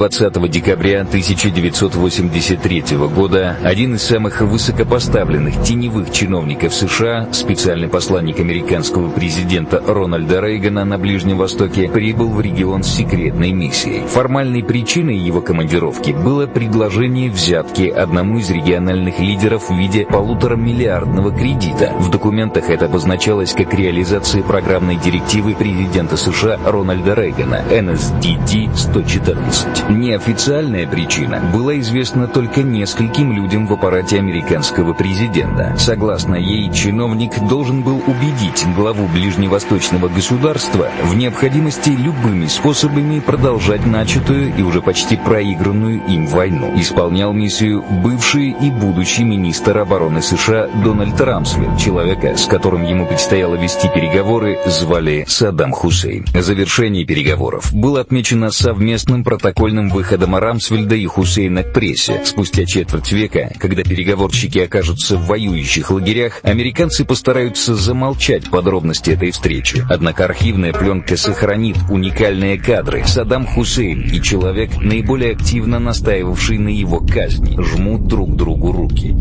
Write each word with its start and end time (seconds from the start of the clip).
20 0.00 0.50
декабря 0.50 1.02
1983 1.02 2.96
года 3.14 3.58
один 3.62 3.96
из 3.96 4.02
самых 4.02 4.40
высокопоставленных 4.40 5.62
теневых 5.62 6.10
чиновников 6.10 6.72
США, 6.72 7.28
специальный 7.32 7.88
посланник 7.88 8.40
американского 8.40 9.10
президента 9.10 9.82
Рональда 9.86 10.40
Рейгана 10.40 10.86
на 10.86 10.96
Ближнем 10.96 11.36
Востоке, 11.36 11.90
прибыл 11.90 12.30
в 12.30 12.40
регион 12.40 12.82
с 12.82 12.94
секретной 12.94 13.52
миссией. 13.52 14.06
Формальной 14.06 14.64
причиной 14.64 15.18
его 15.18 15.42
командировки 15.42 16.12
было 16.12 16.46
предложение 16.46 17.30
взятки 17.30 17.90
одному 17.90 18.38
из 18.38 18.48
региональных 18.48 19.18
лидеров 19.18 19.68
в 19.68 19.74
виде 19.74 20.06
полуторамиллиардного 20.06 21.30
кредита. 21.30 21.92
В 21.98 22.10
документах 22.10 22.70
это 22.70 22.86
обозначалось 22.86 23.52
как 23.52 23.74
реализация 23.74 24.42
программной 24.42 24.96
директивы 24.96 25.54
президента 25.54 26.16
США 26.16 26.58
Рональда 26.64 27.12
Рейгана 27.12 27.62
NSDD-114. 27.68 29.89
Неофициальная 29.90 30.86
причина 30.86 31.42
была 31.52 31.76
известна 31.80 32.28
только 32.28 32.62
нескольким 32.62 33.32
людям 33.32 33.66
в 33.66 33.72
аппарате 33.72 34.18
американского 34.18 34.94
президента. 34.94 35.74
Согласно 35.78 36.36
ей, 36.36 36.72
чиновник 36.72 37.32
должен 37.48 37.82
был 37.82 38.00
убедить 38.06 38.64
главу 38.76 39.08
ближневосточного 39.08 40.06
государства 40.06 40.88
в 41.02 41.16
необходимости 41.16 41.90
любыми 41.90 42.46
способами 42.46 43.18
продолжать 43.18 43.84
начатую 43.84 44.56
и 44.56 44.62
уже 44.62 44.80
почти 44.80 45.16
проигранную 45.16 46.06
им 46.06 46.28
войну. 46.28 46.72
Исполнял 46.76 47.32
миссию 47.32 47.82
бывший 47.82 48.50
и 48.50 48.70
будущий 48.70 49.24
министр 49.24 49.78
обороны 49.78 50.22
США 50.22 50.68
Дональд 50.84 51.20
Рамсфельд, 51.20 51.78
человека, 51.78 52.36
с 52.36 52.46
которым 52.46 52.84
ему 52.84 53.06
предстояло 53.06 53.56
вести 53.56 53.88
переговоры, 53.88 54.56
звали 54.66 55.24
Саддам 55.26 55.72
Хусейн. 55.72 56.26
Завершение 56.32 57.04
переговоров 57.04 57.72
было 57.74 58.00
отмечено 58.00 58.52
совместным 58.52 59.24
протокольным 59.24 59.79
выходом 59.88 60.36
Рамсфельда 60.36 60.94
и 60.94 61.06
Хусейна 61.06 61.62
к 61.62 61.72
прессе. 61.72 62.20
Спустя 62.24 62.66
четверть 62.66 63.12
века, 63.12 63.50
когда 63.58 63.82
переговорщики 63.82 64.58
окажутся 64.58 65.16
в 65.16 65.26
воюющих 65.26 65.90
лагерях, 65.90 66.40
американцы 66.42 67.04
постараются 67.04 67.74
замолчать 67.74 68.50
подробности 68.50 69.10
этой 69.10 69.30
встречи. 69.30 69.84
Однако 69.88 70.24
архивная 70.24 70.72
пленка 70.72 71.16
сохранит 71.16 71.76
уникальные 71.88 72.58
кадры. 72.58 73.04
Саддам 73.06 73.46
Хусейн 73.46 74.02
и 74.02 74.20
человек, 74.20 74.76
наиболее 74.76 75.32
активно 75.32 75.78
настаивавший 75.78 76.58
на 76.58 76.68
его 76.68 77.00
казни, 77.00 77.60
жмут 77.60 78.06
друг 78.06 78.36
другу 78.36 78.72
руки. 78.72 79.14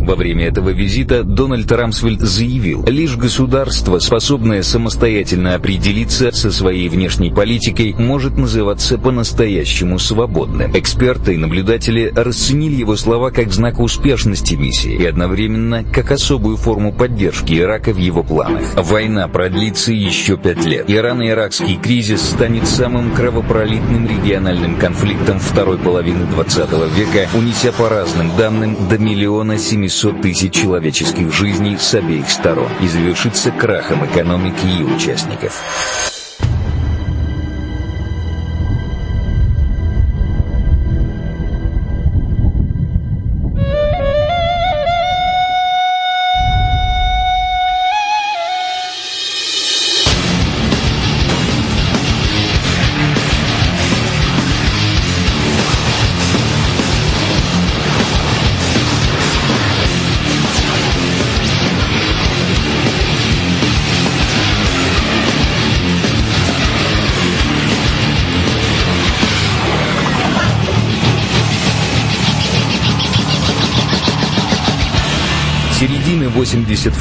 Во 0.00 0.14
время 0.14 0.46
этого 0.46 0.70
визита 0.70 1.24
Дональд 1.24 1.70
Рамсфельд 1.70 2.20
заявил, 2.20 2.84
лишь 2.86 3.16
государство, 3.16 3.98
способное 3.98 4.62
самостоятельно 4.62 5.54
определиться 5.54 6.30
со 6.32 6.50
своей 6.52 6.88
внешней 6.88 7.30
политикой, 7.30 7.94
может 7.98 8.38
называться 8.38 8.96
по-настоящему 8.96 9.98
свободным. 9.98 10.70
Эксперты 10.72 11.34
и 11.34 11.36
наблюдатели 11.36 12.12
расценили 12.14 12.76
его 12.76 12.96
слова 12.96 13.30
как 13.30 13.52
знак 13.52 13.80
успешности 13.80 14.54
миссии 14.54 14.94
и 14.94 15.04
одновременно 15.04 15.84
как 15.84 16.12
особую 16.12 16.56
форму 16.56 16.92
поддержки 16.92 17.58
Ирака 17.58 17.92
в 17.92 17.98
его 17.98 18.22
планах. 18.22 18.62
Война 18.76 19.26
продлится 19.28 19.92
еще 19.92 20.36
пять 20.36 20.64
лет. 20.64 20.88
Ирано-иракский 20.88 21.76
кризис 21.76 22.22
станет 22.22 22.66
самым 22.66 23.12
кровопролитным 23.12 24.06
региональным 24.06 24.76
конфликтом 24.76 25.40
второй 25.40 25.76
половины 25.76 26.24
20 26.26 26.70
века, 26.96 27.28
унеся 27.34 27.72
по 27.72 27.88
разным 27.88 28.30
данным 28.36 28.76
до 28.88 28.96
миллиона 28.96 29.58
700 29.58 29.88
500 29.98 30.22
тысяч 30.22 30.52
человеческих 30.52 31.32
жизней 31.32 31.76
с 31.76 31.92
обеих 31.92 32.30
сторон 32.30 32.70
и 32.80 32.86
завершится 32.86 33.50
крахом 33.50 34.06
экономики 34.06 34.64
и 34.64 34.84
участников. 34.84 35.60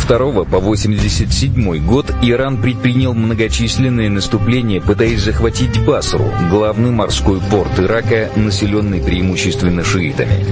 82 0.07 0.45
по 0.45 0.59
87 0.59 1.85
год 1.85 2.13
Иран 2.21 2.61
предпринял 2.61 3.13
многочисленные 3.13 4.09
наступления, 4.09 4.79
пытаясь 4.79 5.19
захватить 5.21 5.85
Басру, 5.85 6.31
главный 6.49 6.91
морской 6.91 7.41
порт 7.51 7.77
Ирака, 7.77 8.29
населенный 8.37 9.01
преимущественно 9.01 9.83
шиитами. 9.83 10.45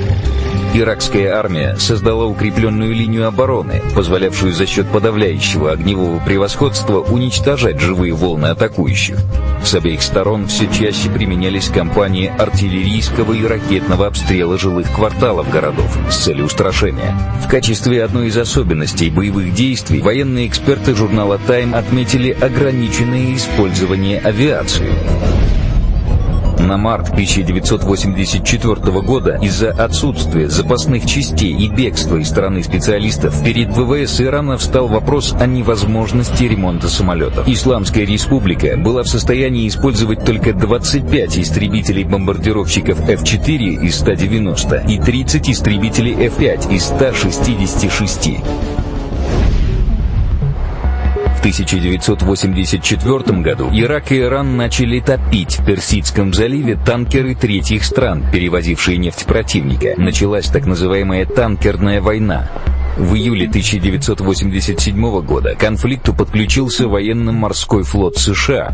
Иракская 0.77 1.33
армия 1.33 1.77
создала 1.79 2.25
укрепленную 2.25 2.93
линию 2.93 3.29
обороны, 3.29 3.81
позволявшую 3.95 4.51
за 4.51 4.65
счет 4.65 4.85
подавляющего 4.89 5.71
огневого 5.71 6.19
превосходства 6.19 6.99
уничтожать 6.99 7.79
живые 7.79 8.13
волны 8.13 8.47
атакующих. 8.47 9.17
С 9.63 9.73
обеих 9.73 10.01
сторон 10.01 10.47
все 10.47 10.67
чаще 10.67 11.09
применялись 11.09 11.69
кампании 11.69 12.27
артиллерийского 12.27 13.31
и 13.31 13.45
ракетного 13.45 14.07
обстрела 14.07 14.57
жилых 14.57 14.93
кварталов 14.93 15.49
городов 15.49 15.97
с 16.09 16.17
целью 16.17 16.47
устрашения. 16.47 17.17
В 17.41 17.47
качестве 17.47 18.03
одной 18.03 18.27
из 18.27 18.37
особенностей 18.37 19.09
боевых 19.09 19.53
действий 19.53 20.01
военные 20.01 20.45
эксперты 20.45 20.93
журнала 20.93 21.39
«Тайм» 21.47 21.73
отметили 21.73 22.31
ограниченное 22.31 23.33
использование 23.33 24.19
авиации. 24.19 24.91
На 26.59 26.77
март 26.77 27.09
1984 27.09 29.01
года 29.01 29.37
из-за 29.41 29.71
отсутствия 29.71 30.49
запасных 30.49 31.05
частей 31.05 31.53
и 31.53 31.69
бегства 31.69 32.17
из 32.17 32.29
стороны 32.29 32.63
специалистов 32.63 33.43
перед 33.43 33.69
ВВС 33.69 34.21
Ирана 34.21 34.57
встал 34.57 34.87
вопрос 34.87 35.35
о 35.39 35.45
невозможности 35.45 36.43
ремонта 36.45 36.87
самолетов. 36.87 37.47
Исламская 37.47 38.05
республика 38.05 38.77
была 38.77 39.03
в 39.03 39.07
состоянии 39.07 39.67
использовать 39.67 40.23
только 40.25 40.53
25 40.53 41.37
истребителей-бомбардировщиков 41.39 43.09
F-4 43.09 43.83
из 43.83 43.95
190 43.99 44.75
и 44.87 44.99
30 44.99 45.49
истребителей 45.49 46.27
F-5 46.27 46.73
из 46.73 46.85
166. 46.85 48.29
1984 51.45 53.41
году 53.41 53.69
Ирак 53.71 54.11
и 54.11 54.19
Иран 54.19 54.57
начали 54.57 54.99
топить 54.99 55.59
в 55.59 55.65
Персидском 55.65 56.33
заливе 56.33 56.75
танкеры 56.75 57.35
третьих 57.35 57.83
стран, 57.83 58.23
перевозившие 58.31 58.97
нефть 58.97 59.27
противника. 59.27 59.93
Началась 59.95 60.47
так 60.47 60.65
называемая 60.65 61.27
«танкерная 61.27 62.01
война». 62.01 62.49
В 62.97 63.13
июле 63.13 63.47
1987 63.47 65.21
года 65.21 65.53
к 65.55 65.59
конфликту 65.59 66.13
подключился 66.13 66.87
военно-морской 66.87 67.83
флот 67.83 68.15
США. 68.17 68.73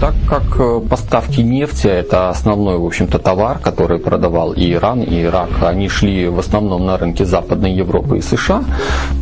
Так 0.00 0.14
как 0.28 0.42
э, 0.58 0.80
поставки 0.90 1.40
нефти– 1.40 1.86
это 1.88 2.30
основной, 2.30 2.78
в 2.78 2.84
общем-то, 2.84 3.20
товар, 3.20 3.58
который 3.60 4.00
продавал 4.00 4.52
и 4.52 4.72
Иран, 4.72 5.02
и 5.02 5.22
Ирак, 5.22 5.50
они 5.62 5.88
шли 5.88 6.26
в 6.26 6.38
основном 6.40 6.84
на 6.84 6.96
рынке 6.98 7.24
Западной 7.24 7.72
Европы 7.72 8.18
и 8.18 8.20
США, 8.20 8.64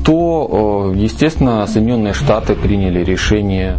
то, 0.05 0.93
э, 0.95 0.99
естественно, 0.99 1.67
Соединенные 1.67 2.15
Штаты 2.15 2.55
приняли 2.55 3.05
решение 3.05 3.79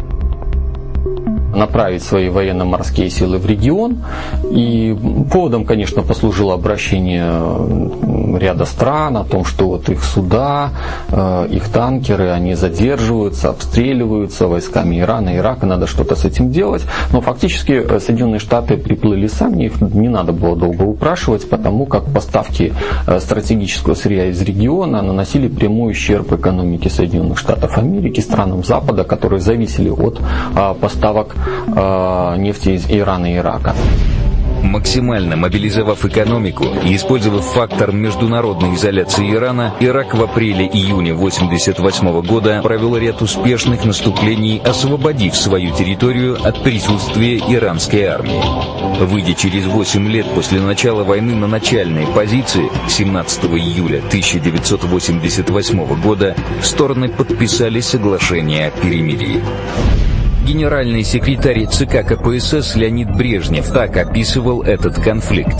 направить 1.55 2.03
свои 2.03 2.29
военно-морские 2.29 3.09
силы 3.09 3.37
в 3.37 3.45
регион. 3.45 4.03
И 4.51 4.95
поводом, 5.31 5.65
конечно, 5.65 6.01
послужило 6.01 6.53
обращение 6.53 7.23
ряда 8.37 8.65
стран 8.65 9.17
о 9.17 9.23
том, 9.23 9.45
что 9.45 9.67
вот 9.67 9.89
их 9.89 10.03
суда, 10.03 10.71
э, 11.09 11.47
их 11.51 11.69
танкеры, 11.69 12.29
они 12.29 12.55
задерживаются, 12.55 13.49
обстреливаются 13.49 14.47
войсками 14.47 14.99
Ирана, 14.99 15.35
Ирака, 15.37 15.65
надо 15.65 15.87
что-то 15.87 16.15
с 16.15 16.25
этим 16.25 16.51
делать. 16.51 16.83
Но 17.11 17.21
фактически 17.21 17.71
э, 17.71 17.99
Соединенные 17.99 18.39
Штаты 18.39 18.77
приплыли 18.77 19.27
сами, 19.27 19.65
их 19.65 19.81
не 19.81 20.09
надо 20.09 20.31
было 20.33 20.55
долго 20.55 20.83
упрашивать, 20.83 21.49
потому 21.49 21.85
как 21.85 22.05
поставки 22.05 22.73
э, 23.07 23.19
стратегического 23.19 23.93
сырья 23.93 24.27
из 24.27 24.41
региона 24.41 25.01
наносили 25.01 25.47
прямой 25.47 25.91
ущерб 25.91 26.31
экономике 26.33 26.89
Соединенных 26.89 27.37
Штатов 27.37 27.77
Америки, 27.77 28.19
странам 28.19 28.63
Запада, 28.63 29.03
которые 29.03 29.39
зависели 29.39 29.89
от 29.89 30.19
поставок 30.79 31.35
нефти 32.37 32.69
из 32.69 32.85
Ирана 32.89 33.33
и 33.33 33.37
Ирака. 33.37 33.75
Максимально 34.63 35.35
мобилизовав 35.35 36.05
экономику 36.05 36.65
и 36.85 36.95
использовав 36.95 37.43
фактор 37.43 37.91
международной 37.91 38.75
изоляции 38.75 39.31
Ирана, 39.31 39.75
Ирак 39.81 40.15
в 40.15 40.23
апреле-июне 40.23 41.11
1988 41.11 42.21
года 42.21 42.61
провел 42.63 42.95
ряд 42.95 43.21
успешных 43.21 43.83
наступлений, 43.83 44.61
освободив 44.63 45.35
свою 45.35 45.75
территорию 45.75 46.37
от 46.41 46.63
присутствия 46.63 47.39
иранской 47.39 48.03
армии. 48.03 48.41
Выйдя 49.03 49.33
через 49.33 49.65
8 49.65 50.07
лет 50.07 50.25
после 50.33 50.61
начала 50.61 51.03
войны 51.03 51.35
на 51.35 51.47
начальные 51.47 52.07
позиции, 52.07 52.71
17 52.87 53.43
июля 53.45 53.97
1988 53.97 56.01
года 56.01 56.35
стороны 56.61 57.09
подписали 57.09 57.81
соглашение 57.81 58.67
о 58.67 58.71
перемирии. 58.71 59.41
Генеральный 60.45 61.03
секретарь 61.03 61.65
ЦК 61.67 62.05
КПСС 62.05 62.75
Леонид 62.75 63.09
Брежнев 63.15 63.65
так 63.71 63.95
описывал 63.95 64.61
этот 64.61 64.95
конфликт. 65.01 65.55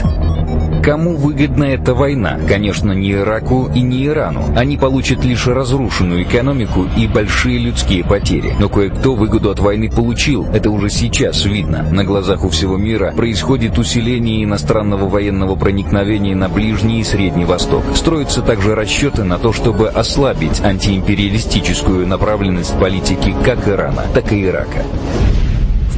Кому 0.83 1.15
выгодна 1.15 1.63
эта 1.63 1.93
война? 1.93 2.37
Конечно, 2.45 2.91
не 2.91 3.13
Ираку 3.13 3.69
и 3.73 3.79
не 3.79 4.05
Ирану. 4.05 4.53
Они 4.53 4.75
получат 4.75 5.23
лишь 5.23 5.47
разрушенную 5.47 6.23
экономику 6.23 6.85
и 6.97 7.07
большие 7.07 7.57
людские 7.57 8.03
потери. 8.03 8.53
Но 8.59 8.67
кое-кто 8.67 9.15
выгоду 9.15 9.49
от 9.49 9.59
войны 9.59 9.89
получил. 9.89 10.45
Это 10.53 10.69
уже 10.69 10.89
сейчас 10.89 11.45
видно. 11.45 11.83
На 11.89 12.03
глазах 12.03 12.43
у 12.43 12.49
всего 12.49 12.75
мира 12.75 13.13
происходит 13.15 13.77
усиление 13.77 14.43
иностранного 14.43 15.07
военного 15.07 15.55
проникновения 15.55 16.35
на 16.35 16.49
Ближний 16.49 16.99
и 16.99 17.05
Средний 17.05 17.45
Восток. 17.45 17.83
Строятся 17.95 18.41
также 18.41 18.75
расчеты 18.75 19.23
на 19.23 19.37
то, 19.37 19.53
чтобы 19.53 19.87
ослабить 19.87 20.59
антиимпериалистическую 20.59 22.05
направленность 22.05 22.77
политики 22.77 23.33
как 23.45 23.69
Ирана, 23.69 24.03
так 24.13 24.33
и 24.33 24.43
Ирака. 24.43 24.83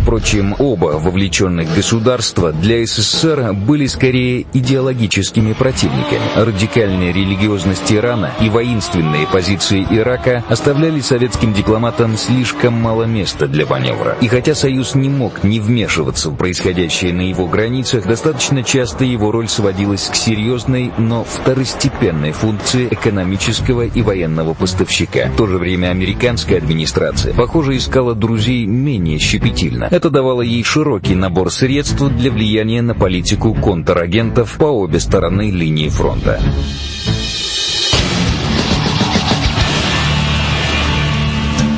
Впрочем, 0.05 0.55
оба 0.59 0.99
вовлеченных 0.99 1.73
государства 1.73 2.51
для 2.51 2.85
СССР 2.85 3.53
были 3.53 3.87
скорее 3.87 4.45
идеологическими 4.53 5.53
противниками. 5.53 6.21
Радикальная 6.35 7.11
религиозность 7.11 7.91
Ирана 7.91 8.31
и 8.39 8.47
воинственные 8.47 9.25
позиции 9.25 9.83
Ирака 9.89 10.43
оставляли 10.47 10.99
советским 10.99 11.53
дипломатам 11.53 12.17
слишком 12.17 12.75
мало 12.75 13.05
места 13.05 13.47
для 13.47 13.65
маневра. 13.65 14.15
И 14.21 14.27
хотя 14.27 14.53
Союз 14.53 14.93
не 14.93 15.09
мог 15.09 15.43
не 15.43 15.59
вмешиваться 15.59 16.29
в 16.29 16.35
происходящее 16.35 17.11
на 17.11 17.21
его 17.21 17.47
границах, 17.47 18.05
достаточно 18.05 18.61
часто 18.61 19.05
его 19.05 19.31
роль 19.31 19.49
сводилась 19.49 20.07
к 20.07 20.15
серьезной, 20.15 20.91
но 20.99 21.23
второстепенной 21.23 22.31
функции 22.31 22.89
экономического 22.91 23.87
и 23.87 24.03
военного 24.03 24.53
поставщика. 24.53 25.29
В 25.33 25.35
то 25.35 25.47
же 25.47 25.57
время 25.57 25.87
американская 25.87 26.59
администрация, 26.59 27.33
похоже, 27.33 27.75
искала 27.75 28.13
друзей 28.13 28.67
менее 28.67 29.17
щепетильно. 29.17 29.89
Это 29.95 30.09
давало 30.09 30.41
ей 30.41 30.61
широкий 30.61 31.15
набор 31.15 31.49
средств 31.49 32.03
для 32.17 32.29
влияния 32.29 32.81
на 32.81 32.93
политику 32.93 33.53
контрагентов 33.53 34.57
по 34.57 34.65
обе 34.65 34.99
стороны 34.99 35.49
линии 35.49 35.87
фронта. 35.87 36.41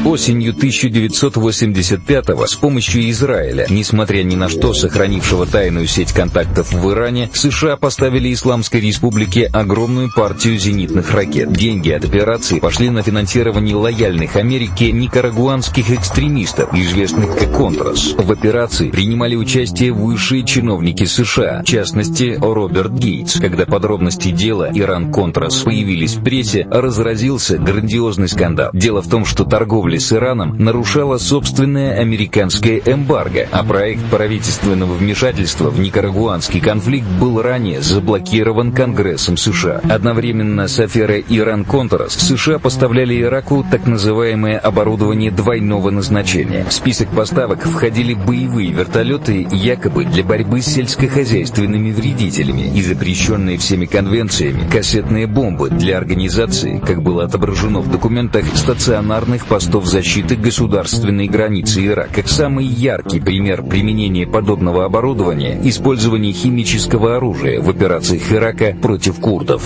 Осенью 0.07 0.54
1985-го 0.54 2.48
с 2.48 2.56
помощью 2.56 3.09
Израиля, 3.09 3.68
несмотря 3.69 4.24
ни 4.24 4.38
на 4.38 4.48
что 4.48 4.74
сохранившего 4.74 5.45
тайную 5.45 5.86
сеть 5.86 6.13
контактов 6.13 6.71
в 6.71 6.92
Иране, 6.94 7.30
США 7.33 7.75
поставили 7.75 8.31
Исламской 8.31 8.80
Республике 8.80 9.50
огромную 9.51 10.09
партию 10.15 10.57
зенитных 10.57 11.12
ракет. 11.12 11.51
Деньги 11.51 11.89
от 11.92 12.06
операции 12.06 12.59
пошли 12.59 12.89
на 12.89 13.04
финансирование 13.04 13.75
лояльных 13.75 14.38
Америке 14.38 14.94
никарагуанских 14.94 15.92
экстремистов, 15.92 16.74
известных 16.74 17.38
как 17.38 17.51
«Контрас». 17.51 18.13
В 18.18 18.31
операции 18.31 18.89
принимали 18.89 19.36
участие 19.36 19.92
высшие 19.92 20.45
чиновники 20.45 21.04
США, 21.04 21.63
в 21.63 21.65
частности 21.65 22.38
Роберт 22.39 22.94
Гейтс. 22.94 23.42
Когда 23.42 23.65
подробности 23.65 24.31
дела 24.31 24.71
Иран-Контрас 24.74 25.63
появились 25.63 26.15
в 26.15 26.24
прессе, 26.24 26.65
разразился 26.71 27.57
грандиозный 27.57 28.30
скандал. 28.30 28.69
Дело 28.71 29.01
в 29.01 29.09
том, 29.09 29.25
что 29.25 29.44
торговля 29.44 29.97
торговли 29.98 30.00
с 30.00 30.14
Ираном 30.14 30.58
нарушала 30.58 31.18
собственное 31.18 32.00
американское 32.00 32.82
эмбарго, 32.86 33.48
а 33.52 33.64
проект 33.64 34.04
правительственного 34.06 34.94
вмешательства 34.94 35.70
в 35.70 35.80
никарагуанский 35.80 36.62
конфликт 36.62 37.08
был 37.20 37.42
ранее 37.42 37.82
заблокирован 37.82 38.72
Конгрессом 38.72 39.38
США. 39.38 39.82
Одновременно 39.90 40.68
с 40.68 40.80
аферой 40.80 41.26
Иран-Контрас 41.28 42.14
США 42.14 42.60
поставляли 42.60 43.22
Ираку 43.22 43.66
так 43.70 43.88
называемое 43.88 44.58
оборудование 44.58 45.32
двойного 45.32 45.90
назначения. 45.90 46.66
В 46.68 46.74
список 46.74 47.10
поставок 47.10 47.64
входили 47.64 48.14
боевые 48.14 48.72
вертолеты 48.72 49.48
якобы 49.52 50.06
для 50.06 50.24
борьбы 50.24 50.62
с 50.62 50.68
сельскохозяйственными 50.68 51.92
вредителями 51.92 52.72
и 52.78 52.82
запрещенные 52.82 53.58
всеми 53.58 53.86
конвенциями 53.86 54.68
кассетные 54.72 55.28
бомбы 55.28 55.70
для 55.70 55.98
организации, 55.98 56.82
как 56.86 57.02
было 57.02 57.24
отображено 57.26 57.80
в 57.80 57.92
документах, 57.92 58.46
стационарных 58.56 59.46
постов 59.48 59.87
защиты 59.88 60.36
государственной 60.36 61.28
границы 61.28 61.86
Ирака. 61.86 62.22
Самый 62.28 62.66
яркий 62.66 63.19
пример 63.19 63.63
применения 63.63 64.28
подобного 64.28 64.86
оборудования– 64.86 65.57
использование 65.63 66.34
химического 66.34 67.16
оружия 67.16 67.62
в 67.62 67.69
операциях 67.69 68.31
Ирака 68.31 68.75
против 68.81 69.19
курдов. 69.19 69.63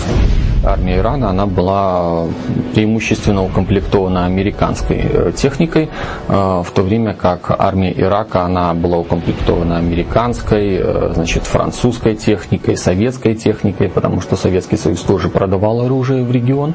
Армия 0.64 0.98
Ирана 0.98 1.30
она 1.30 1.46
была 1.46 2.28
преимущественно 2.72 3.44
укомплектована 3.44 4.26
американской 4.26 5.00
э, 5.02 5.32
техникой, 5.36 5.88
э, 6.28 6.32
в 6.32 6.70
то 6.72 6.82
время 6.82 7.14
как 7.14 7.50
армия 7.58 7.92
Ирака 7.92 8.42
она 8.42 8.72
была 8.72 8.98
укомплектована 8.98 9.78
американской, 9.78 10.76
э, 10.80 11.12
значит, 11.14 11.44
французской 11.44 12.14
техникой, 12.14 12.76
советской 12.76 13.34
техникой, 13.34 13.88
потому 13.88 14.20
что 14.20 14.36
Советский 14.36 14.76
Союз 14.76 15.00
тоже 15.00 15.30
продавал 15.30 15.80
оружие 15.80 16.22
в 16.22 16.30
регион. 16.30 16.74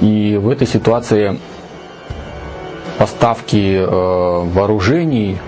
И 0.00 0.38
в 0.40 0.48
этой 0.48 0.68
ситуации 0.68 1.40
поставки 2.98 3.76
э, 3.76 3.86
вооружений 3.86 5.38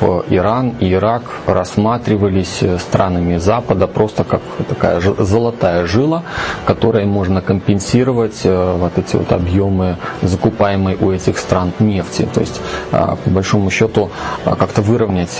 в 0.00 0.24
Иран 0.30 0.74
и 0.80 0.92
Ирак 0.92 1.22
рассматривались 1.46 2.62
странами 2.78 3.38
Запада 3.38 3.86
просто 3.86 4.24
как 4.24 4.40
такая 4.68 5.00
золотая 5.00 5.86
жила, 5.86 6.22
которой 6.66 7.04
можно 7.06 7.40
компенсировать 7.40 8.40
э, 8.44 8.76
вот 8.78 8.96
эти 8.98 9.16
вот 9.16 9.32
объемы 9.32 9.96
закупаемой 10.22 10.96
у 11.00 11.10
этих 11.10 11.38
стран 11.38 11.72
нефти. 11.80 12.28
То 12.32 12.40
есть, 12.40 12.60
э, 12.92 13.16
по 13.24 13.30
большому 13.30 13.70
счету, 13.70 14.10
э, 14.44 14.54
как-то 14.56 14.82
выровнять 14.82 15.38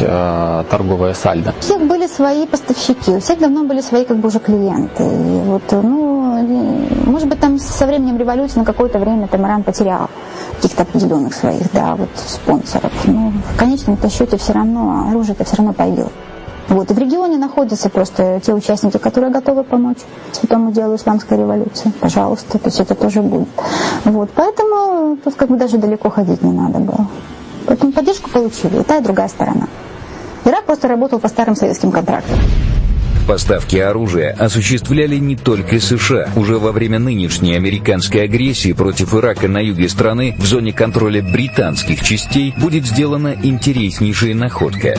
торговое 0.71 1.15
сальдо. 1.15 1.55
У 1.59 1.61
всех 1.63 1.83
были 1.87 2.07
свои 2.07 2.47
поставщики, 2.47 3.11
у 3.13 3.21
всех 3.21 3.39
давно 3.39 3.65
были 3.65 3.81
свои 3.81 4.05
как 4.05 4.17
бы 4.19 4.29
уже 4.29 4.39
клиенты. 4.39 5.03
И 5.05 5.41
вот, 5.45 5.63
ну, 5.71 6.18
может 6.43 7.29
быть, 7.29 7.41
там 7.41 7.59
со 7.59 7.87
временем 7.87 8.19
революции 8.19 8.59
на 8.59 8.65
какое-то 8.65 8.99
время 8.99 9.29
там 9.29 9.47
Иран 9.47 9.63
потерял 9.63 10.09
каких-то 10.57 10.83
определенных 10.83 11.35
своих, 11.35 11.73
да, 11.73 11.95
вот 11.95 12.09
спонсоров. 12.17 12.93
Но 13.05 13.33
в 13.55 13.59
конечном-то 13.59 14.09
счете 14.09 14.37
все 14.37 14.53
равно 14.53 15.07
оружие-то 15.11 15.45
все 15.45 15.57
равно 15.57 15.73
появилось. 15.73 16.13
Вот. 16.69 16.91
И 16.91 16.95
в 16.95 16.99
регионе 16.99 17.39
находятся 17.39 17.89
просто 17.89 18.41
те 18.45 18.53
участники, 18.53 18.99
которые 18.99 19.33
готовы 19.33 19.65
помочь 19.65 19.99
святому 20.33 20.71
делу 20.71 20.97
исламской 20.97 21.39
революции. 21.39 21.91
Пожалуйста, 22.01 22.59
то 22.59 22.67
есть 22.67 22.81
это 22.81 22.95
тоже 22.95 23.23
будет. 23.23 23.49
Вот. 24.05 24.31
Поэтому 24.35 25.17
тут 25.17 25.35
как 25.35 25.49
бы 25.49 25.57
даже 25.57 25.79
далеко 25.79 26.11
ходить 26.11 26.43
не 26.43 26.53
надо 26.53 26.79
было. 26.79 27.07
Поэтому 27.67 27.93
поддержку 27.93 28.29
получили 28.31 28.81
и 28.81 28.83
та, 28.83 28.99
и 28.99 29.03
другая 29.03 29.29
сторона. 29.29 29.67
Ирак 30.45 30.65
просто 30.65 30.89
работал 30.89 31.19
по 31.19 31.29
старым 31.29 31.57
советским 31.57 31.91
контрактам. 31.91 32.39
Поставки 33.29 33.77
оружия 33.77 34.35
осуществляли 34.39 35.17
не 35.17 35.37
только 35.37 35.81
США. 35.81 36.31
Уже 36.35 36.59
во 36.59 36.73
время 36.73 36.99
нынешней 36.99 37.57
американской 37.57 38.23
агрессии 38.23 38.73
против 38.73 39.13
Ирака 39.13 39.49
на 39.49 39.59
юге 39.59 39.91
страны 39.91 40.35
в 40.39 40.47
зоне 40.47 40.73
контроля 40.73 41.21
британских 41.23 42.03
частей 42.03 42.55
будет 42.57 42.87
сделана 42.87 43.37
интереснейшая 43.43 44.35
находка. 44.35 44.99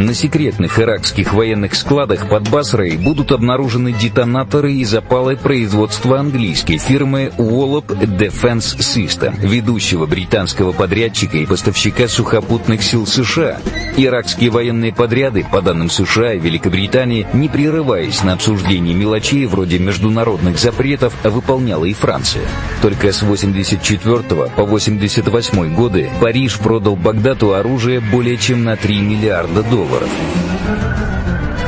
На 0.00 0.14
секретных 0.14 0.80
иракских 0.80 1.34
военных 1.34 1.74
складах 1.74 2.30
под 2.30 2.48
Басрой 2.48 2.96
будут 2.96 3.32
обнаружены 3.32 3.92
детонаторы 3.92 4.72
и 4.72 4.84
запалы 4.86 5.36
производства 5.36 6.18
английской 6.18 6.78
фирмы 6.78 7.30
Wallop 7.36 7.88
Defense 7.88 8.78
System, 8.78 9.38
ведущего 9.46 10.06
британского 10.06 10.72
подрядчика 10.72 11.36
и 11.36 11.44
поставщика 11.44 12.08
сухопутных 12.08 12.82
сил 12.82 13.06
США. 13.06 13.58
Иракские 13.98 14.48
военные 14.48 14.94
подряды, 14.94 15.44
по 15.52 15.60
данным 15.60 15.90
США 15.90 16.32
и 16.32 16.38
Великобритании, 16.38 17.26
не 17.34 17.50
прерываясь 17.50 18.22
на 18.24 18.32
обсуждении 18.32 18.94
мелочей 18.94 19.44
вроде 19.44 19.78
международных 19.78 20.58
запретов, 20.58 21.12
выполняла 21.24 21.84
и 21.84 21.92
Франция. 21.92 22.44
Только 22.80 23.12
с 23.12 23.20
84 23.20 24.22
по 24.56 24.64
88 24.64 25.74
годы 25.74 26.08
Париж 26.22 26.58
продал 26.58 26.96
Багдаду 26.96 27.52
оружие 27.52 28.00
более 28.00 28.38
чем 28.38 28.64
на 28.64 28.76
3 28.76 28.98
миллиарда 29.02 29.62
долларов 29.62 29.89
долларов. 29.90 30.89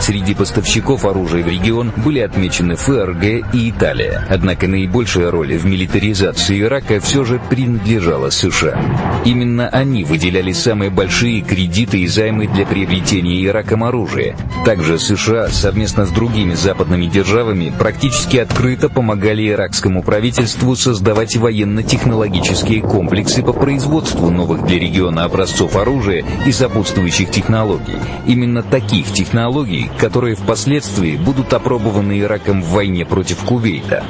Среди 0.03 0.35
поставщиков 0.35 1.05
оружия 1.05 1.45
в 1.45 1.47
регион 1.47 1.93
были 1.97 2.19
отмечены 2.19 2.75
ФРГ 2.75 3.55
и 3.55 3.71
Италия. 3.71 4.27
Однако 4.29 4.67
наибольшая 4.67 5.31
роль 5.31 5.57
в 5.57 5.65
милитаризации 5.65 6.61
Ирака 6.61 6.99
все 6.99 7.25
же 7.25 7.41
принадлежала 7.49 8.31
США. 8.31 8.81
Именно 9.25 9.69
они 9.69 10.03
выделяли 10.03 10.51
самые 10.51 10.91
большие 10.91 11.41
кредиты 11.43 12.01
и 12.01 12.09
займы 12.09 12.49
для 12.49 12.67
приобретения 12.67 13.47
Ираком 13.47 13.85
оружия. 13.85 14.37
Также 14.65 14.99
США 14.99 15.49
совместно 15.51 16.05
с 16.05 16.11
другими 16.11 16.55
западными 16.55 17.07
державами 17.07 17.73
практически 17.79 18.39
открыто 18.39 18.89
помогали 18.89 19.49
иракскому 19.51 20.03
правительству 20.03 20.75
создавать 20.75 21.37
военно-технологические 21.37 22.81
комплексы 22.81 23.45
по 23.45 23.53
производству 23.53 24.31
новых 24.31 24.65
для 24.67 24.81
региона 24.81 25.23
образцов 25.23 25.77
оружия 25.77 26.25
и 26.45 26.51
сопутствующих 26.51 27.31
технологий. 27.31 27.95
Именно 28.27 28.65
таких 28.65 29.13
технологий, 29.13 29.92
которые 29.99 30.35
впоследствии 30.37 31.17
будут 31.17 31.53
опробованы 31.53 32.21
Ираком 32.21 32.63
в 32.63 32.71
войне 32.71 33.05
против 33.05 33.45
Кувейта. 33.45 34.05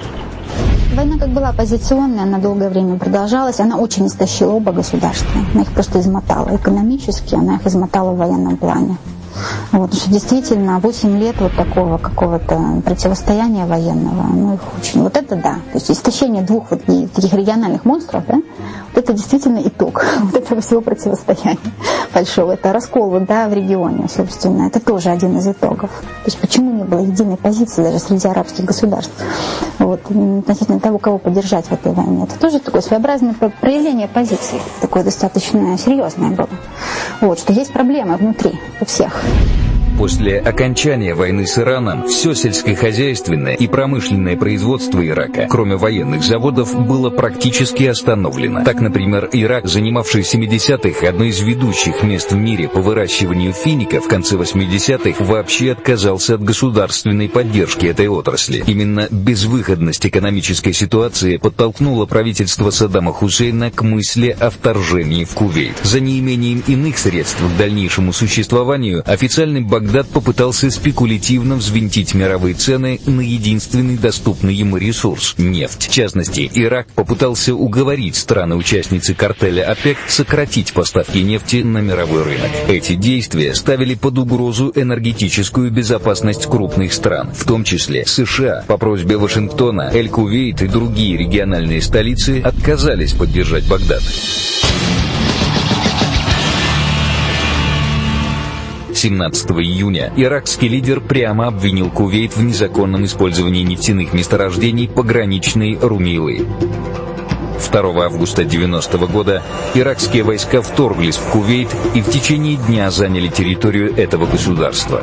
Война 0.95 1.17
как 1.19 1.31
была 1.31 1.49
оппозиционная, 1.49 2.25
она 2.25 2.39
долгое 2.39 2.69
время 2.69 2.99
продолжалась, 2.99 3.61
она 3.61 3.79
очень 3.79 4.07
истощила 4.07 4.53
оба 4.53 4.73
государства. 4.73 5.41
Она 5.55 5.62
их 5.62 5.71
просто 5.71 6.01
измотала. 6.01 6.55
Экономически 6.55 7.35
она 7.35 7.57
их 7.57 7.67
измотала 7.67 8.12
в 8.12 8.19
военном 8.19 8.57
плане. 8.59 8.99
Вот, 9.73 9.95
что 9.95 10.11
действительно 10.11 10.79
8 10.79 11.19
лет 11.19 11.37
вот 11.41 11.55
такого 11.57 11.99
какого-то 11.99 12.83
противостояния 12.85 13.67
военного, 13.67 14.27
ну 14.33 14.55
их 14.55 14.61
очень, 14.79 15.03
вот 15.03 15.17
это 15.17 15.37
да, 15.37 15.55
то 15.55 15.75
есть 15.75 15.91
истощение 15.91 16.43
двух 16.43 16.71
вот 16.71 16.85
таких 16.85 17.33
региональных 17.33 17.85
монстров, 17.85 18.25
да, 18.27 18.35
вот 18.35 19.05
это 19.05 19.12
действительно 19.12 19.61
итог 19.65 20.05
вот 20.21 20.35
этого 20.35 20.61
всего 20.61 20.81
противостояния 20.81 21.59
большого, 22.15 22.53
это 22.53 22.73
раскол 22.73 23.11
вот, 23.11 23.25
да, 23.25 23.49
в 23.49 23.55
регионе, 23.55 24.09
собственно, 24.15 24.67
это 24.67 24.81
тоже 24.81 25.11
один 25.11 25.39
из 25.39 25.47
итогов. 25.47 25.91
То 25.91 26.27
есть 26.27 26.39
почему 26.39 26.73
не 26.73 26.85
было 26.85 27.01
единой 27.01 27.37
позиции 27.37 27.83
даже 27.83 27.99
среди 27.99 28.29
арабских 28.29 28.65
государств 28.65 29.12
вот, 29.79 30.01
относительно 30.11 30.81
того, 30.81 30.99
кого 30.99 31.19
поддержать 31.19 31.67
в 31.67 31.73
этой 31.73 31.93
войне. 31.93 32.25
Это 32.25 32.39
тоже 32.39 32.59
такое 32.59 32.83
своеобразное 32.83 33.35
проявление 33.35 34.09
позиции, 34.09 34.61
такое 34.81 35.05
достаточно 35.05 35.77
серьезное 35.79 36.31
было. 36.31 36.49
Вот, 37.21 37.39
что 37.39 37.53
есть 37.53 37.73
проблемы 37.73 38.17
внутри 38.17 38.59
у 38.81 38.85
всех. 38.85 39.22
Thank 39.23 39.57
you. 39.57 39.62
После 40.02 40.40
окончания 40.40 41.14
войны 41.14 41.47
с 41.47 41.56
Ираном 41.56 42.09
все 42.09 42.35
сельскохозяйственное 42.35 43.54
и 43.54 43.68
промышленное 43.68 44.37
производство 44.37 45.06
Ирака, 45.06 45.47
кроме 45.49 45.76
военных 45.76 46.25
заводов, 46.25 46.75
было 46.88 47.09
практически 47.09 47.85
остановлено. 47.85 48.64
Так, 48.64 48.80
например, 48.80 49.28
Ирак, 49.30 49.68
занимавший 49.68 50.23
в 50.23 50.35
70-х 50.35 51.06
одно 51.06 51.23
из 51.26 51.40
ведущих 51.40 52.02
мест 52.02 52.32
в 52.32 52.35
мире 52.35 52.68
по 52.68 52.80
выращиванию 52.80 53.52
финика, 53.52 54.00
в 54.00 54.09
конце 54.09 54.35
80-х 54.35 55.23
вообще 55.23 55.71
отказался 55.71 56.35
от 56.35 56.42
государственной 56.42 57.28
поддержки 57.28 57.87
этой 57.87 58.09
отрасли. 58.09 58.64
Именно 58.66 59.06
безвыходность 59.09 60.04
экономической 60.04 60.73
ситуации 60.73 61.37
подтолкнула 61.37 62.06
правительство 62.06 62.71
Саддама 62.71 63.12
Хусейна 63.12 63.71
к 63.71 63.82
мысли 63.82 64.37
о 64.37 64.50
вторжении 64.50 65.25
в 65.25 65.35
Кувейт. 65.35 65.76
За 65.85 66.00
неимением 66.00 66.64
иных 66.66 66.99
средств 66.99 67.40
к 67.40 67.56
дальнейшему 67.56 68.12
существованию 68.12 69.04
официальный 69.06 69.61
Багдад 69.61 69.91
Багдад 69.92 70.08
попытался 70.08 70.70
спекулятивно 70.70 71.56
взвинтить 71.56 72.14
мировые 72.14 72.54
цены 72.54 72.99
на 73.04 73.20
единственный 73.20 73.99
доступный 73.99 74.54
ему 74.54 74.78
ресурс– 74.78 75.34
нефть. 75.37 75.87
В 75.87 75.92
частности, 75.92 76.50
Ирак 76.54 76.87
попытался 76.94 77.54
уговорить 77.54 78.16
страны-участницы 78.16 79.12
картеля 79.12 79.70
ОПЕК 79.70 79.99
сократить 80.08 80.72
поставки 80.72 81.18
нефти 81.18 81.56
на 81.56 81.82
мировой 81.82 82.22
рынок. 82.22 82.49
Эти 82.68 82.94
действия 82.94 83.54
ставили 83.54 83.94
под 83.94 84.16
угрозу 84.16 84.72
энергетическую 84.75 85.70
безопасность 85.70 86.46
крупных 86.46 86.94
стран, 86.94 87.30
в 87.34 87.44
том 87.44 87.62
числе 87.62 88.06
США. 88.06 88.64
По 88.66 88.78
просьбе 88.78 89.18
Вашингтона, 89.18 89.90
Эль-Кувейт 89.92 90.62
и 90.62 90.68
другие 90.68 91.18
региональные 91.18 91.82
столицы 91.82 92.40
отказались 92.40 93.12
поддержать 93.12 93.68
Багдад. 93.68 94.02
17 99.02 99.50
июня 99.50 100.12
иракский 100.16 100.68
лидер 100.68 101.00
прямо 101.00 101.49
обвинил 101.49 101.90
Кувейт 101.90 102.37
в 102.37 102.42
незаконном 102.44 103.04
использовании 103.04 103.64
нефтяных 103.64 104.12
месторождений 104.12 104.87
пограничной 104.87 105.76
Румилы. 105.76 106.47
2 107.73 108.04
августа 108.04 108.44
90 108.44 108.99
-го 108.99 109.11
года 109.11 109.42
иракские 109.75 110.23
войска 110.23 110.62
вторглись 110.62 111.16
в 111.16 111.32
Кувейт 111.32 111.68
и 111.97 112.00
в 112.00 112.11
течение 112.11 112.56
дня 112.56 112.92
заняли 112.92 113.26
территорию 113.26 113.92
этого 113.97 114.26
государства. 114.26 115.02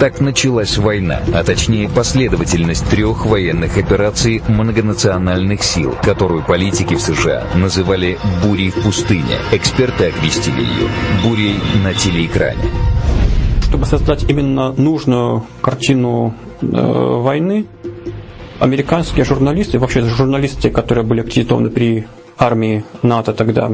Так 0.00 0.18
началась 0.18 0.78
война, 0.78 1.20
а 1.34 1.44
точнее 1.44 1.86
последовательность 1.86 2.88
трех 2.88 3.26
военных 3.26 3.76
операций 3.76 4.40
многонациональных 4.48 5.62
сил, 5.62 5.94
которую 6.02 6.42
политики 6.42 6.94
в 6.94 7.02
США 7.02 7.44
называли 7.54 8.18
«бурей 8.42 8.70
в 8.70 8.82
пустыне». 8.82 9.36
Эксперты 9.52 10.06
окрестили 10.06 10.62
ее 10.62 10.88
«бурей 11.22 11.56
на 11.84 11.92
телеэкране». 11.92 12.62
Чтобы 13.60 13.84
создать 13.84 14.24
именно 14.24 14.72
нужную 14.72 15.44
картину 15.60 16.34
э, 16.62 16.66
войны, 16.66 17.66
американские 18.58 19.26
журналисты, 19.26 19.78
вообще 19.78 20.00
журналисты, 20.00 20.70
которые 20.70 21.04
были 21.04 21.20
аккредитованы 21.20 21.68
при 21.68 22.06
армии 22.38 22.84
НАТО 23.02 23.34
тогда, 23.34 23.70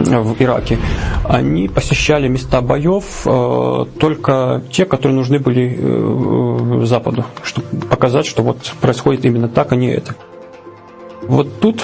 в 0.00 0.40
Ираке, 0.42 0.78
они 1.24 1.68
посещали 1.68 2.28
места 2.28 2.60
боев 2.60 3.04
э, 3.26 3.84
только 3.98 4.62
те, 4.70 4.84
которые 4.84 5.16
нужны 5.16 5.38
были 5.38 5.78
э, 5.78 6.84
Западу, 6.84 7.24
чтобы 7.42 7.86
показать, 7.88 8.26
что 8.26 8.42
вот 8.42 8.58
происходит 8.80 9.24
именно 9.24 9.48
так, 9.48 9.72
а 9.72 9.76
не 9.76 9.88
это. 9.92 10.14
Вот 11.22 11.60
тут 11.60 11.82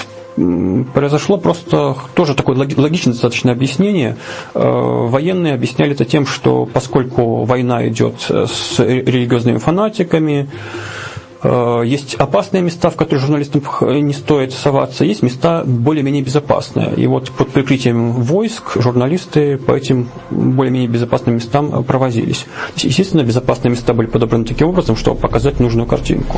произошло 0.93 1.37
просто 1.37 1.95
тоже 2.15 2.35
такое 2.35 2.55
логичное 2.55 3.13
достаточно 3.13 3.51
объяснение. 3.51 4.17
Э, 4.53 4.59
военные 4.63 5.53
объясняли 5.53 5.91
это 5.91 6.05
тем, 6.05 6.25
что 6.25 6.65
поскольку 6.65 7.43
война 7.43 7.87
идет 7.87 8.15
с 8.29 8.79
религиозными 8.79 9.57
фанатиками, 9.57 10.49
есть 11.43 12.15
опасные 12.15 12.61
места, 12.61 12.89
в 12.89 12.95
которые 12.95 13.19
журналистам 13.19 13.63
не 13.81 14.13
стоит 14.13 14.53
соваться, 14.53 15.03
есть 15.05 15.23
места 15.23 15.63
более-менее 15.65 16.21
безопасные. 16.21 16.93
И 16.95 17.07
вот 17.07 17.31
под 17.31 17.49
прикрытием 17.49 18.11
войск 18.11 18.79
журналисты 18.79 19.57
по 19.57 19.71
этим 19.71 20.09
более-менее 20.29 20.89
безопасным 20.89 21.35
местам 21.35 21.83
провозились. 21.83 22.45
Естественно, 22.77 23.23
безопасные 23.23 23.71
места 23.71 23.93
были 23.93 24.07
подобраны 24.07 24.45
таким 24.45 24.67
образом, 24.67 24.95
чтобы 24.95 25.19
показать 25.19 25.59
нужную 25.59 25.87
картинку. 25.87 26.37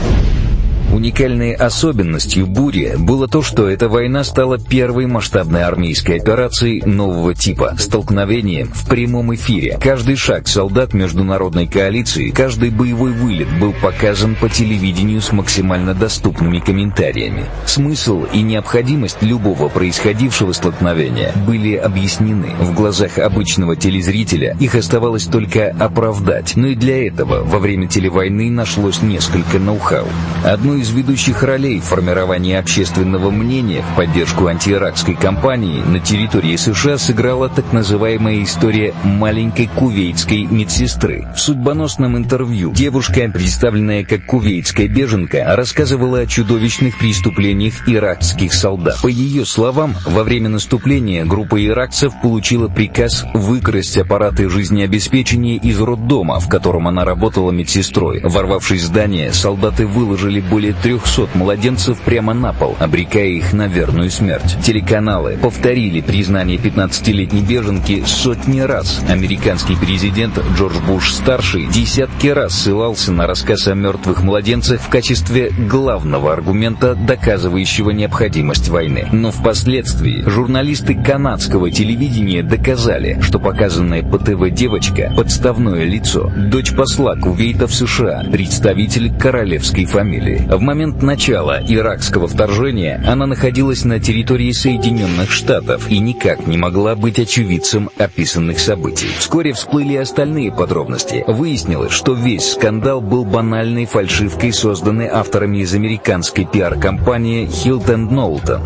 Уникальной 0.93 1.53
особенностью 1.53 2.45
«Бури» 2.45 2.93
было 2.99 3.27
то, 3.27 3.41
что 3.41 3.67
эта 3.67 3.89
война 3.89 4.23
стала 4.23 4.59
первой 4.59 5.07
масштабной 5.07 5.63
армейской 5.63 6.17
операцией 6.17 6.83
нового 6.85 7.33
типа– 7.33 7.73
столкновением 7.79 8.67
в 8.71 8.87
прямом 8.87 9.33
эфире. 9.33 9.79
Каждый 9.81 10.15
шаг 10.17 10.47
солдат 10.47 10.93
международной 10.93 11.65
коалиции, 11.65 12.29
каждый 12.29 12.69
боевой 12.69 13.11
вылет 13.11 13.47
был 13.59 13.73
показан 13.73 14.35
по 14.35 14.49
телевидению 14.49 15.21
с 15.21 15.31
максимально 15.31 15.95
доступными 15.95 16.59
комментариями. 16.59 17.45
Смысл 17.65 18.25
и 18.31 18.43
необходимость 18.43 19.23
любого 19.23 19.69
происходившего 19.69 20.51
столкновения 20.51 21.33
были 21.47 21.73
объяснены. 21.73 22.51
В 22.59 22.75
глазах 22.75 23.17
обычного 23.17 23.75
телезрителя 23.75 24.55
их 24.59 24.75
оставалось 24.75 25.25
только 25.25 25.71
оправдать, 25.71 26.55
но 26.55 26.67
и 26.67 26.75
для 26.75 27.07
этого 27.07 27.43
во 27.43 27.57
время 27.57 27.87
телевойны 27.87 28.51
нашлось 28.51 29.01
несколько 29.01 29.57
ноу-хау. 29.57 30.05
Одну 30.45 30.82
из 30.82 30.82
ведущих 30.89 31.43
ролей 31.43 31.79
в 31.79 31.85
формировании 31.85 32.55
общественного 32.55 33.31
мнения 33.31 33.83
в 33.83 33.95
поддержку 33.95 34.47
антииракской 34.47 35.15
кампании 35.15 35.81
на 35.81 35.99
территории 35.99 36.55
США 36.55 36.97
сыграла 36.97 37.49
так 37.49 37.71
называемая 37.73 38.43
история 38.43 38.93
маленькой 39.03 39.67
кувейтской 39.67 40.45
медсестры. 40.45 41.27
В 41.35 41.39
судьбоносном 41.39 42.17
интервью 42.17 42.71
девушка, 42.73 43.29
представленная 43.33 44.03
как 44.03 44.25
кувейтская 44.25 44.87
беженка, 44.87 45.43
рассказывала 45.55 46.19
о 46.19 46.25
чудовищных 46.25 46.97
преступлениях 46.97 47.87
иракских 47.87 48.53
солдат. 48.53 49.01
По 49.01 49.07
ее 49.07 49.45
словам, 49.45 49.95
во 50.05 50.23
время 50.23 50.49
наступления 50.49 51.25
группа 51.25 51.63
иракцев 51.63 52.13
получила 52.21 52.67
приказ 52.67 53.25
выкрасть 53.33 53.97
аппараты 53.97 54.49
жизнеобеспечения 54.49 55.57
из 55.57 55.79
роддома, 55.79 56.39
в 56.39 56.49
котором 56.49 56.87
она 56.87 57.05
работала 57.05 57.51
медсестрой. 57.51 58.21
Ворвавшись 58.23 58.81
в 58.81 58.85
здание, 58.85 59.33
солдаты 59.33 59.85
выложили 59.85 60.39
более 60.39 60.72
более 60.73 60.99
300 60.99 61.37
младенцев 61.37 61.99
прямо 61.99 62.33
на 62.33 62.53
пол, 62.53 62.75
обрекая 62.79 63.27
их 63.27 63.53
на 63.53 63.67
верную 63.67 64.09
смерть. 64.09 64.57
Телеканалы 64.63 65.37
повторили 65.41 66.01
признание 66.01 66.57
15-летней 66.57 67.41
беженки 67.41 68.03
сотни 68.05 68.61
раз. 68.61 69.01
Американский 69.09 69.75
президент 69.75 70.39
Джордж 70.55 70.77
Буш-старший 70.87 71.67
десятки 71.67 72.27
раз 72.27 72.53
ссылался 72.53 73.11
на 73.11 73.27
рассказ 73.27 73.67
о 73.67 73.73
мертвых 73.73 74.23
младенцах 74.23 74.81
в 74.81 74.89
качестве 74.89 75.51
главного 75.51 76.33
аргумента, 76.33 76.95
доказывающего 76.95 77.91
необходимость 77.91 78.69
войны. 78.69 79.07
Но 79.11 79.31
впоследствии 79.31 80.23
журналисты 80.25 80.95
канадского 80.95 81.71
телевидения 81.71 82.43
доказали, 82.43 83.19
что 83.21 83.39
показанная 83.39 84.03
по 84.03 84.17
ТВ 84.17 84.49
девочка– 84.51 85.13
подставное 85.17 85.83
лицо, 85.83 86.31
дочь 86.35 86.73
посла 86.73 87.15
Кувейта 87.15 87.67
в 87.67 87.73
США, 87.73 88.23
представитель 88.31 89.13
королевской 89.17 89.85
фамилии. 89.85 90.47
В 90.55 90.61
момент 90.61 91.01
начала 91.01 91.59
иракского 91.67 92.27
вторжения 92.27 93.03
она 93.07 93.25
находилась 93.25 93.85
на 93.85 93.99
территории 93.99 94.51
Соединенных 94.51 95.31
Штатов 95.31 95.89
и 95.89 95.97
никак 95.97 96.45
не 96.45 96.59
могла 96.59 96.95
быть 96.95 97.17
очевидцем 97.17 97.89
описанных 97.97 98.59
событий. 98.59 99.07
Вскоре 99.17 99.53
всплыли 99.53 99.95
остальные 99.95 100.51
подробности. 100.51 101.23
Выяснилось, 101.25 101.91
что 101.91 102.13
весь 102.13 102.51
скандал 102.51 103.01
был 103.01 103.25
банальной 103.25 103.85
фальшивкой, 103.85 104.53
созданной 104.53 105.07
авторами 105.07 105.57
из 105.57 105.73
американской 105.73 106.45
пиар-компании 106.45 107.47
Hilton 107.47 108.09
Knowlton 108.09 108.61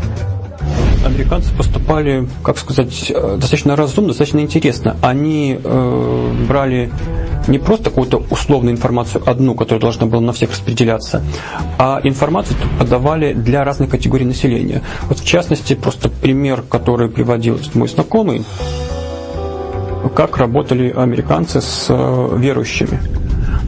американцы 1.06 1.54
поступали, 1.56 2.27
как 2.44 2.58
сказать, 2.58 3.12
э, 3.13 3.38
достаточно 3.39 3.75
разумно, 3.75 4.10
достаточно 4.10 4.39
интересно. 4.39 4.96
Они 5.01 5.60
э, 5.62 6.34
брали 6.48 6.92
не 7.48 7.60
просто 7.60 7.89
какую-то 7.89 8.24
условную 8.30 8.74
информацию 8.75 9.24
одну, 9.25 9.56
которая 9.56 9.80
должна 9.82 10.06
была 10.08 10.22
на 10.22 10.34
всех 10.34 10.51
распределяться, 10.51 11.24
а 11.77 12.00
информацию 12.04 12.58
подавали 12.80 13.34
для 13.34 13.63
разных 13.63 13.89
категорий 13.89 14.25
населения. 14.25 14.82
Вот 15.10 15.20
в 15.20 15.25
частности, 15.25 15.74
просто 15.75 16.10
пример, 16.10 16.62
который 16.62 17.10
приводил 17.10 17.60
мой 17.74 17.88
знакомый, 17.88 18.44
как 20.16 20.38
работали 20.38 20.94
американцы 20.96 21.62
с 21.62 21.88
э, 21.89 22.38
верующими. 22.38 23.00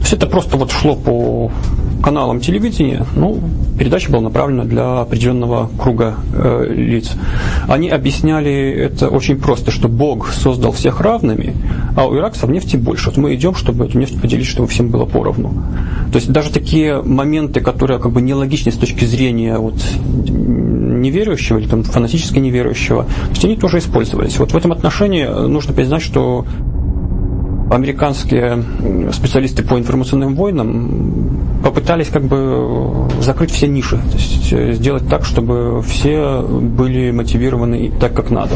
есть 0.00 0.12
это 0.14 0.26
просто 0.26 0.56
вот 0.56 0.70
шло 0.70 0.96
по 0.96 1.50
каналам 2.02 2.40
телевидения, 2.40 3.04
ну, 3.14 3.40
передача 3.78 4.10
была 4.10 4.22
направлена 4.22 4.64
для 4.64 5.00
определенного 5.00 5.70
круга 5.78 6.16
э, 6.32 6.66
лиц. 6.68 7.12
Они 7.68 7.88
объясняли 7.88 8.70
это 8.70 9.08
очень 9.08 9.38
просто, 9.38 9.70
что 9.70 9.88
Бог 9.88 10.28
создал 10.32 10.72
всех 10.72 11.00
равными, 11.00 11.54
а 11.96 12.06
у 12.06 12.16
иракцев 12.16 12.48
нефти 12.50 12.76
больше. 12.76 13.10
Вот 13.10 13.16
мы 13.16 13.34
идем, 13.34 13.54
чтобы 13.54 13.86
эту 13.86 13.98
нефть 13.98 14.20
поделить, 14.20 14.46
чтобы 14.46 14.68
всем 14.68 14.90
было 14.90 15.04
поровну. 15.04 15.50
То 16.12 16.16
есть 16.16 16.30
даже 16.30 16.50
такие 16.50 17.02
моменты, 17.02 17.60
которые 17.60 17.98
как 17.98 18.12
бы 18.12 18.20
нелогичны 18.20 18.72
с 18.72 18.76
точки 18.76 19.04
зрения 19.04 19.58
вот, 19.58 19.76
неверующего 20.04 21.58
или 21.58 21.66
там, 21.66 21.82
фанатически 21.82 22.38
неверующего, 22.38 23.04
то 23.04 23.30
есть 23.30 23.44
они 23.44 23.56
тоже 23.56 23.78
использовались. 23.78 24.38
Вот 24.38 24.52
в 24.52 24.56
этом 24.56 24.72
отношении 24.72 25.24
нужно 25.24 25.72
признать, 25.72 26.02
что 26.02 26.44
американские 27.70 28.62
специалисты 29.12 29.62
по 29.62 29.78
информационным 29.78 30.34
войнам 30.34 31.60
попытались 31.62 32.08
как 32.08 32.24
бы 32.24 33.08
закрыть 33.20 33.50
все 33.50 33.68
ниши, 33.68 33.96
то 33.96 34.16
есть 34.16 34.52
э, 34.52 34.72
сделать 34.72 35.08
так, 35.08 35.24
чтобы 35.24 35.82
все 35.82 36.42
были 36.42 37.10
мотивированы 37.12 37.92
так, 38.00 38.12
как 38.12 38.30
надо. 38.30 38.54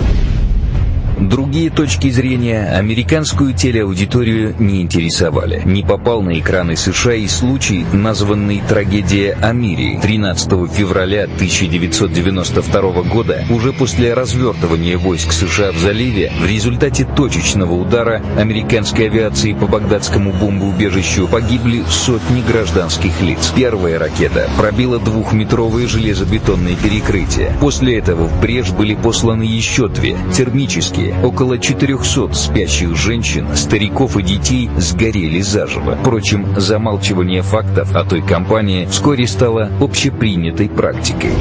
Другие 1.18 1.70
точки 1.70 2.10
зрения 2.10 2.66
американскую 2.76 3.54
телеаудиторию 3.54 4.54
не 4.58 4.82
интересовали. 4.82 5.62
Не 5.64 5.82
попал 5.82 6.22
на 6.22 6.38
экраны 6.40 6.76
США 6.76 7.14
и 7.14 7.28
случай, 7.28 7.84
названный 7.92 8.62
«Трагедия 8.68 9.38
о 9.40 9.52
мире» 9.52 10.00
13 10.00 10.50
февраля 10.72 11.24
1992 11.24 13.02
года, 13.02 13.44
уже 13.48 13.72
после 13.72 14.12
развертывания 14.12 14.98
войск 14.98 15.32
США 15.32 15.70
в 15.70 15.78
заливе, 15.78 16.32
в 16.40 16.46
результате 16.46 17.04
точечного 17.04 17.74
удара 17.74 18.20
американской 18.36 19.06
авиации 19.06 19.52
по 19.52 19.66
багдадскому 19.68 20.32
бомбоубежищу 20.32 21.28
погибли 21.28 21.84
сотни 21.88 22.42
гражданских 22.42 23.20
лиц. 23.20 23.52
Первая 23.54 24.00
ракета 24.00 24.50
пробила 24.58 24.98
двухметровые 24.98 25.86
железобетонные 25.86 26.76
перекрытия. 26.76 27.56
После 27.60 27.98
этого 27.98 28.24
в 28.24 28.40
брешь 28.40 28.70
были 28.70 28.94
посланы 28.94 29.44
еще 29.44 29.88
две, 29.88 30.16
термические, 30.36 31.03
около 31.24 31.58
400 31.58 32.32
спящих 32.32 32.96
женщин, 32.96 33.48
стариков 33.56 34.16
и 34.16 34.22
детей 34.22 34.70
сгорели 34.76 35.40
заживо. 35.40 35.96
Впрочем, 36.00 36.46
замалчивание 36.56 37.42
фактов 37.42 37.94
о 37.94 38.04
той 38.04 38.22
компании 38.22 38.86
вскоре 38.86 39.26
стало 39.26 39.70
общепринятой 39.80 40.68
практикой. 40.68 41.32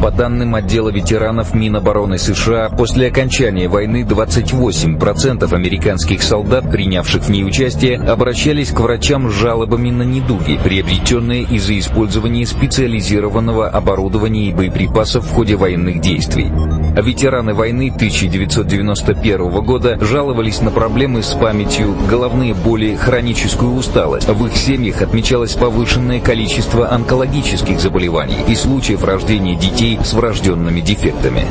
По 0.00 0.10
данным 0.10 0.54
отдела 0.54 0.88
ветеранов 0.88 1.52
Минобороны 1.52 2.16
США, 2.16 2.70
после 2.70 3.08
окончания 3.08 3.68
войны 3.68 4.06
28% 4.08 5.54
американских 5.54 6.22
солдат, 6.22 6.70
принявших 6.70 7.24
в 7.24 7.28
ней 7.28 7.44
участие, 7.44 7.98
обращались 7.98 8.70
к 8.70 8.80
врачам 8.80 9.30
с 9.30 9.34
жалобами 9.34 9.90
на 9.90 10.02
недуги, 10.02 10.58
приобретенные 10.64 11.42
из-за 11.42 11.78
использования 11.78 12.46
специализированного 12.46 13.68
оборудования 13.68 14.48
и 14.48 14.54
боеприпасов 14.54 15.26
в 15.26 15.34
ходе 15.34 15.56
военных 15.56 16.00
действий. 16.00 16.50
Ветераны 16.96 17.52
войны 17.52 17.92
1991 17.94 19.50
года 19.60 19.98
жаловались 20.00 20.62
на 20.62 20.70
проблемы 20.70 21.22
с 21.22 21.34
памятью, 21.34 21.94
головные 22.08 22.54
боли, 22.54 22.96
хроническую 22.96 23.74
усталость. 23.74 24.28
В 24.28 24.46
их 24.46 24.56
семьях 24.56 25.02
отмечалось 25.02 25.52
повышенное 25.52 26.20
количество 26.20 26.90
онкологических 26.90 27.78
заболеваний 27.78 28.38
и 28.48 28.54
случаев 28.54 29.04
рождения 29.04 29.56
детей 29.56 29.89
с 30.02 30.12
врожденными 30.12 30.80
дефектами. 30.80 31.46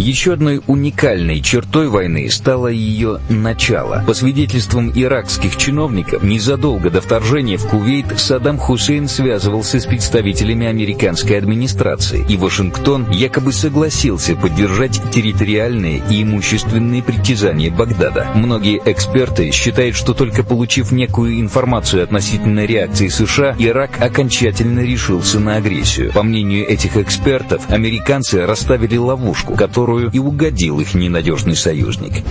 Еще 0.00 0.32
одной 0.32 0.62
уникальной 0.66 1.42
чертой 1.42 1.88
войны 1.88 2.30
стало 2.30 2.68
ее 2.68 3.20
начало. 3.28 4.02
По 4.06 4.14
свидетельствам 4.14 4.90
иракских 4.94 5.58
чиновников, 5.58 6.22
незадолго 6.22 6.88
до 6.88 7.02
вторжения 7.02 7.58
в 7.58 7.68
Кувейт 7.68 8.18
Саддам 8.18 8.56
Хусейн 8.56 9.08
связывался 9.08 9.78
с 9.78 9.84
представителями 9.84 10.66
американской 10.66 11.36
администрации, 11.36 12.24
и 12.26 12.38
Вашингтон 12.38 13.10
якобы 13.10 13.52
согласился 13.52 14.34
поддержать 14.36 15.02
территориальные 15.12 16.02
и 16.08 16.22
имущественные 16.22 17.02
притязания 17.02 17.70
Багдада. 17.70 18.30
Многие 18.34 18.80
эксперты 18.86 19.50
считают, 19.50 19.96
что 19.96 20.14
только 20.14 20.44
получив 20.44 20.92
некую 20.92 21.38
информацию 21.40 22.02
относительно 22.02 22.64
реакции 22.64 23.08
США, 23.08 23.54
Ирак 23.58 24.00
окончательно 24.00 24.80
решился 24.80 25.38
на 25.38 25.56
агрессию. 25.56 26.10
По 26.12 26.22
мнению 26.22 26.66
этих 26.66 26.96
экспертов, 26.96 27.68
американцы 27.68 28.46
расставили 28.46 28.96
ловушку, 28.96 29.56
которую 29.56 29.89
которую 29.90 30.10
и 30.12 30.18
угодил 30.18 30.80
их 30.80 30.94
ненадежный 30.94 31.56
союзник. 31.56 32.22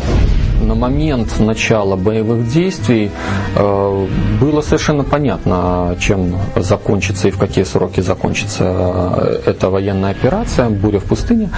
На 0.61 0.75
момент 0.75 1.39
начала 1.39 1.95
боевых 1.95 2.47
действий 2.53 3.09
э, 3.55 4.07
было 4.41 4.61
совершенно 4.61 5.03
понятно, 5.03 5.95
чем 5.99 6.35
закончится 6.55 7.27
и 7.27 7.31
в 7.31 7.37
какие 7.37 7.63
сроки 7.65 8.01
закончится 8.01 8.63
э, 8.63 9.41
эта 9.51 9.69
военная 9.69 10.11
операция 10.11 10.69
«Буря 10.69 10.99
в 10.99 11.05
пустыне». 11.05 11.49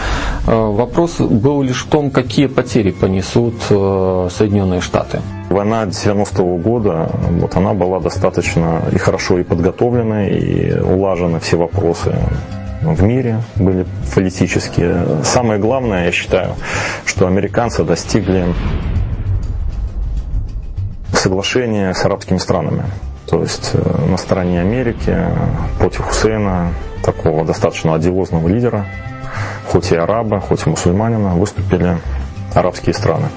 Э, 0.48 0.52
вопрос 0.54 1.20
был 1.20 1.62
лишь 1.64 1.84
в 1.86 1.90
том, 1.90 2.10
какие 2.12 2.48
потери 2.48 2.92
понесут 2.92 3.56
э, 3.70 4.28
Соединенные 4.32 4.82
Штаты. 4.82 5.20
Война 5.50 5.84
90-го 5.86 6.58
года, 6.58 7.10
вот 7.42 7.56
она 7.58 7.74
была 7.74 8.00
достаточно 8.00 8.82
и 8.92 8.98
хорошо 8.98 9.40
и 9.40 9.44
подготовлена, 9.44 10.28
и 10.28 10.80
улажены 10.80 11.40
все 11.40 11.58
вопросы 11.58 12.16
в 12.82 13.04
мире 13.04 13.41
были 13.56 13.86
политические. 14.13 15.24
Самое 15.24 15.60
главное, 15.60 16.06
я 16.06 16.12
считаю, 16.12 16.56
что 17.06 17.28
американцы 17.28 17.84
достигли 17.84 18.46
соглашения 21.13 21.94
с 21.94 22.04
арабскими 22.04 22.38
странами. 22.38 22.84
То 23.28 23.41
есть 23.41 23.72
э, 23.74 24.06
на 24.10 24.17
стороне 24.17 24.62
Америки 24.62 25.15
против 25.78 26.02
Хусейна, 26.02 26.74
такого 27.04 27.46
достаточно 27.46 27.96
одиозного 27.96 28.48
лидера, 28.48 28.86
хоть 29.67 29.91
и 29.91 29.96
араба, 29.96 30.39
хоть 30.39 30.65
и 30.65 30.70
мусульманина, 30.70 31.36
выступили 31.36 31.98
арабские 32.54 32.94
страны. 32.94 33.28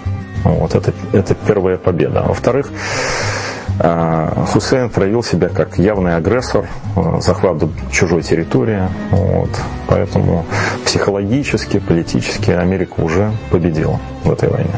Вот 0.45 0.75
это, 0.75 0.93
это 1.13 1.35
первая 1.35 1.77
победа. 1.79 2.25
Во-вторых, 2.27 2.71
Хусейн 3.79 4.89
проявил 4.89 5.23
себя 5.23 5.49
как 5.49 5.79
явный 5.79 6.17
агрессор, 6.17 6.67
а, 6.97 7.21
захват 7.21 7.63
чужой 7.91 8.23
территории. 8.23 8.83
Вот. 9.11 9.51
Поэтому 9.89 10.45
психологически, 10.85 11.81
политически 11.81 12.53
Америка 12.53 13.01
уже 13.01 13.33
победила 13.51 13.99
в 14.23 14.31
этой 14.31 14.49
войне. 14.49 14.75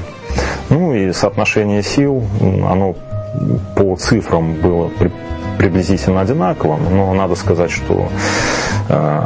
Ну 0.70 0.94
и 0.94 1.12
соотношение 1.12 1.82
сил, 1.82 2.24
оно 2.40 2.94
по 3.76 3.96
цифрам 3.96 4.54
было 4.54 4.88
при, 4.88 5.12
приблизительно 5.58 6.22
одинаковым, 6.22 6.80
но 6.90 7.12
надо 7.14 7.34
сказать, 7.34 7.70
что 7.70 8.08
э, 8.88 9.22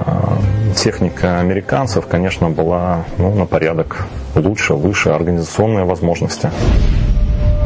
техника 0.77 1.39
американцев, 1.41 2.07
конечно, 2.07 2.51
была 2.51 3.05
ну, 3.19 3.35
на 3.35 3.47
порядок 3.47 4.07
лучше, 4.35 4.75
выше, 4.75 5.11
организационные 5.11 5.85
возможности. 5.85 6.51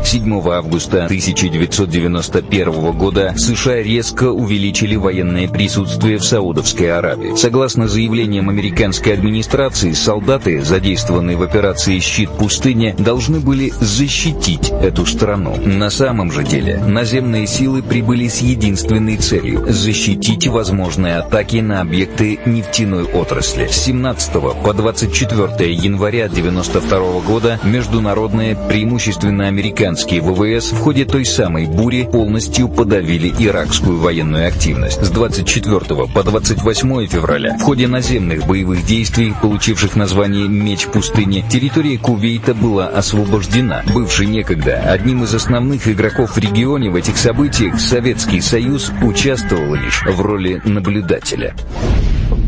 7 0.04 0.48
августа 0.50 1.06
1991 1.06 2.92
года 2.92 3.34
США 3.36 3.82
резко 3.82 4.30
увеличили 4.30 4.96
военное 4.96 5.48
присутствие 5.48 6.18
в 6.18 6.24
Саудовской 6.24 6.92
Аравии. 6.92 7.34
Согласно 7.36 7.88
заявлениям 7.88 8.50
американской 8.50 9.14
администрации, 9.14 9.92
солдаты, 9.92 10.62
задействованные 10.62 11.38
в 11.38 11.42
операции 11.42 11.98
«Щит 12.00 12.30
пустыни», 12.30 12.94
должны 12.98 13.40
были 13.40 13.72
защитить 13.80 14.70
эту 14.70 15.06
страну. 15.06 15.56
На 15.64 15.88
самом 15.88 16.30
же 16.30 16.44
деле, 16.44 16.78
наземные 16.78 17.46
силы 17.46 17.82
прибыли 17.82 18.28
с 18.28 18.42
единственной 18.42 19.16
целью– 19.16 19.64
защитить 19.68 20.46
возможные 20.48 21.16
атаки 21.16 21.56
на 21.56 21.80
объекты 21.80 22.38
нефтяной 22.44 23.04
отрасли. 23.04 23.68
С 23.68 23.84
17 23.84 24.32
по 24.62 24.74
24 24.74 25.72
января 25.72 26.26
1992 26.26 27.20
года 27.20 27.58
международные, 27.64 28.54
преимущественно 28.68 29.46
американские 29.46 29.93
ВВС 29.94 30.72
в 30.72 30.78
ходе 30.78 31.04
той 31.04 31.24
самой 31.24 31.66
бури 31.66 32.08
полностью 32.10 32.68
подавили 32.68 33.32
иракскую 33.38 33.98
военную 33.98 34.48
активность. 34.48 35.04
С 35.04 35.10
24 35.10 35.80
по 36.12 36.22
28 36.22 37.06
февраля 37.06 37.56
в 37.56 37.62
ходе 37.62 37.86
наземных 37.86 38.46
боевых 38.46 38.84
действий, 38.84 39.32
получивших 39.40 39.94
название 39.94 40.48
«Меч 40.48 40.86
пустыни», 40.86 41.44
территория 41.48 41.96
Кувейта 41.98 42.54
была 42.54 42.88
освобождена. 42.88 43.84
Бывший 43.94 44.26
некогда 44.26 44.74
одним 44.78 45.22
из 45.22 45.34
основных 45.34 45.86
игроков 45.86 46.32
в 46.32 46.38
регионе 46.38 46.90
в 46.90 46.96
этих 46.96 47.16
событиях 47.16 47.78
Советский 47.78 48.40
Союз 48.40 48.90
участвовал 49.02 49.74
лишь 49.74 50.02
в 50.02 50.20
роли 50.20 50.60
наблюдателя. 50.64 51.54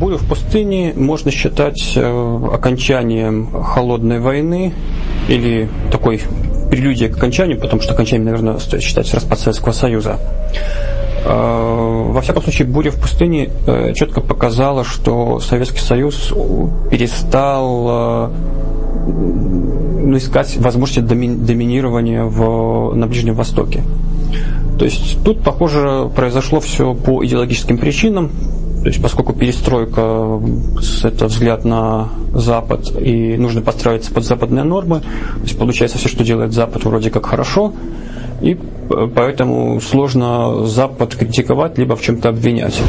Бурю 0.01 0.19
в 0.19 0.27
пустыне 0.27 0.93
можно 0.97 1.31
считать 1.31 1.93
э, 1.97 2.49
окончанием 2.53 3.51
холодной 3.63 4.21
войны 4.21 4.73
или 5.29 5.69
такой 5.91 6.21
прелюдией 6.71 7.11
к 7.11 7.17
окончанию, 7.17 7.61
потому 7.61 7.83
что 7.83 7.95
окончанием, 7.95 8.25
наверное, 8.25 8.59
стоит 8.59 8.83
считать 8.83 9.13
распад 9.15 9.39
Советского 9.39 9.73
Союза. 9.73 10.19
Э, 11.25 12.05
во 12.09 12.21
всяком 12.21 12.43
случае, 12.43 12.69
буря 12.69 12.91
в 12.91 13.01
пустыне 13.01 13.51
э, 13.67 13.93
четко 13.95 14.21
показала, 14.21 14.85
что 14.85 15.41
Советский 15.41 15.81
Союз 15.81 16.33
перестал 16.91 18.33
ну, 19.07 20.17
искать 20.19 20.57
возможности 20.57 21.01
доминирования 21.01 22.25
в, 22.25 22.95
на 22.95 23.07
Ближнем 23.07 23.35
Востоке. 23.35 23.83
То 24.79 24.85
есть 24.85 25.23
тут, 25.25 25.43
похоже, 25.43 26.11
произошло 26.15 26.61
все 26.61 26.95
по 26.95 27.25
идеологическим 27.25 27.79
причинам. 27.79 28.31
То 28.87 28.91
есть 28.91 29.03
поскольку 29.03 29.33
перестройка– 29.33 30.41
это 31.03 31.27
взгляд 31.27 31.65
на 31.65 32.09
Запад, 32.33 32.93
и 32.97 33.37
нужно 33.37 33.61
подстраиваться 33.61 34.13
под 34.15 34.25
западные 34.25 34.63
нормы, 34.63 35.01
то 35.01 35.43
есть 35.43 35.59
получается 35.59 35.99
все, 35.99 36.09
что 36.09 36.23
делает 36.23 36.53
Запад, 36.53 36.85
вроде 36.85 37.11
как 37.11 37.27
хорошо, 37.27 37.73
и 38.41 38.57
поэтому 39.17 39.81
сложно 39.81 40.65
Запад 40.67 41.17
критиковать, 41.17 41.79
либо 41.79 41.97
в 41.97 42.01
чем-то 42.01 42.29
обвинять. 42.29 42.81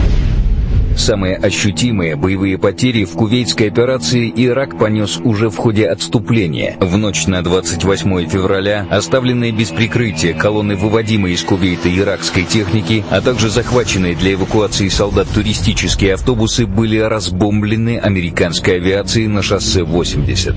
Самые 0.97 1.35
ощутимые 1.35 2.15
боевые 2.15 2.57
потери 2.57 3.05
в 3.05 3.11
кувейтской 3.13 3.67
операции 3.67 4.33
Ирак 4.35 4.79
понес 4.79 5.17
уже 5.23 5.49
в 5.49 5.55
ходе 5.55 5.87
отступления. 5.87 6.75
В 6.79 6.97
ночь 6.97 7.27
на 7.27 7.43
28 7.43 8.27
февраля 8.27 8.87
оставленные 8.89 9.51
без 9.51 9.69
прикрытия 9.69 10.33
колонны 10.33 10.75
выводимой 10.75 11.33
из 11.33 11.43
Кувейта 11.43 11.95
иракской 11.95 12.45
техники, 12.45 13.03
а 13.11 13.21
также 13.21 13.49
захваченные 13.49 14.15
для 14.15 14.33
эвакуации 14.33 14.89
солдат 14.89 15.27
туристические 15.33 16.15
автобусы 16.15 16.65
были 16.65 16.97
разбомблены 16.97 17.99
американской 17.99 18.77
авиацией 18.77 19.27
на 19.27 19.43
шоссе 19.43 19.83
80. 19.83 20.55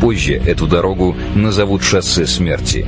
Позже 0.00 0.34
эту 0.34 0.66
дорогу 0.66 1.16
назовут 1.34 1.82
шоссе 1.82 2.26
смерти. 2.26 2.86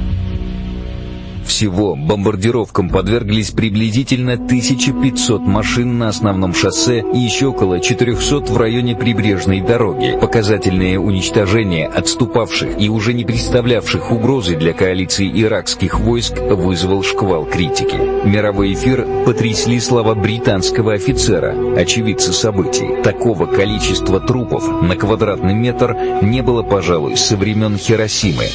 Всего 1.47 1.95
бомбардировкам 1.95 2.91
подверглись 2.91 3.53
приблизительно 3.53 4.33
1500 4.33 5.43
машин 5.43 5.97
на 5.97 6.09
основном 6.09 6.53
шоссе 6.55 7.05
и 7.15 7.19
еще 7.19 7.47
около 7.47 7.79
400 7.79 8.53
в 8.53 8.57
районе 8.57 8.97
прибрежной 8.97 9.61
дороги. 9.61 10.19
Показательные 10.21 10.99
уничтожения 10.99 11.87
отступавших 11.87 12.81
и 12.81 12.89
уже 12.89 13.15
не 13.15 13.25
представлявших 13.25 14.11
угрозы 14.11 14.57
для 14.57 14.73
коалиции 14.73 15.31
иракских 15.41 16.01
войск 16.01 16.37
вызвал 16.39 17.05
шквал 17.05 17.45
критики. 17.45 17.97
Мировой 18.27 18.75
эфир 18.75 19.07
потрясли 19.25 19.79
слова 19.79 20.17
британского 20.17 20.95
офицера, 20.95 21.55
очевидца 21.77 22.33
событий. 22.33 23.03
Такого 23.05 23.47
количества 23.47 24.19
трупов 24.19 24.83
на 24.83 24.97
квадратный 24.97 25.55
метр 25.55 25.97
не 26.23 26.43
было, 26.43 26.63
пожалуй, 26.63 27.17
со 27.17 27.37
времен 27.37 27.79
Хиросимы. 27.79 28.47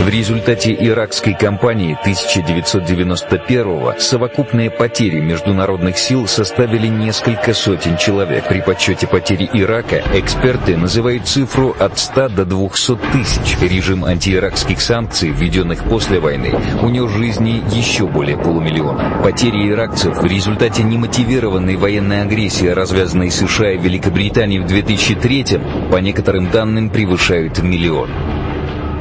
В 0.00 0.08
результате 0.08 0.72
иракской 0.72 1.34
кампании 1.34 1.94
1991-го 2.06 3.96
совокупные 3.98 4.70
потери 4.70 5.20
международных 5.20 5.98
сил 5.98 6.26
составили 6.26 6.86
несколько 6.86 7.52
сотен 7.52 7.98
человек. 7.98 8.48
При 8.48 8.62
подсчете 8.62 9.06
потери 9.06 9.50
Ирака 9.52 10.02
эксперты 10.14 10.78
называют 10.78 11.26
цифру 11.26 11.76
от 11.78 11.98
100 11.98 12.30
до 12.30 12.44
200 12.46 12.96
тысяч. 13.12 13.58
Режим 13.60 14.06
антииракских 14.06 14.80
санкций, 14.80 15.28
введенных 15.28 15.84
после 15.84 16.18
войны, 16.18 16.54
унес 16.80 17.10
жизни 17.10 17.62
еще 17.70 18.06
более 18.06 18.38
полумиллиона. 18.38 19.20
Потери 19.22 19.68
иракцев 19.68 20.16
в 20.16 20.24
результате 20.24 20.82
немотивированной 20.82 21.76
военной 21.76 22.22
агрессии, 22.22 22.68
развязанной 22.68 23.30
США 23.30 23.72
и 23.72 23.78
Великобританией 23.78 24.60
в 24.62 24.66
2003 24.66 25.60
по 25.90 25.96
некоторым 25.96 26.50
данным 26.50 26.88
превышают 26.88 27.58
миллион. 27.62 28.39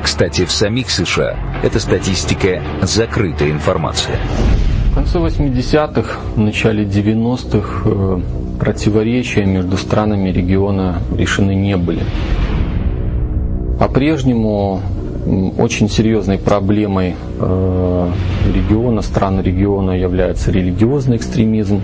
Кстати, 0.04 0.46
в 0.46 0.52
самих 0.52 0.90
США 0.90 1.38
эта 1.64 1.80
статистика 1.80 2.62
закрытая 2.82 3.52
информация. 3.52 4.18
В 4.92 4.96
конце 4.96 5.20
80-х, 5.20 6.18
в 6.36 6.40
начале 6.40 6.84
90-х 6.84 7.82
э, 7.86 8.20
противоречия 8.60 9.46
между 9.46 9.78
странами 9.78 10.30
региона 10.30 11.02
решены 11.16 11.54
не 11.56 11.78
были. 11.78 12.02
По-прежнему 13.80 14.82
очень 15.58 15.90
серьезной 15.90 16.38
проблемой 16.38 17.16
э, 17.40 18.12
региона, 18.54 19.02
стран 19.02 19.42
региона 19.42 19.92
является 19.92 20.52
религиозный 20.52 21.18
экстремизм, 21.18 21.82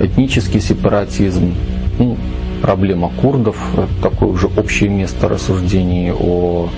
этнический 0.00 0.60
сепаратизм, 0.60 1.54
ну, 1.98 2.16
проблема 2.62 3.10
курдов, 3.20 3.56
такое 4.02 4.30
уже 4.30 4.48
общее 4.56 4.90
место 4.90 5.28
рассуждений 5.28 6.12
о 6.12 6.68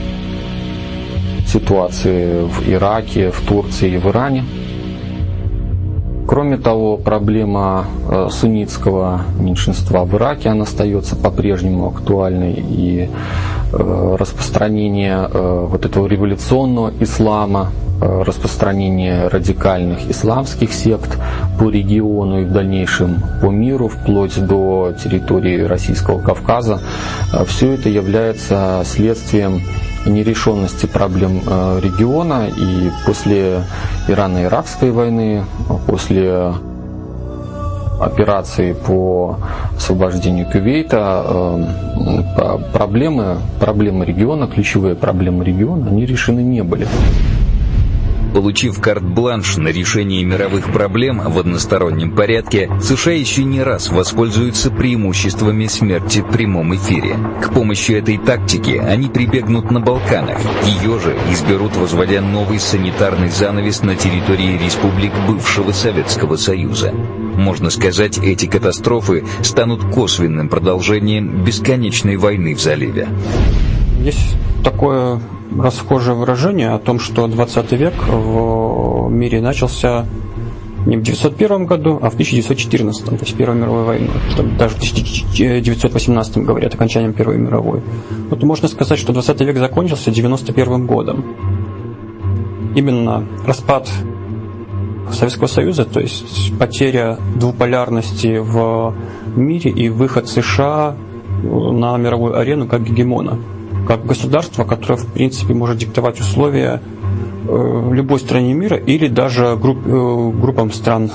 ситуации 1.53 2.45
в 2.45 2.69
Ираке, 2.69 3.31
в 3.31 3.41
Турции 3.47 3.95
и 3.95 3.99
в 3.99 4.07
Иране. 4.07 4.45
Кроме 6.27 6.57
того, 6.57 6.97
проблема 6.97 7.85
э, 8.09 8.29
суннитского 8.31 9.23
меньшинства 9.38 10.05
в 10.05 10.15
Ираке, 10.15 10.49
она 10.49 10.62
остается 10.62 11.15
по-прежнему 11.17 11.88
актуальной, 11.88 12.55
и 12.55 13.09
э, 13.73 14.17
распространение 14.19 15.29
э, 15.31 15.67
вот 15.69 15.85
этого 15.85 16.07
революционного 16.07 16.93
ислама, 17.01 17.71
распространение 18.01 19.29
радикальных 19.29 20.11
исламских 20.11 20.73
сект 20.73 21.19
по 21.62 21.70
региону 21.70 22.40
и 22.40 22.44
в 22.44 22.51
дальнейшем 22.51 23.22
по 23.40 23.46
миру, 23.46 23.87
вплоть 23.87 24.44
до 24.44 24.92
территории 25.01 25.61
Российского 25.61 26.20
Кавказа, 26.20 26.81
все 27.46 27.75
это 27.75 27.88
является 27.88 28.83
следствием 28.85 29.62
нерешенности 30.05 30.87
проблем 30.87 31.40
э, 31.46 31.79
региона. 31.81 32.48
И 32.48 32.90
после 33.07 33.62
Ирано-Иракской 34.09 34.90
войны, 34.90 35.44
после 35.87 36.53
операции 38.01 38.72
по 38.72 39.37
освобождению 39.77 40.51
Кувейта, 40.51 41.25
э, 41.25 42.59
проблемы, 42.72 43.37
проблемы 43.61 44.05
региона, 44.05 44.48
ключевые 44.48 44.96
проблемы 44.96 45.44
региона, 45.44 45.90
они 45.90 46.07
решены 46.07 46.40
не 46.40 46.64
были. 46.64 46.88
Получив 48.33 48.81
карт-бланш 48.81 49.59
на 49.59 49.68
решение 49.68 50.25
мировых 50.25 50.73
проблем 50.73 51.21
в 51.21 51.38
одностороннем 51.38 52.12
порядке, 52.12 52.71
США 52.81 53.12
еще 53.12 53.45
не 53.45 53.62
раз 53.62 53.90
воспользуются 53.90 54.71
преимуществами 54.71 55.66
смерти 55.66 56.21
в 56.21 56.33
прямом 56.33 56.75
эфире. 56.75 57.16
К 57.42 57.53
помощи 57.53 57.92
этой 57.92 58.16
тактики 58.16 58.71
они 58.71 59.09
прибегнут 59.09 59.71
на 59.71 59.81
Балканах. 59.81 60.38
Ее 60.64 60.99
же 60.99 61.14
изберут, 61.31 61.77
возводя 61.77 62.23
новый 62.23 62.59
санитарный 62.59 63.29
занавес 63.29 63.83
на 63.83 63.97
территории 63.97 64.57
республик 64.57 65.12
бывшего 65.29 65.73
Советского 65.73 66.37
Союза. 66.37 66.92
Можно 66.92 67.68
сказать, 67.71 68.18
эти 68.18 68.47
катастрофы 68.47 69.25
станут 69.42 69.85
косвенным 69.92 70.49
продолжением 70.49 71.45
бесконечной 71.45 72.16
войны 72.16 72.55
в 72.55 72.61
заливе. 72.61 73.09
Есть 74.00 74.37
такое 74.64 75.20
расхожее 75.57 76.16
выражение 76.16 76.70
о 76.70 76.78
том, 76.78 76.98
что 76.98 77.26
20 77.26 77.72
век 77.72 77.94
в 78.09 79.09
мире 79.11 79.40
начался 79.40 80.07
не 80.87 80.96
в 80.96 81.02
901 81.02 81.66
году, 81.66 81.98
а 82.02 82.11
в 82.11 82.14
1914, 82.14 83.05
то 83.05 83.12
есть 83.12 83.37
Первой 83.37 83.57
мировой 83.57 83.85
войны. 83.85 84.11
Что 84.31 84.42
даже 84.42 84.74
в 84.74 84.78
1918 84.78 86.38
говорят 86.38 86.74
окончанием 86.74 87.12
Первой 87.12 87.38
мировой. 87.38 87.83
Вот 88.31 88.42
можно 88.42 88.68
сказать, 88.68 88.98
что 88.98 89.12
20 89.12 89.40
век 89.42 89.59
закончился 89.59 90.11
91 90.11 90.87
годом. 90.87 91.24
Именно 92.74 93.26
распад 93.46 93.88
Советского 95.12 95.46
Союза, 95.46 95.85
то 95.85 96.00
есть 96.00 96.57
потеря 96.59 97.18
двуполярности 97.37 98.38
в 98.38 98.94
мире 99.37 99.70
и 99.70 99.88
выход 99.88 100.28
США 100.28 100.96
на 101.42 101.96
мировую 101.96 102.38
арену 102.38 102.66
как 102.66 102.83
гегемона, 102.83 103.38
как 103.87 104.07
государство, 104.07 104.64
которое 104.64 104.97
в 104.97 105.12
принципе 105.12 105.55
может 105.55 105.79
диктовать 105.79 106.21
условия 106.21 106.81
э, 107.49 107.90
любой 107.92 108.21
стране 108.21 108.55
мира 108.55 108.77
или 108.77 109.09
даже 109.09 109.57
групп, 109.57 109.79
э, 109.85 110.31
группам 110.40 110.73
стран 110.73 111.11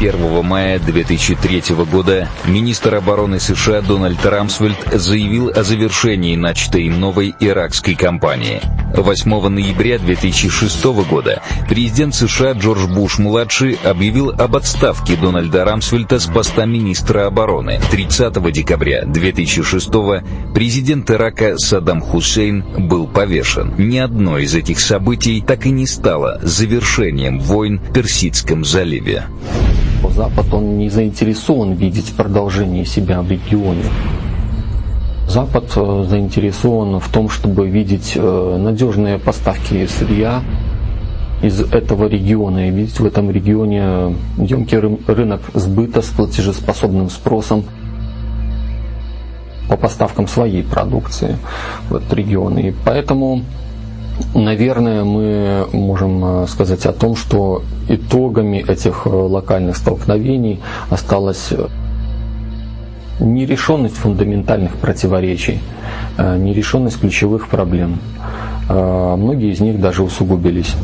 1 0.00 0.44
мая 0.44 0.78
2003 0.78 1.62
года 1.90 2.28
министр 2.46 2.96
обороны 2.96 3.38
США 3.38 3.80
Дональд 3.80 4.24
Рамсфельд 4.24 4.76
заявил 4.92 5.50
о 5.50 5.62
завершении 5.62 6.36
начатой 6.36 6.88
новой 6.88 7.34
иракской 7.38 7.94
кампании. 7.94 8.60
8 8.96 9.48
ноября 9.48 9.98
2006 9.98 10.84
года 11.08 11.42
президент 11.68 12.14
США 12.14 12.52
Джордж 12.52 12.86
Буш-младший 12.86 13.78
объявил 13.84 14.30
об 14.30 14.56
отставке 14.56 15.16
Дональда 15.16 15.64
Рамсфельда 15.64 16.18
с 16.18 16.26
поста 16.26 16.64
министра 16.64 17.26
обороны. 17.26 17.80
30 17.90 18.52
декабря 18.52 19.04
2006 19.04 19.90
президент 20.54 21.10
Ирака 21.10 21.56
Саддам 21.56 22.00
Хусейн 22.00 22.64
был 22.88 23.06
повешен. 23.06 23.74
Ни 23.78 23.98
одно 23.98 24.38
из 24.38 24.54
этих 24.54 24.80
событий 24.80 25.42
так 25.44 25.66
и 25.66 25.70
не 25.70 25.86
стало 25.86 26.38
завершением 26.42 27.40
войн 27.40 27.78
в 27.78 27.92
Персидском 27.92 28.64
заливе. 28.64 29.24
Запад 30.10 30.52
он 30.52 30.78
не 30.78 30.88
заинтересован 30.88 31.72
видеть 31.72 32.12
продолжение 32.16 32.84
себя 32.84 33.22
в 33.22 33.30
регионе. 33.30 33.84
Запад 35.28 35.72
э, 35.76 36.04
заинтересован 36.08 37.00
в 37.00 37.08
том, 37.08 37.28
чтобы 37.28 37.68
видеть 37.68 38.12
э, 38.14 38.56
надежные 38.58 39.18
поставки 39.18 39.86
сырья 39.86 40.42
из 41.42 41.60
этого 41.60 42.06
региона 42.06 42.68
и 42.68 42.70
видеть 42.70 43.00
в 43.00 43.04
этом 43.04 43.30
регионе 43.30 44.16
емкий 44.38 44.78
рынок 44.78 45.40
сбыта 45.54 46.02
с 46.02 46.06
платежеспособным 46.06 47.10
спросом 47.10 47.64
по 49.68 49.76
поставкам 49.76 50.28
своей 50.28 50.62
продукции 50.62 51.36
в 51.88 51.96
этот 51.96 52.12
регион. 52.14 52.58
И 52.58 52.72
поэтому 52.84 53.42
Наверное, 54.34 55.04
мы 55.04 55.66
можем 55.72 56.24
э, 56.24 56.46
сказать 56.46 56.86
о 56.86 56.92
том, 56.92 57.16
что 57.16 57.62
итогами 57.88 58.58
этих 58.58 59.06
э, 59.06 59.08
локальных 59.10 59.76
столкновений 59.76 60.60
осталась 60.88 61.48
э, 61.50 61.66
нерешенность 63.18 63.96
фундаментальных 63.96 64.74
противоречий, 64.74 65.60
нерешенность 66.18 66.98
ключевых 66.98 67.46
проблем. 67.46 68.00
Многие 68.68 69.52
из 69.52 69.60
них 69.60 69.80
даже 69.80 70.02
усугубились. 70.02 70.74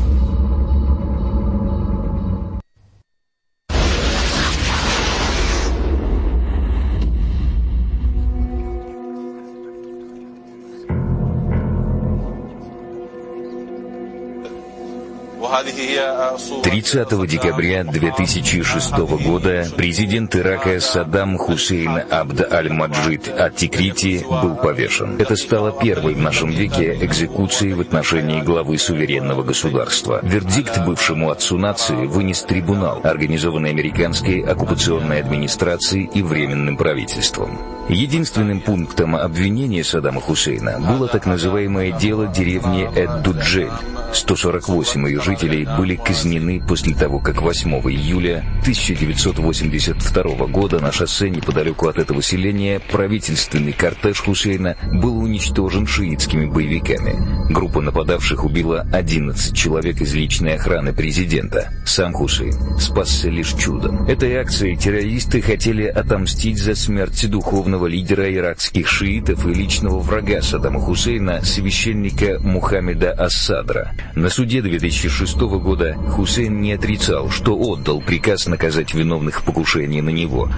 30 15.63 17.27
декабря 17.27 17.83
2006 17.83 18.91
года 19.23 19.67
президент 19.77 20.35
Ирака 20.35 20.79
Саддам 20.79 21.37
Хусейн 21.37 22.01
Абд 22.09 22.51
Аль-Маджид 22.51 23.27
Ат-Тикрити 23.27 24.25
был 24.27 24.55
повешен. 24.55 25.17
Это 25.19 25.35
стало 25.35 25.71
первой 25.71 26.15
в 26.15 26.19
нашем 26.19 26.49
веке 26.49 26.97
экзекуцией 26.99 27.73
в 27.73 27.81
отношении 27.81 28.41
главы 28.41 28.79
суверенного 28.79 29.43
государства. 29.43 30.19
Вердикт 30.23 30.83
бывшему 30.83 31.29
отцу 31.29 31.59
нации 31.59 32.07
вынес 32.07 32.41
трибунал, 32.41 33.01
организованный 33.03 33.69
американской 33.69 34.39
оккупационной 34.41 35.19
администрацией 35.21 36.09
и 36.11 36.23
временным 36.23 36.75
правительством. 36.75 37.59
Единственным 37.87 38.61
пунктом 38.61 39.15
обвинения 39.15 39.83
Саддама 39.83 40.21
Хусейна 40.21 40.79
было 40.79 41.07
так 41.07 41.27
называемое 41.27 41.91
дело 41.91 42.25
деревни 42.27 42.89
Эд-Дуджель. 42.95 43.69
148 44.13 45.07
ее 45.07 45.21
жителей 45.21 45.50
были 45.77 45.95
казнены 45.95 46.61
после 46.65 46.95
того, 46.95 47.19
как 47.19 47.41
8 47.41 47.71
июля 47.89 48.43
1982 48.61 50.47
года 50.47 50.79
на 50.79 50.91
шоссе 50.91 51.29
неподалеку 51.29 51.87
от 51.87 51.97
этого 51.97 52.21
селения 52.21 52.79
правительственный 52.79 53.73
кортеж 53.73 54.19
Хусейна 54.19 54.75
был 54.93 55.17
уничтожен 55.17 55.85
шиитскими 55.85 56.45
боевиками. 56.45 57.51
Группа 57.51 57.81
нападавших 57.81 58.45
убила 58.45 58.87
11 58.93 59.55
человек 59.55 60.01
из 60.01 60.13
личной 60.13 60.55
охраны 60.55 60.93
президента. 60.93 61.71
Сам 61.85 62.13
Хусейн 62.13 62.79
спасся 62.79 63.29
лишь 63.29 63.53
чудом. 63.53 64.05
Этой 64.05 64.35
акцией 64.35 64.77
террористы 64.77 65.41
хотели 65.41 65.85
отомстить 65.85 66.57
за 66.59 66.75
смерть 66.75 67.29
духовного 67.29 67.87
лидера 67.87 68.33
иракских 68.33 68.87
шиитов 68.87 69.45
и 69.45 69.53
личного 69.53 69.99
врага 69.99 70.41
Саддама 70.41 70.79
Хусейна, 70.79 71.41
священника 71.43 72.39
Мухаммеда 72.39 73.11
Ассадра. 73.11 73.93
На 74.15 74.29
суде 74.29 74.61
2006 74.61 75.40
года 75.47 75.95
Хусейн 75.95 76.61
не 76.61 76.73
отрицал, 76.73 77.29
что 77.29 77.57
отдал 77.57 78.01
приказ 78.01 78.47
наказать 78.47 78.93
виновных 78.93 79.41
в 79.41 79.43
покушении 79.43 80.01
на 80.01 80.09
него. 80.09 80.49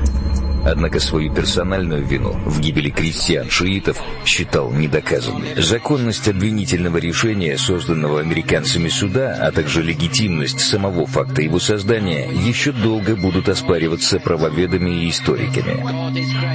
Однако 0.65 0.99
свою 0.99 1.34
персональную 1.34 2.06
вину 2.06 2.32
в 2.45 2.60
гибели 2.60 2.89
крестьян-шиитов 2.89 3.97
считал 4.26 4.71
недоказанной. 4.71 5.62
Законность 5.62 6.28
обвинительного 6.28 6.97
решения, 6.97 7.58
созданного 7.58 8.21
американцами 8.21 8.88
суда, 8.88 9.38
а 9.41 9.52
также 9.52 9.84
легитимность 9.84 10.62
самого 10.62 11.06
факта 11.06 11.41
его 11.41 11.60
создания 11.60 12.30
еще 12.32 12.71
долго 12.71 13.15
будут 13.15 13.49
оспариваться 13.49 14.19
правоведами 14.19 15.04
и 15.04 15.10
историками. 15.10 15.84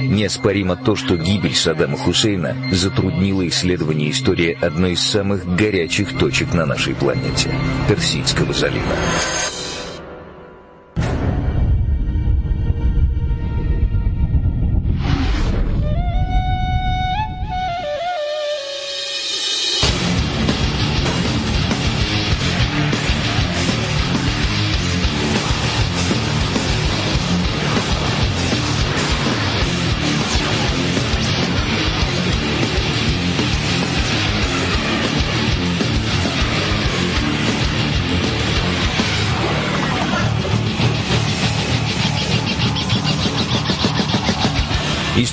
Неоспоримо 0.07 0.75
то, 0.75 0.95
что 0.95 1.15
гибель 1.15 1.55
Саддама 1.55 1.97
Хусейна 1.97 2.55
затруднила 2.71 3.47
исследование 3.47 4.11
истории 4.11 4.57
одной 4.59 4.93
из 4.93 5.01
самых 5.01 5.45
горячих 5.55 6.17
точек 6.17 6.53
на 6.53 6.65
нашей 6.65 6.95
планете– 6.95 7.53
Персидского 7.89 8.53
залива. 8.53 9.58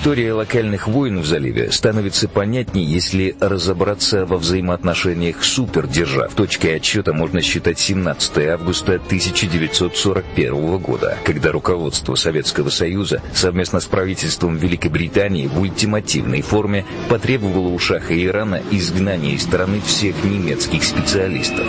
История 0.07 0.35
локальных 0.35 0.87
войн 0.87 1.19
в 1.19 1.27
заливе 1.27 1.73
становится 1.73 2.29
понятней, 2.29 2.85
если 2.85 3.35
разобраться 3.41 4.25
во 4.25 4.37
взаимоотношениях 4.37 5.43
супердержав. 5.43 6.33
Точкой 6.33 6.77
отсчета 6.77 7.13
можно 7.13 7.43
считать 7.43 7.81
17 7.81 8.39
августа 8.47 8.95
1941 9.05 10.79
года, 10.79 11.19
когда 11.25 11.51
руководство 11.51 12.15
Советского 12.15 12.71
Союза 12.71 13.21
совместно 13.35 13.81
с 13.81 13.87
правительством 13.87 14.57
Великобритании 14.59 15.49
в 15.49 15.61
ультимативной 15.61 16.43
форме 16.43 16.85
потребовало 17.09 17.71
у 17.71 17.79
Шаха 17.81 18.15
Ирана 18.15 18.63
изгнания 18.71 19.33
из 19.33 19.43
страны 19.43 19.81
всех 19.81 20.23
немецких 20.23 20.85
специалистов. 20.85 21.67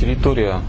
Территория 0.00 0.60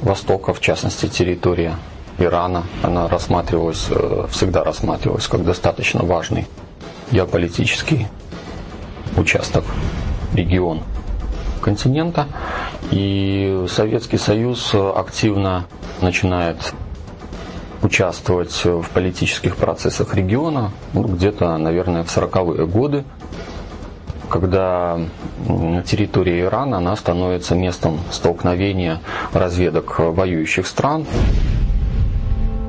Востока, 0.00 0.54
в 0.54 0.60
частности 0.60 1.06
территория 1.06 1.76
Ирана, 2.18 2.64
она 2.82 3.08
рассматривалась, 3.08 3.86
э, 3.90 4.26
всегда 4.30 4.64
рассматривалась 4.64 5.26
как 5.28 5.44
достаточно 5.44 6.02
важный 6.04 6.46
геополитический 7.10 8.08
участок, 9.16 9.64
регион 10.34 10.82
континента. 11.60 12.26
И 12.90 13.64
Советский 13.68 14.18
Союз 14.18 14.72
активно 14.74 15.66
начинает 16.00 16.72
участвовать 17.82 18.64
в 18.64 18.88
политических 18.90 19.56
процессах 19.56 20.14
региона 20.14 20.70
ну, 20.92 21.02
где-то, 21.04 21.56
наверное, 21.58 22.02
в 22.04 22.16
40-е 22.16 22.66
годы. 22.66 23.04
когда 24.28 24.98
территория 25.86 26.42
Ирана 26.42 26.78
она 26.78 26.96
становится 26.96 27.54
местом 27.54 28.00
столкновения 28.10 29.00
разведок 29.32 29.98
воюющих 29.98 30.66
стран. 30.66 31.06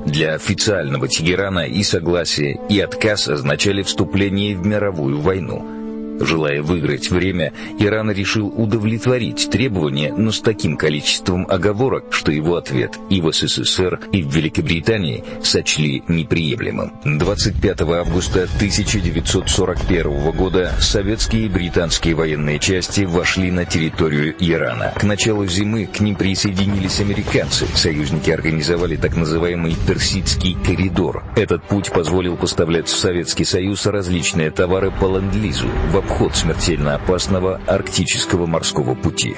Для 0.07 0.35
официального 0.35 1.09
Тегерана 1.09 1.67
и 1.67 1.83
согласие, 1.83 2.59
и 2.69 2.79
отказ 2.79 3.27
означали 3.27 3.83
вступление 3.83 4.55
в 4.55 4.65
мировую 4.65 5.19
войну– 5.19 5.73
Желая 6.19 6.61
выиграть 6.61 7.09
время, 7.11 7.53
Иран 7.79 8.11
решил 8.11 8.47
удовлетворить 8.47 9.49
требования, 9.49 10.13
но 10.13 10.31
с 10.31 10.41
таким 10.41 10.77
количеством 10.77 11.45
оговорок, 11.49 12.05
что 12.11 12.31
его 12.31 12.55
ответ 12.55 12.97
и 13.09 13.21
в 13.21 13.31
СССР, 13.31 13.99
и 14.11 14.23
в 14.23 14.33
Великобритании 14.35 15.23
сочли 15.43 16.03
неприемлемым. 16.07 16.93
25 17.05 17.81
августа 17.81 18.43
1941 18.43 20.31
года 20.31 20.73
советские 20.79 21.45
и 21.45 21.49
британские 21.49 22.15
военные 22.15 22.59
части 22.59 23.01
вошли 23.01 23.51
на 23.51 23.65
территорию 23.65 24.35
Ирана. 24.39 24.93
К 24.95 25.03
началу 25.03 25.45
зимы 25.45 25.85
к 25.85 25.99
ним 25.99 26.15
присоединились 26.15 26.99
американцы. 26.99 27.67
Союзники 27.75 28.31
организовали 28.31 28.95
так 28.95 29.15
называемый 29.15 29.75
Персидский 29.87 30.57
коридор. 30.65 31.23
Этот 31.35 31.63
путь 31.63 31.91
позволил 31.91 32.37
поставлять 32.37 32.87
в 32.87 32.97
Советский 32.97 33.45
Союз 33.45 33.85
различные 33.85 34.51
товары 34.51 34.91
по 34.91 35.05
ленд-лизу 35.05 35.67
обход 36.07 36.37
смертельно 36.37 36.95
опасного 36.95 37.59
арктического 37.67 38.45
морского 38.45 38.95
пути. 38.95 39.35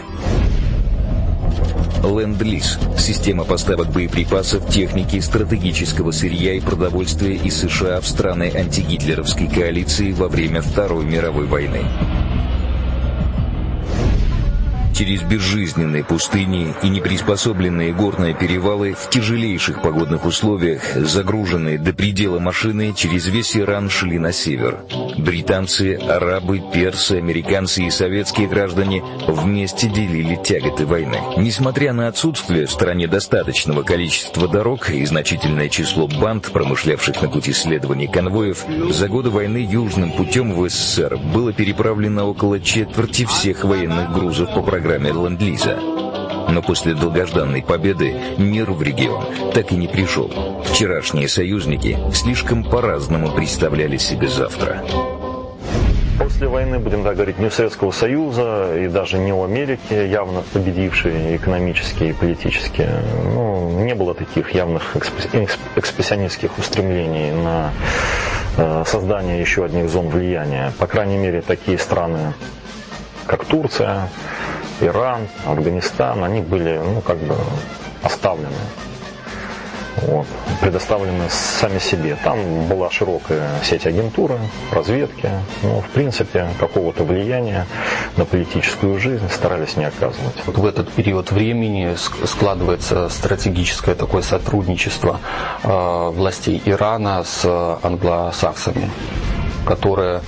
Ленд-лиз– 2.03 2.77
система 2.97 3.43
поставок 3.43 3.91
боеприпасов, 3.91 4.69
техники, 4.71 5.19
стратегического 5.19 6.12
сырья 6.12 6.53
и 6.53 6.60
продовольствия 6.60 7.36
из 7.36 7.60
США 7.60 7.99
в 7.99 8.08
страны 8.08 8.51
антигитлеровской 8.55 9.47
коалиции 9.47 10.12
во 10.12 10.27
время 10.27 10.62
Второй 10.62 11.05
мировой 11.05 11.47
войны 11.47 11.82
через 14.99 15.21
безжизненные 15.21 16.03
пустыни 16.03 16.75
и 16.83 16.89
неприспособленные 16.89 17.93
горные 17.93 18.33
перевалы 18.33 18.93
в 18.99 19.09
тяжелейших 19.09 19.81
погодных 19.81 20.25
условиях, 20.25 20.81
загруженные 20.93 21.77
до 21.77 21.93
предела 21.93 22.39
машины 22.39 22.93
через 22.93 23.27
весь 23.27 23.55
Иран 23.55 23.89
шли 23.89 24.19
на 24.19 24.33
север. 24.33 24.79
Британцы, 25.17 25.95
арабы, 25.95 26.62
персы, 26.73 27.13
американцы 27.13 27.83
и 27.83 27.89
советские 27.91 28.49
граждане 28.49 29.01
вместе 29.25 29.88
делили 29.88 30.35
тяготы 30.35 30.85
войны. 30.85 31.21
Несмотря 31.38 31.93
на 31.93 32.09
отсутствие 32.09 32.65
в 32.65 32.71
стране 32.71 33.07
достаточного 33.07 33.83
количества 33.83 34.49
дорог 34.49 34.89
и 34.89 35.05
значительное 35.05 35.69
число 35.69 36.09
банд, 36.09 36.51
промышлявших 36.51 37.21
на 37.21 37.29
пути 37.29 37.53
следования 37.53 38.09
конвоев, 38.09 38.65
за 38.89 39.07
годы 39.07 39.29
войны 39.29 39.65
южным 39.71 40.12
путем 40.12 40.51
в 40.51 40.67
СССР 40.67 41.15
было 41.33 41.53
переправлено 41.53 42.25
около 42.25 42.59
четверти 42.59 43.23
всех 43.23 43.63
военных 43.63 44.12
грузов 44.12 44.53
по 44.53 44.62
программе 44.62 44.88
программе 44.89 45.12
Ленд-Лиза. 45.12 45.78
Но 46.49 46.63
после 46.63 46.95
долгожданной 46.95 47.62
победы 47.62 48.15
мир 48.39 48.71
в 48.71 48.82
регион 48.82 49.23
так 49.54 49.71
и 49.71 49.75
не 49.75 49.88
пришел. 49.88 50.32
Вчерашние 50.65 51.28
союзники 51.28 51.95
слишком 52.12 52.63
по-разному 52.63 53.32
представляли 53.32 53.97
себе 53.97 54.28
завтра. 54.28 54.84
После 56.17 56.47
войны, 56.47 56.80
будем 56.80 57.04
так 57.04 57.17
говорить, 57.17 57.38
не 57.38 57.45
у 57.45 57.52
Советского 57.52 57.91
Союза 57.91 58.75
и 58.75 58.88
даже 58.88 59.19
не 59.19 59.32
у 59.32 59.43
Америки, 59.43 59.93
явно 59.93 60.41
победившей 60.54 61.36
экономически 61.36 62.06
и 62.06 62.13
политически, 62.13 62.88
ну, 63.36 63.84
не 63.86 63.93
было 63.93 64.15
таких 64.15 64.56
явных 64.56 64.95
экспрессионистских 65.75 66.58
устремлений 66.58 67.30
на 67.30 67.71
э, 68.58 68.84
создание 68.88 69.39
еще 69.39 69.65
одних 69.65 69.88
зон 69.88 70.10
влияния. 70.10 70.73
По 70.80 70.88
крайней 70.88 71.17
мере, 71.17 71.41
такие 71.41 71.78
страны, 71.78 72.34
как 73.28 73.45
Турция, 73.45 74.10
Иран, 74.81 75.27
Афганистан, 75.45 76.23
они 76.23 76.41
были, 76.41 76.77
ну, 76.77 77.01
как 77.01 77.17
бы 77.17 77.35
оставлены. 78.03 78.55
Вот, 80.01 80.27
предоставлены 80.61 81.25
сами 81.29 81.79
себе. 81.79 82.15
Там 82.23 82.67
была 82.67 82.89
широкая 82.89 83.49
сеть 83.63 83.85
агентуры, 83.85 84.37
разведки, 84.71 85.29
но 85.61 85.81
в 85.81 85.89
принципе 85.89 86.47
какого-то 86.59 87.03
влияния 87.03 87.65
на 88.15 88.25
политическую 88.25 88.97
жизнь 88.99 89.29
старались 89.29 89.75
не 89.75 89.85
оказывать. 89.85 90.35
Вот 90.45 90.57
в 90.57 90.65
этот 90.65 90.89
период 90.91 91.31
времени 91.31 91.95
складывается 92.25 93.09
стратегическое 93.09 93.95
такое 93.95 94.21
сотрудничество 94.21 95.19
э, 95.63 96.09
властей 96.13 96.61
Ирана 96.65 97.23
с 97.25 97.45
англосаксами, 97.83 98.89
которое 99.65 100.21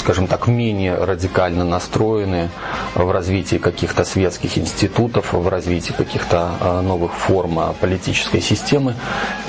скажем 0.00 0.26
так, 0.26 0.48
менее 0.48 0.94
радикально 0.94 1.64
настроены 1.64 2.50
в 2.94 3.10
развитии 3.10 3.56
каких-то 3.56 4.04
светских 4.04 4.58
институтов, 4.58 5.32
в 5.32 5.48
развитии 5.48 5.92
каких-то 5.92 6.50
а, 6.60 6.82
новых 6.82 7.12
форм 7.14 7.58
а, 7.58 7.72
политической 7.80 8.40
системы. 8.40 8.94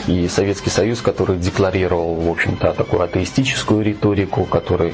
И 0.08 0.28
Советский 0.28 0.70
Союз, 0.70 1.02
который 1.02 1.38
декларировал, 1.38 2.16
в 2.16 2.30
общем-то, 2.30 2.74
такую 2.74 3.02
атеистическую 3.02 3.84
риторику, 3.84 4.44
который 4.44 4.94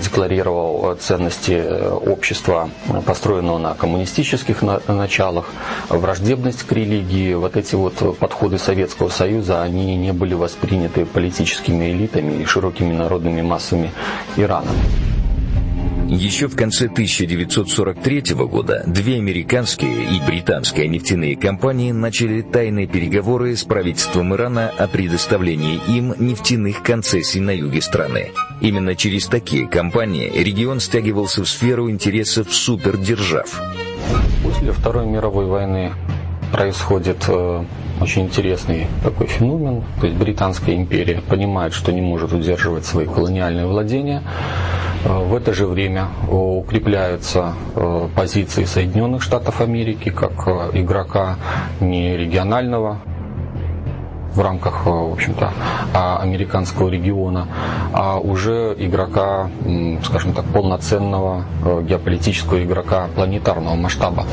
декларировал 0.00 0.94
ценности 0.96 1.52
э, 1.52 1.90
общества, 1.90 2.70
построенного 3.06 3.58
на 3.58 3.74
коммунистических 3.74 4.62
началах, 4.88 5.46
враждебность 5.88 6.62
к 6.62 6.72
религии, 6.72 7.34
вот 7.34 7.56
эти 7.56 7.74
вот 7.74 8.18
подходы 8.18 8.58
Советского 8.58 9.08
Союза, 9.08 9.62
они 9.62 9.96
не 9.96 10.12
были 10.12 10.34
восприняты 10.34 11.04
политическими 11.04 11.90
элитами 11.90 12.42
и 12.42 12.44
широкими 12.44 12.92
народными 12.92 13.42
массами 13.42 13.90
Ирана. 14.36 14.70
Еще 16.08 16.48
в 16.48 16.56
конце 16.56 16.86
1943 16.86 18.34
года 18.34 18.82
две 18.86 19.16
американские 19.16 20.04
и 20.16 20.20
британские 20.26 20.88
нефтяные 20.88 21.36
компании 21.36 21.92
начали 21.92 22.40
тайные 22.40 22.86
переговоры 22.86 23.54
с 23.54 23.64
правительством 23.64 24.34
Ирана 24.34 24.70
о 24.78 24.88
предоставлении 24.88 25.78
им 25.86 26.14
нефтяных 26.18 26.82
концессий 26.82 27.40
на 27.40 27.50
юге 27.50 27.82
страны. 27.82 28.30
Именно 28.62 28.96
через 28.96 29.26
такие 29.26 29.68
компании 29.68 30.32
регион 30.34 30.80
стягивался 30.80 31.44
в 31.44 31.48
сферу 31.48 31.90
интересов 31.90 32.54
супердержав. 32.54 33.60
После 34.42 34.72
Второй 34.72 35.06
мировой 35.06 35.44
войны 35.44 35.92
происходит 36.50 37.22
э, 37.28 37.64
очень 38.00 38.22
интересный 38.22 38.86
такой 39.02 39.26
феномен. 39.26 39.82
То 40.00 40.06
есть 40.06 40.18
Британская 40.18 40.74
империя 40.74 41.20
понимает, 41.20 41.72
что 41.72 41.92
не 41.92 42.00
может 42.00 42.32
удерживать 42.32 42.84
свои 42.84 43.06
колониальные 43.06 43.66
владения. 43.66 44.22
Э, 45.04 45.18
в 45.24 45.34
это 45.34 45.52
же 45.52 45.66
время 45.66 46.08
э, 46.28 46.34
укрепляются 46.34 47.54
э, 47.74 48.08
позиции 48.14 48.64
Соединенных 48.64 49.22
Штатов 49.22 49.60
Америки 49.60 50.10
как 50.10 50.32
игрока 50.74 51.36
не 51.80 52.16
регионального 52.16 52.98
в 54.34 54.40
рамках, 54.40 54.86
в 54.86 55.12
общем-то, 55.12 55.52
а 55.94 56.18
американского 56.20 56.88
региона, 56.90 57.48
а 57.92 58.18
уже 58.18 58.76
игрока, 58.78 59.50
скажем 60.04 60.32
так, 60.32 60.44
полноценного 60.44 61.44
геополитического 61.82 62.62
игрока 62.62 63.08
планетарного 63.16 63.74
масштаба. 63.74 64.26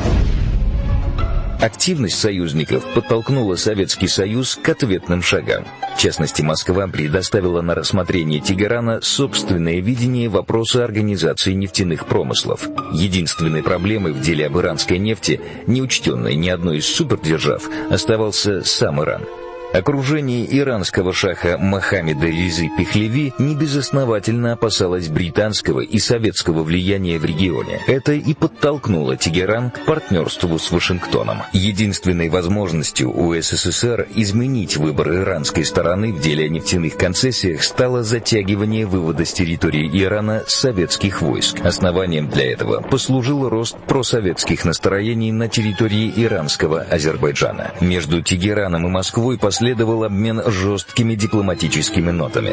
Активность 1.60 2.18
союзников 2.18 2.84
подтолкнула 2.94 3.56
Советский 3.56 4.08
Союз 4.08 4.56
к 4.56 4.68
ответным 4.68 5.22
шагам. 5.22 5.64
В 5.96 5.98
частности, 5.98 6.42
Москва 6.42 6.86
предоставила 6.86 7.62
на 7.62 7.74
рассмотрение 7.74 8.40
Тегерана 8.40 9.00
собственное 9.00 9.80
видение 9.80 10.28
вопроса 10.28 10.84
организации 10.84 11.54
нефтяных 11.54 12.06
промыслов. 12.06 12.68
Единственной 12.92 13.62
проблемой 13.62 14.12
в 14.12 14.20
деле 14.20 14.46
об 14.46 14.58
иранской 14.58 14.98
нефти, 14.98 15.40
не 15.66 15.80
учтенной 15.80 16.34
ни 16.34 16.50
одной 16.50 16.78
из 16.78 16.86
супердержав, 16.86 17.68
оставался 17.90 18.62
сам 18.62 19.02
Иран– 19.02 19.22
Окружение 19.76 20.46
иранского 20.58 21.12
шаха 21.12 21.58
Мохаммеда 21.58 22.28
Резы 22.28 22.70
Пехлеви 22.78 23.34
небезосновательно 23.38 24.54
опасалось 24.54 25.08
британского 25.08 25.80
и 25.80 25.98
советского 25.98 26.62
влияния 26.62 27.18
в 27.18 27.26
регионе. 27.26 27.82
Это 27.86 28.12
и 28.12 28.32
подтолкнуло 28.32 29.18
Тегеран 29.18 29.70
к 29.70 29.84
партнерству 29.84 30.58
с 30.58 30.70
Вашингтоном. 30.70 31.42
Единственной 31.52 32.30
возможностью 32.30 33.14
у 33.14 33.34
СССР 33.34 34.08
изменить 34.14 34.78
выбор 34.78 35.12
иранской 35.12 35.66
стороны 35.66 36.14
в 36.14 36.22
деле 36.22 36.46
о 36.46 36.48
нефтяных 36.48 36.96
концессиях 36.96 37.62
стало 37.62 38.02
затягивание 38.02 38.86
вывода 38.86 39.26
с 39.26 39.32
территории 39.34 39.90
Ирана 39.92 40.44
советских 40.46 41.20
войск. 41.20 41.60
Основанием 41.62 42.30
для 42.30 42.50
этого 42.50 42.80
послужил 42.80 43.46
рост 43.50 43.76
просоветских 43.86 44.64
настроений 44.64 45.32
на 45.32 45.48
территории 45.48 46.10
иранского 46.16 46.80
Азербайджана. 46.80 47.74
Между 47.82 48.22
Тегераном 48.22 48.86
и 48.86 48.90
Москвой 48.90 49.36
по 49.36 49.50
последовал 49.66 50.04
обмен 50.04 50.42
жесткими 50.46 51.16
дипломатическими 51.16 52.12
нотами. 52.12 52.52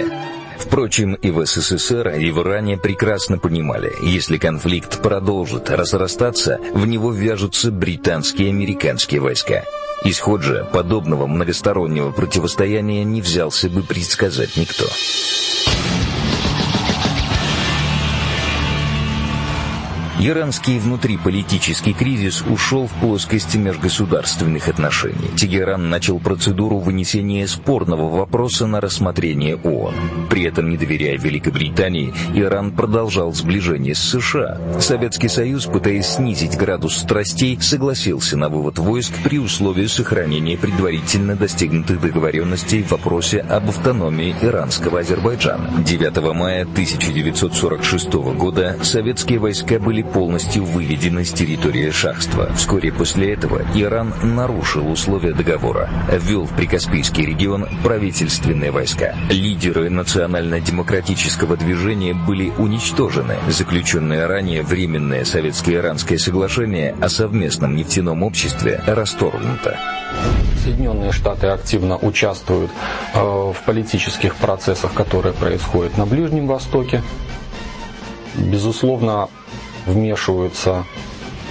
Впрочем, 0.57 1.13
и 1.13 1.29
в 1.29 1.45
СССР, 1.45 2.09
и 2.17 2.31
в 2.31 2.39
Иране 2.39 2.75
прекрасно 2.75 3.37
понимали, 3.37 3.93
если 4.01 4.39
конфликт 4.39 4.99
продолжит 4.99 5.69
разрастаться, 5.69 6.59
в 6.73 6.87
него 6.87 7.11
вяжутся 7.11 7.69
британские 7.69 8.47
и 8.47 8.49
американские 8.49 9.21
войска. 9.21 9.63
Исход 10.03 10.41
же 10.41 10.67
подобного 10.73 11.27
многостороннего 11.27 12.09
противостояния 12.09 13.03
не 13.03 13.21
взялся 13.21 13.69
бы 13.69 13.83
предсказать 13.83 14.57
никто. 14.57 14.85
Иранский 20.19 20.77
внутриполитический 20.77 21.93
кризис 21.93 22.43
ушел 22.47 22.87
в 22.87 22.91
плоскость 23.01 23.55
межгосударственных 23.55 24.67
отношений. 24.67 25.31
Тегеран 25.35 25.89
начал 25.89 26.19
процедуру 26.19 26.77
вынесения 26.77 27.47
спорного 27.47 28.15
вопроса 28.15 28.67
на 28.67 28.79
рассмотрение 28.79 29.55
ООН. 29.55 29.93
При 30.29 30.43
этом, 30.43 30.69
не 30.69 30.77
доверяя 30.77 31.17
Великобритании, 31.17 32.13
Иран 32.35 32.71
продолжал 32.71 33.33
сближение 33.33 33.95
с 33.95 33.99
США. 33.99 34.59
Советский 34.79 35.29
Союз, 35.29 35.65
пытаясь 35.65 36.05
снизить 36.05 36.57
градус 36.57 36.95
страстей, 36.95 37.59
согласился 37.59 38.37
на 38.37 38.49
вывод 38.49 38.77
войск 38.77 39.13
при 39.23 39.39
условии 39.39 39.87
сохранения 39.87 40.57
предварительно 40.57 41.35
достигнутых 41.35 41.99
договоренностей 41.99 42.83
в 42.83 42.91
вопросе 42.91 43.39
об 43.39 43.69
автономии 43.69 44.35
иранского 44.41 44.99
Азербайджана. 44.99 45.83
9 45.83 46.35
мая 46.35 46.61
1946 46.61 48.13
года 48.13 48.77
советские 48.83 49.39
войска 49.39 49.79
были 49.79 50.03
полностью 50.13 50.63
выведены 50.63 51.25
с 51.25 51.31
территории 51.31 51.89
шахства. 51.89 52.51
Вскоре 52.55 52.91
после 52.91 53.33
этого 53.33 53.63
Иран 53.73 54.13
нарушил 54.21 54.89
условия 54.89 55.33
договора, 55.33 55.89
ввел 56.11 56.45
в 56.45 56.55
Прикаспийский 56.55 57.25
регион 57.25 57.67
правительственные 57.83 58.71
войска. 58.71 59.15
Лидеры 59.29 59.89
национально-демократического 59.89 61.57
движения 61.57 62.13
были 62.13 62.51
уничтожены. 62.57 63.37
Заключенное 63.49 64.27
ранее 64.27 64.61
Временное 64.61 65.25
советско-иранское 65.25 66.17
соглашение 66.17 66.95
о 67.01 67.09
совместном 67.09 67.75
нефтяном 67.75 68.23
обществе 68.23 68.81
расторгнуто. 68.85 69.77
Соединенные 70.63 71.11
Штаты 71.11 71.47
активно 71.47 71.97
участвуют 71.97 72.71
э, 73.13 73.19
в 73.19 73.57
политических 73.65 74.35
процессах, 74.35 74.93
которые 74.93 75.33
происходят 75.33 75.97
на 75.97 76.05
Ближнем 76.05 76.47
Востоке. 76.47 77.01
Безусловно, 78.35 79.27
вмешиваются 79.85 80.85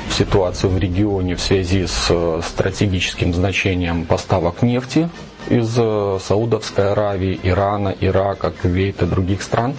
в 0.09 0.14
ситуацию 0.14 0.70
в 0.70 0.78
регионе 0.78 1.35
в 1.37 1.41
связи 1.41 1.87
с 1.87 2.07
э, 2.11 2.41
стратегическим 2.47 3.33
значением 3.33 4.05
поставок 4.05 4.61
нефти 4.62 5.09
из 5.49 5.74
э, 5.78 6.18
Саудовской 6.22 6.93
Аравии, 6.93 7.41
Ирана, 7.43 7.95
Ирака, 8.01 8.51
Кувейта, 8.51 9.07
других 9.07 9.43
стран. 9.43 9.74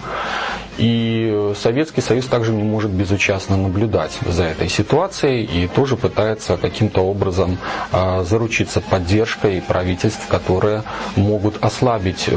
И 0.76 1.52
Советский 1.56 2.00
Союз 2.00 2.26
также 2.26 2.50
не 2.52 2.64
может 2.64 2.90
безучастно 2.90 3.56
наблюдать 3.56 4.18
за 4.26 4.42
этой 4.42 4.68
ситуацией 4.68 5.44
и 5.44 5.68
тоже 5.68 5.96
пытается 5.96 6.56
каким-то 6.56 7.02
образом 7.02 7.58
э, 7.92 8.24
заручиться 8.28 8.80
поддержкой 8.80 9.62
правительств, 9.62 10.26
которые 10.26 10.82
могут 11.14 11.62
ослабить 11.64 12.28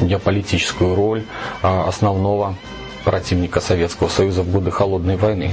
геополитическую 0.00 0.96
роль 0.96 1.22
основного 1.62 2.56
противника 3.04 3.60
Советского 3.60 4.08
Союза 4.08 4.42
в 4.42 4.50
годы 4.50 4.70
Холодной 4.70 5.16
войны. 5.16 5.52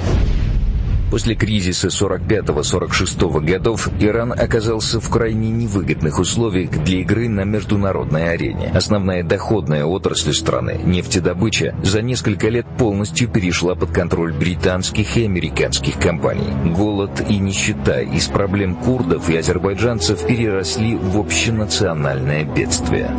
После 1.12 1.36
кризиса 1.36 1.90
45-46 1.90 3.42
годов 3.42 3.90
Иран 4.00 4.32
оказался 4.32 5.02
в 5.02 5.10
крайне 5.10 5.50
невыгодных 5.50 6.20
условиях 6.20 6.72
для 6.86 7.02
игры 7.02 7.28
на 7.28 7.44
международной 7.44 8.32
арене. 8.32 8.72
Основная 8.74 9.22
доходная 9.22 9.84
отрасль 9.84 10.34
страны, 10.34 10.80
нефтедобыча, 10.86 11.76
за 11.84 12.02
несколько 12.02 12.48
лет 12.48 12.66
полностью 12.78 13.28
перешла 13.28 13.76
под 13.76 13.92
контроль 13.92 14.32
британских 14.32 15.18
и 15.18 15.26
американских 15.26 16.00
компаний. 16.00 16.74
Голод 16.74 17.22
и 17.28 17.38
нищета 17.40 18.00
из 18.00 18.28
проблем 18.28 18.76
курдов 18.76 19.30
и 19.30 19.36
азербайджанцев 19.36 20.26
переросли 20.26 20.96
в 20.96 21.20
общенациональное 21.20 22.46
бедствие. 22.46 23.12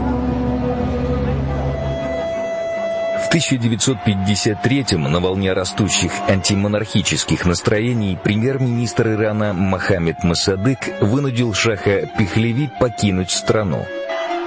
1953-м 3.30 5.02
на 5.02 5.20
волне 5.20 5.52
растущих 5.52 6.12
антимонархических 6.28 7.44
настроений 7.44 8.18
премьер-министр 8.22 9.08
Ирана 9.08 9.52
Мохаммед 9.52 10.24
Масадык 10.24 10.78
вынудил 11.00 11.52
шаха 11.54 12.06
Пехлеви 12.18 12.70
покинуть 12.80 13.30
страну. 13.30 13.84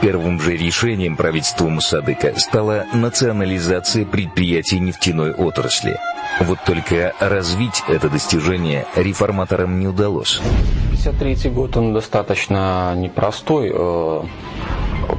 Первым 0.01 0.41
же 0.41 0.57
решением 0.57 1.15
правительства 1.15 1.67
Мусадыка 1.67 2.37
стала 2.37 2.85
национализация 2.93 4.05
предприятий 4.05 4.79
нефтяной 4.79 5.33
отрасли. 5.33 5.97
Вот 6.41 6.59
только 6.65 7.13
развить 7.19 7.83
это 7.87 8.09
достижение 8.09 8.85
реформаторам 8.95 9.79
не 9.79 9.87
удалось. 9.87 10.41
1953 11.05 11.51
год 11.51 11.77
он 11.77 11.93
достаточно 11.93 12.93
непростой 12.95 13.71
э, 13.73 14.21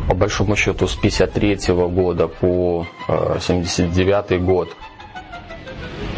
по 0.09 0.15
большому 0.15 0.57
счету 0.57 0.87
с 0.87 0.95
53 0.95 1.59
года 1.89 2.29
по 2.29 2.87
79 3.41 4.33
э, 4.33 4.39
год 4.39 4.69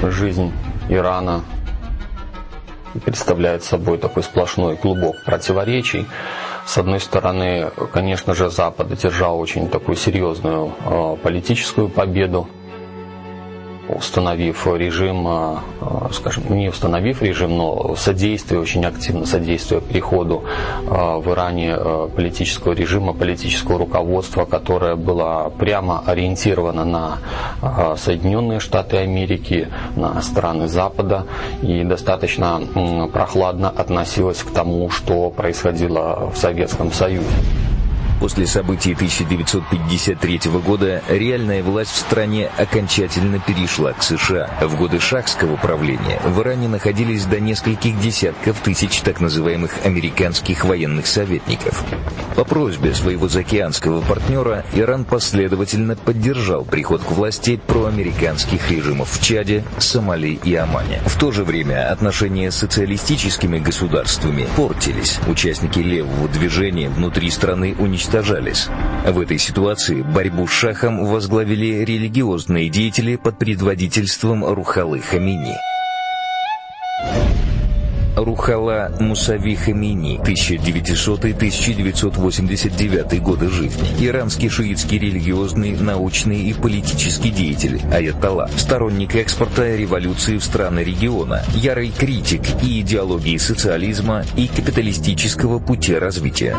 жизнь 0.02 0.52
Ирана 0.88 1.42
представляет 3.04 3.62
собой 3.64 3.98
такой 3.98 4.22
сплошной 4.22 4.76
клубок 4.76 5.16
противоречий. 5.24 6.06
С 6.66 6.76
одной 6.78 7.00
стороны, 7.00 7.70
конечно 7.92 8.34
же, 8.34 8.50
Запад 8.50 8.92
одержал 8.92 9.38
очень 9.38 9.68
такую 9.68 9.96
серьезную 9.96 10.72
э, 10.84 11.16
политическую 11.22 11.88
победу 11.88 12.48
установив 13.88 14.66
режим, 14.66 15.26
а, 15.26 15.62
а, 15.80 16.08
скажем, 16.12 16.44
не 16.50 16.68
установив 16.68 17.22
режим, 17.22 17.56
но 17.56 17.94
содействие, 17.96 18.60
очень 18.60 18.84
активно 18.84 19.26
содействие 19.26 19.80
переходу 19.80 20.44
а, 20.88 21.18
в 21.18 21.30
Иране 21.30 21.76
политического 22.14 22.72
режима, 22.72 23.12
политического 23.14 23.78
руководства, 23.78 24.44
которое 24.44 24.94
было 24.96 25.52
прямо 25.58 26.02
ориентировано 26.06 26.84
на 26.84 27.18
Соединенные 27.96 28.60
Штаты 28.60 28.98
Америки, 28.98 29.68
на 29.96 30.20
страны 30.22 30.68
Запада 30.68 31.26
и 31.62 31.82
достаточно 31.84 32.60
прохладно 33.12 33.68
относилось 33.70 34.42
к 34.42 34.50
тому, 34.50 34.90
что 34.90 35.30
происходило 35.30 36.30
в 36.32 36.36
Советском 36.36 36.92
Союзе. 36.92 37.26
После 38.20 38.48
событий 38.48 38.94
1953 38.94 40.40
года 40.64 41.02
реальная 41.08 41.62
власть 41.62 41.92
в 41.92 41.96
стране 41.96 42.50
окончательно 42.56 43.38
перешла 43.38 43.92
к 43.92 44.02
США. 44.02 44.50
В 44.60 44.76
годы 44.76 44.98
шахского 44.98 45.56
правления 45.56 46.20
в 46.24 46.40
Иране 46.40 46.68
находились 46.68 47.26
до 47.26 47.38
нескольких 47.38 48.00
десятков 48.00 48.58
тысяч 48.60 49.00
так 49.02 49.20
называемых 49.20 49.84
американских 49.84 50.64
военных 50.64 51.06
советников. 51.06 51.84
По 52.34 52.44
просьбе 52.44 52.92
своего 52.92 53.28
заокеанского 53.28 54.00
партнера 54.00 54.64
Иран 54.72 55.04
последовательно 55.04 55.94
поддержал 55.94 56.64
приход 56.64 57.02
к 57.02 57.12
власти 57.12 57.60
проамериканских 57.66 58.70
режимов 58.70 59.10
в 59.10 59.22
Чаде, 59.22 59.64
Сомали 59.78 60.38
и 60.42 60.54
Омане. 60.54 61.00
В 61.06 61.18
то 61.18 61.30
же 61.30 61.44
время 61.44 61.90
отношения 61.90 62.50
с 62.50 62.56
социалистическими 62.56 63.58
государствами 63.58 64.48
портились. 64.56 65.18
Участники 65.28 65.78
левого 65.78 66.28
движения 66.28 66.88
внутри 66.88 67.30
страны 67.30 67.76
уничтожали 67.78 68.07
уничтожались. 68.08 68.68
В 69.06 69.20
этой 69.20 69.38
ситуации 69.38 70.02
борьбу 70.02 70.46
с 70.46 70.50
шахом 70.50 71.04
возглавили 71.04 71.84
религиозные 71.84 72.70
деятели 72.70 73.16
под 73.16 73.38
предводительством 73.38 74.44
Рухалы 74.44 75.00
Хамини. 75.00 75.56
Рухала 78.16 78.90
Мусави 78.98 79.54
Хамини, 79.54 80.18
1900-1989 80.24 83.20
годы 83.20 83.48
жизни. 83.48 83.88
Иранский 84.00 84.48
шиитский 84.48 84.98
религиозный, 84.98 85.76
научный 85.76 86.42
и 86.42 86.52
политический 86.52 87.30
деятель, 87.30 87.80
аятолла, 87.92 88.50
сторонник 88.56 89.14
экспорта 89.14 89.76
революции 89.76 90.38
в 90.38 90.44
страны 90.44 90.80
региона, 90.80 91.44
ярый 91.54 91.92
критик 91.96 92.42
и 92.60 92.80
идеологии 92.80 93.36
социализма 93.36 94.24
и 94.36 94.48
капиталистического 94.48 95.60
пути 95.60 95.94
развития. 95.94 96.56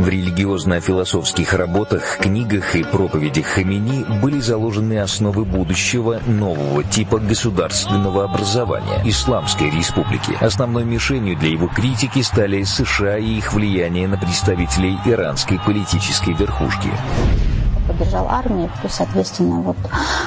В 0.00 0.08
религиозно-философских 0.08 1.52
работах, 1.52 2.16
книгах 2.22 2.74
и 2.74 2.82
проповедях 2.82 3.44
Хамини 3.44 4.06
были 4.22 4.40
заложены 4.40 4.98
основы 4.98 5.44
будущего 5.44 6.20
нового 6.26 6.82
типа 6.82 7.18
государственного 7.18 8.24
образования– 8.24 9.02
Исламской 9.04 9.68
республики. 9.68 10.42
Основной 10.42 10.84
мишенью 10.84 11.36
для 11.36 11.50
его 11.50 11.68
критики 11.68 12.22
стали 12.22 12.62
США 12.62 13.18
и 13.18 13.26
их 13.26 13.52
влияние 13.52 14.08
на 14.08 14.16
представителей 14.16 14.96
иранской 15.04 15.60
политической 15.66 16.32
верхушки 16.32 16.88
поддержал 17.86 18.28
армию, 18.28 18.70
плюс, 18.80 18.94
соответственно, 18.94 19.60
вот 19.60 19.76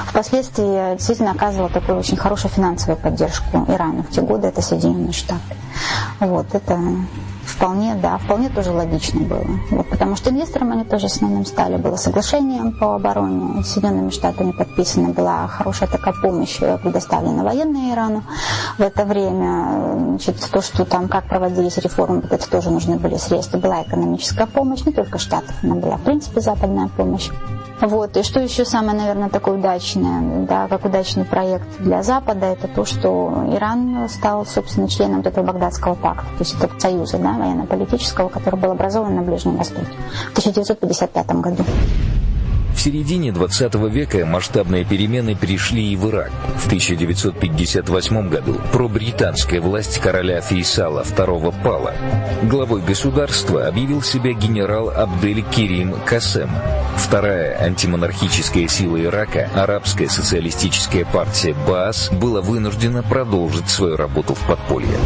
впоследствии 0.06 0.96
действительно 0.96 1.30
оказывал 1.30 1.70
такую 1.70 1.98
очень 1.98 2.16
хорошую 2.16 2.52
финансовую 2.52 2.98
поддержку 2.98 3.64
Ирану. 3.66 4.02
В 4.02 4.10
те 4.10 4.20
годы 4.20 4.48
это 4.48 4.60
Соединенные 4.60 5.12
Штаты. 5.12 5.56
Вот, 6.20 6.54
это 6.54 6.78
вполне, 7.46 7.94
да, 7.94 8.18
вполне 8.18 8.48
тоже 8.48 8.70
логично 8.72 9.20
было. 9.20 9.46
Вот, 9.70 9.88
потому 9.88 10.16
что 10.16 10.30
инвестором 10.30 10.72
они 10.72 10.84
тоже 10.84 11.06
основным 11.06 11.44
стали. 11.44 11.76
Было 11.76 11.96
соглашение 11.96 12.72
по 12.72 12.94
обороне 12.94 13.62
с 13.62 13.68
Соединенными 13.68 14.10
Штатами 14.10 14.52
подписана, 14.52 15.10
была 15.10 15.46
хорошая 15.46 15.88
такая 15.88 16.14
помощь 16.20 16.58
предоставлена 16.58 17.44
военной 17.44 17.92
Ирану 17.92 18.22
в 18.78 18.82
это 18.82 19.04
время. 19.04 19.96
Значит, 20.08 20.36
то, 20.50 20.62
что 20.62 20.84
там, 20.84 21.08
как 21.08 21.28
проводились 21.28 21.76
реформы, 21.78 22.22
это 22.30 22.48
тоже 22.48 22.70
нужны 22.70 22.96
были 22.96 23.16
средства. 23.16 23.58
Была 23.58 23.82
экономическая 23.82 24.46
помощь, 24.46 24.84
не 24.84 24.92
только 24.92 25.18
Штатов, 25.18 25.54
она 25.62 25.74
была, 25.74 25.96
в 25.96 26.02
принципе, 26.02 26.40
западная 26.40 26.88
помощь. 26.88 27.30
Вот. 27.80 28.16
И 28.16 28.22
что 28.22 28.40
еще 28.40 28.64
самое, 28.64 28.96
наверное, 28.96 29.28
такое 29.28 29.58
удачное, 29.58 30.46
да, 30.46 30.68
как 30.68 30.84
удачный 30.84 31.24
проект 31.24 31.66
для 31.80 32.02
Запада, 32.02 32.46
это 32.46 32.68
то, 32.68 32.84
что 32.84 33.44
Иран 33.52 34.08
стал, 34.08 34.46
собственно, 34.46 34.88
членом 34.88 35.20
этого 35.20 35.44
Багдадского 35.44 35.94
пакта, 35.94 36.24
то 36.24 36.40
есть 36.40 36.54
этого 36.54 36.78
союза 36.78 37.18
да, 37.18 37.33
военно-политического, 37.38 38.28
который 38.28 38.58
был 38.58 38.70
образован 38.72 39.14
на 39.14 39.22
Ближнем 39.22 39.56
Востоке 39.56 39.92
в 40.28 40.38
1955 40.38 41.26
году. 41.40 41.64
В 42.74 42.80
середине 42.80 43.30
20 43.30 43.74
века 43.88 44.26
масштабные 44.26 44.84
перемены 44.84 45.36
пришли 45.36 45.92
и 45.92 45.96
в 45.96 46.10
Ирак. 46.10 46.32
В 46.56 46.66
1958 46.66 48.28
году 48.28 48.60
пробританская 48.72 49.60
власть 49.60 49.98
короля 50.00 50.40
Фейсала 50.40 51.02
II 51.02 51.54
пала. 51.62 51.94
Главой 52.42 52.82
государства 52.82 53.66
объявил 53.66 54.02
себя 54.02 54.32
генерал 54.32 54.90
Абдель 54.90 55.42
Кирим 55.42 55.94
Касем. 56.04 56.50
Вторая 56.96 57.56
антимонархическая 57.62 58.66
сила 58.66 59.00
Ирака, 59.02 59.48
арабская 59.54 60.08
социалистическая 60.08 61.04
партия 61.04 61.54
БААС, 61.66 62.10
была 62.10 62.40
вынуждена 62.40 63.02
продолжить 63.02 63.68
свою 63.68 63.96
работу 63.96 64.34
в 64.34 64.46
подполье. 64.46 64.98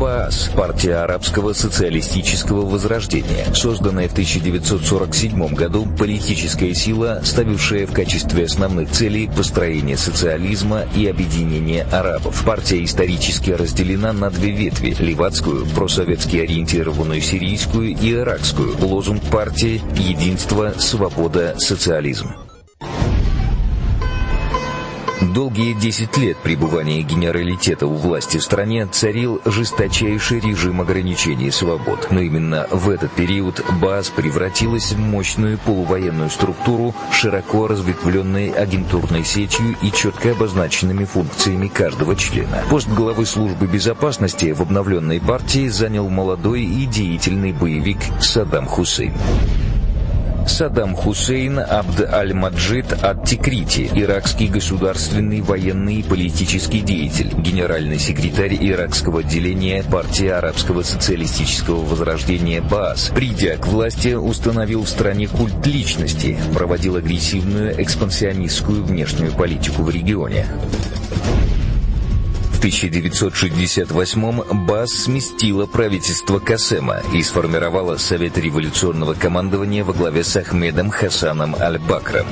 БААС– 0.00 0.50
партия 0.56 0.94
арабского 0.94 1.52
социалистического 1.52 2.64
возрождения, 2.64 3.44
созданная 3.52 4.08
в 4.08 4.12
1947 4.12 5.54
году 5.54 5.86
политическая 5.98 6.72
сила, 6.74 7.20
ставившая 7.22 7.86
в 7.86 7.92
качестве 7.92 8.46
основных 8.46 8.90
целей 8.90 9.28
построение 9.28 9.98
социализма 9.98 10.84
и 10.96 11.06
объединение 11.06 11.82
арабов. 11.92 12.42
Партия 12.46 12.82
исторически 12.82 13.50
разделена 13.50 14.14
на 14.14 14.30
две 14.30 14.52
ветви– 14.52 14.96
ливадскую, 14.98 15.66
просоветски 15.66 16.38
ориентированную 16.38 17.20
сирийскую 17.20 17.90
и 17.90 18.12
иракскую. 18.12 18.78
Лозунг 18.80 19.22
партии– 19.30 19.82
единство, 19.96 20.72
свобода, 20.78 21.56
социализм. 21.58 22.28
Долгие 25.20 25.74
10 25.74 26.16
лет 26.16 26.38
пребывания 26.38 27.02
генералитета 27.02 27.86
у 27.86 27.94
власти 27.94 28.38
в 28.38 28.42
стране 28.42 28.86
царил 28.86 29.40
жесточайший 29.44 30.40
режим 30.40 30.80
ограничений 30.80 31.50
свобод. 31.50 32.08
Но 32.10 32.20
именно 32.20 32.66
в 32.70 32.88
этот 32.88 33.12
период 33.12 33.62
БАС 33.82 34.08
превратилась 34.08 34.92
в 34.92 34.98
мощную 34.98 35.58
полувоенную 35.58 36.30
структуру, 36.30 36.94
широко 37.12 37.66
разветвленной 37.68 38.48
агентурной 38.48 39.24
сетью 39.24 39.76
и 39.82 39.92
четко 39.92 40.32
обозначенными 40.32 41.04
функциями 41.04 41.68
каждого 41.68 42.16
члена. 42.16 42.64
Пост 42.70 42.88
главы 42.88 43.26
службы 43.26 43.66
безопасности 43.66 44.52
в 44.52 44.62
обновленной 44.62 45.20
партии 45.20 45.68
занял 45.68 46.08
молодой 46.08 46.62
и 46.62 46.86
деятельный 46.86 47.52
боевик 47.52 47.98
Саддам 48.20 48.64
Хусейн. 48.64 49.12
Саддам 50.50 50.94
Хусейн 50.94 51.60
Абд 51.60 52.00
Аль-Маджид 52.12 52.92
Ат-Тикрити, 53.02 53.88
иракский 53.94 54.48
государственный 54.48 55.40
военный 55.40 56.00
и 56.00 56.02
политический 56.02 56.80
деятель, 56.80 57.32
генеральный 57.34 57.98
секретарь 57.98 58.56
иракского 58.60 59.20
отделения 59.20 59.84
партии 59.84 60.26
арабского 60.26 60.82
социалистического 60.82 61.84
возрождения 61.84 62.60
БААС. 62.60 63.12
Придя 63.14 63.56
к 63.56 63.66
власти, 63.68 64.14
установил 64.14 64.82
в 64.82 64.88
стране 64.88 65.28
культ 65.28 65.64
личности, 65.66 66.36
проводил 66.52 66.96
агрессивную 66.96 67.80
экспансионистскую 67.82 68.82
внешнюю 68.82 69.32
политику 69.32 69.82
в 69.82 69.90
регионе. 69.90 70.46
В 72.60 72.62
1968-м 72.62 74.66
БАС 74.66 74.90
сместила 74.90 75.64
правительство 75.64 76.40
Касема 76.40 77.00
и 77.14 77.22
сформировала 77.22 77.96
Совет 77.96 78.36
революционного 78.36 79.14
командования 79.14 79.82
во 79.82 79.94
главе 79.94 80.22
с 80.22 80.36
Ахмедом 80.36 80.90
Хасаном 80.90 81.56
Аль-Бакром. 81.58 82.26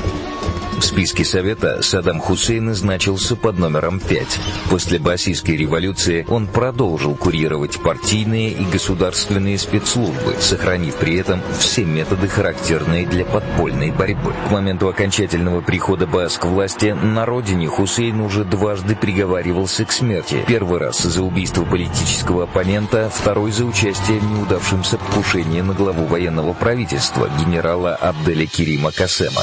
В 0.79 0.85
списке 0.85 1.24
Совета 1.24 1.83
Саддам 1.83 2.20
Хусейн 2.20 2.72
значился 2.72 3.35
под 3.35 3.59
номером 3.59 3.99
5. 3.99 4.41
После 4.70 5.01
Басийской 5.01 5.57
революции 5.57 6.24
он 6.29 6.47
продолжил 6.47 7.16
курировать 7.16 7.81
партийные 7.81 8.53
и 8.53 8.64
государственные 8.64 9.59
спецслужбы, 9.59 10.37
сохранив 10.39 10.95
при 10.95 11.16
этом 11.16 11.43
все 11.59 11.85
методы, 11.85 12.29
характерные 12.29 13.07
для 13.07 13.24
подпольной 13.24 13.91
борьбы. 13.91 14.33
К 14.47 14.53
моменту 14.53 14.89
окончательного 14.89 15.62
прихода 15.62 16.07
Баас 16.07 16.39
к 16.39 16.45
власти 16.45 16.97
на 17.03 17.26
родине 17.26 17.66
Хусейн 17.66 18.20
уже 18.20 18.45
дважды 18.45 18.95
приговаривался 18.95 19.85
к 19.85 19.91
смерти. 19.91 20.45
Первый 20.47 20.79
раз 20.79 21.01
за 21.01 21.22
убийство 21.24 21.64
политического 21.64 22.45
оппонента, 22.45 23.11
второй 23.12 23.51
за 23.51 23.64
участие 23.64 24.20
в 24.20 24.31
неудавшемся 24.31 24.97
покушении 24.99 25.61
на 25.61 25.74
главу 25.74 26.07
военного 26.07 26.53
правительства 26.53 27.29
генерала 27.41 27.97
Абделя 27.97 28.47
Кирима 28.47 28.93
Касема. 28.93 29.43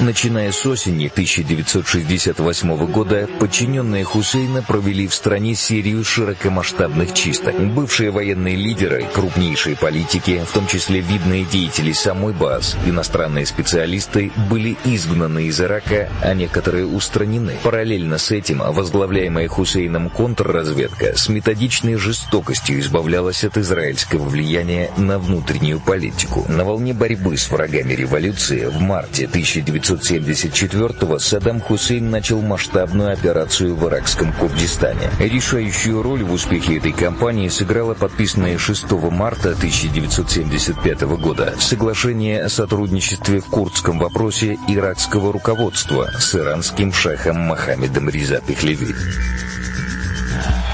Начиная 0.00 0.50
с 0.50 0.64
осени 0.64 1.08
1968 1.08 2.86
года, 2.86 3.28
подчиненные 3.38 4.02
Хусейна 4.02 4.62
провели 4.62 5.06
в 5.06 5.12
стране 5.12 5.54
серию 5.54 6.04
широкомасштабных 6.04 7.12
чисток. 7.12 7.54
Бывшие 7.60 8.10
военные 8.10 8.56
лидеры, 8.56 9.04
крупнейшие 9.12 9.76
политики, 9.76 10.42
в 10.48 10.52
том 10.52 10.66
числе 10.66 11.00
видные 11.00 11.44
деятели 11.44 11.92
самой 11.92 12.32
БАС, 12.32 12.78
иностранные 12.86 13.44
специалисты, 13.44 14.32
были 14.48 14.78
изгнаны 14.86 15.44
из 15.44 15.60
Ирака, 15.60 16.08
а 16.22 16.32
некоторые 16.32 16.86
устранены. 16.86 17.58
Параллельно 17.62 18.16
с 18.16 18.30
этим 18.30 18.60
возглавляемая 18.60 19.48
Хусейном 19.48 20.08
контрразведка 20.08 21.14
с 21.14 21.28
методичной 21.28 21.96
жестокостью 21.96 22.80
избавлялась 22.80 23.44
от 23.44 23.58
израильского 23.58 24.26
влияния 24.26 24.90
на 24.96 25.18
внутреннюю 25.18 25.78
политику. 25.78 26.46
На 26.48 26.64
волне 26.64 26.94
борьбы 26.94 27.36
с 27.36 27.50
врагами 27.50 27.92
революции 27.92 28.64
в 28.64 28.80
марте 28.80 29.26
19 29.26 29.89
1974-го 29.90 31.18
Саддам 31.18 31.60
Хусейн 31.60 32.10
начал 32.10 32.40
масштабную 32.40 33.12
операцию 33.12 33.74
в 33.74 33.86
иракском 33.88 34.32
Курдистане. 34.32 35.10
Решающую 35.18 36.02
роль 36.02 36.22
в 36.22 36.32
успехе 36.32 36.78
этой 36.78 36.92
кампании 36.92 37.48
сыграло 37.48 37.94
подписанное 37.94 38.58
6 38.58 38.90
марта 39.10 39.50
1975 39.50 41.02
года 41.02 41.54
соглашение 41.58 42.44
о 42.44 42.48
сотрудничестве 42.48 43.40
в 43.40 43.46
курдском 43.46 43.98
вопросе 43.98 44.58
иракского 44.68 45.32
руководства 45.32 46.10
с 46.18 46.34
иранским 46.34 46.92
шахом 46.92 47.38
Мохаммедом 47.38 48.08
Риза 48.08 48.40
Пехлеви. 48.46 48.94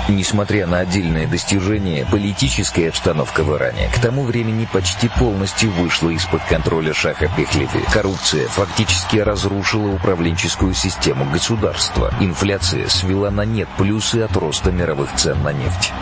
Несмотря 0.08 0.68
на 0.68 0.78
отдельные 0.78 1.26
достижения, 1.26 2.06
политическая 2.08 2.90
обстановка 2.90 3.42
в 3.42 3.56
Иране 3.56 3.88
к 3.92 3.98
тому 3.98 4.22
времени 4.22 4.68
почти 4.72 5.08
полностью 5.08 5.72
вышла 5.72 6.10
из-под 6.10 6.42
контроля 6.44 6.94
Шаха 6.94 7.28
Пехлеви. 7.36 7.84
Коррупция 7.92 8.46
фактически 8.46 9.18
разрушила 9.18 9.88
управленческую 9.92 10.74
систему 10.74 11.28
государства. 11.30 12.14
Инфляция 12.20 12.88
свела 12.88 13.32
на 13.32 13.44
нет 13.44 13.68
плюсы 13.76 14.18
от 14.18 14.36
роста 14.36 14.70
мировых 14.70 15.12
цен 15.16 15.42
на 15.42 15.52
нефть. 15.52 15.92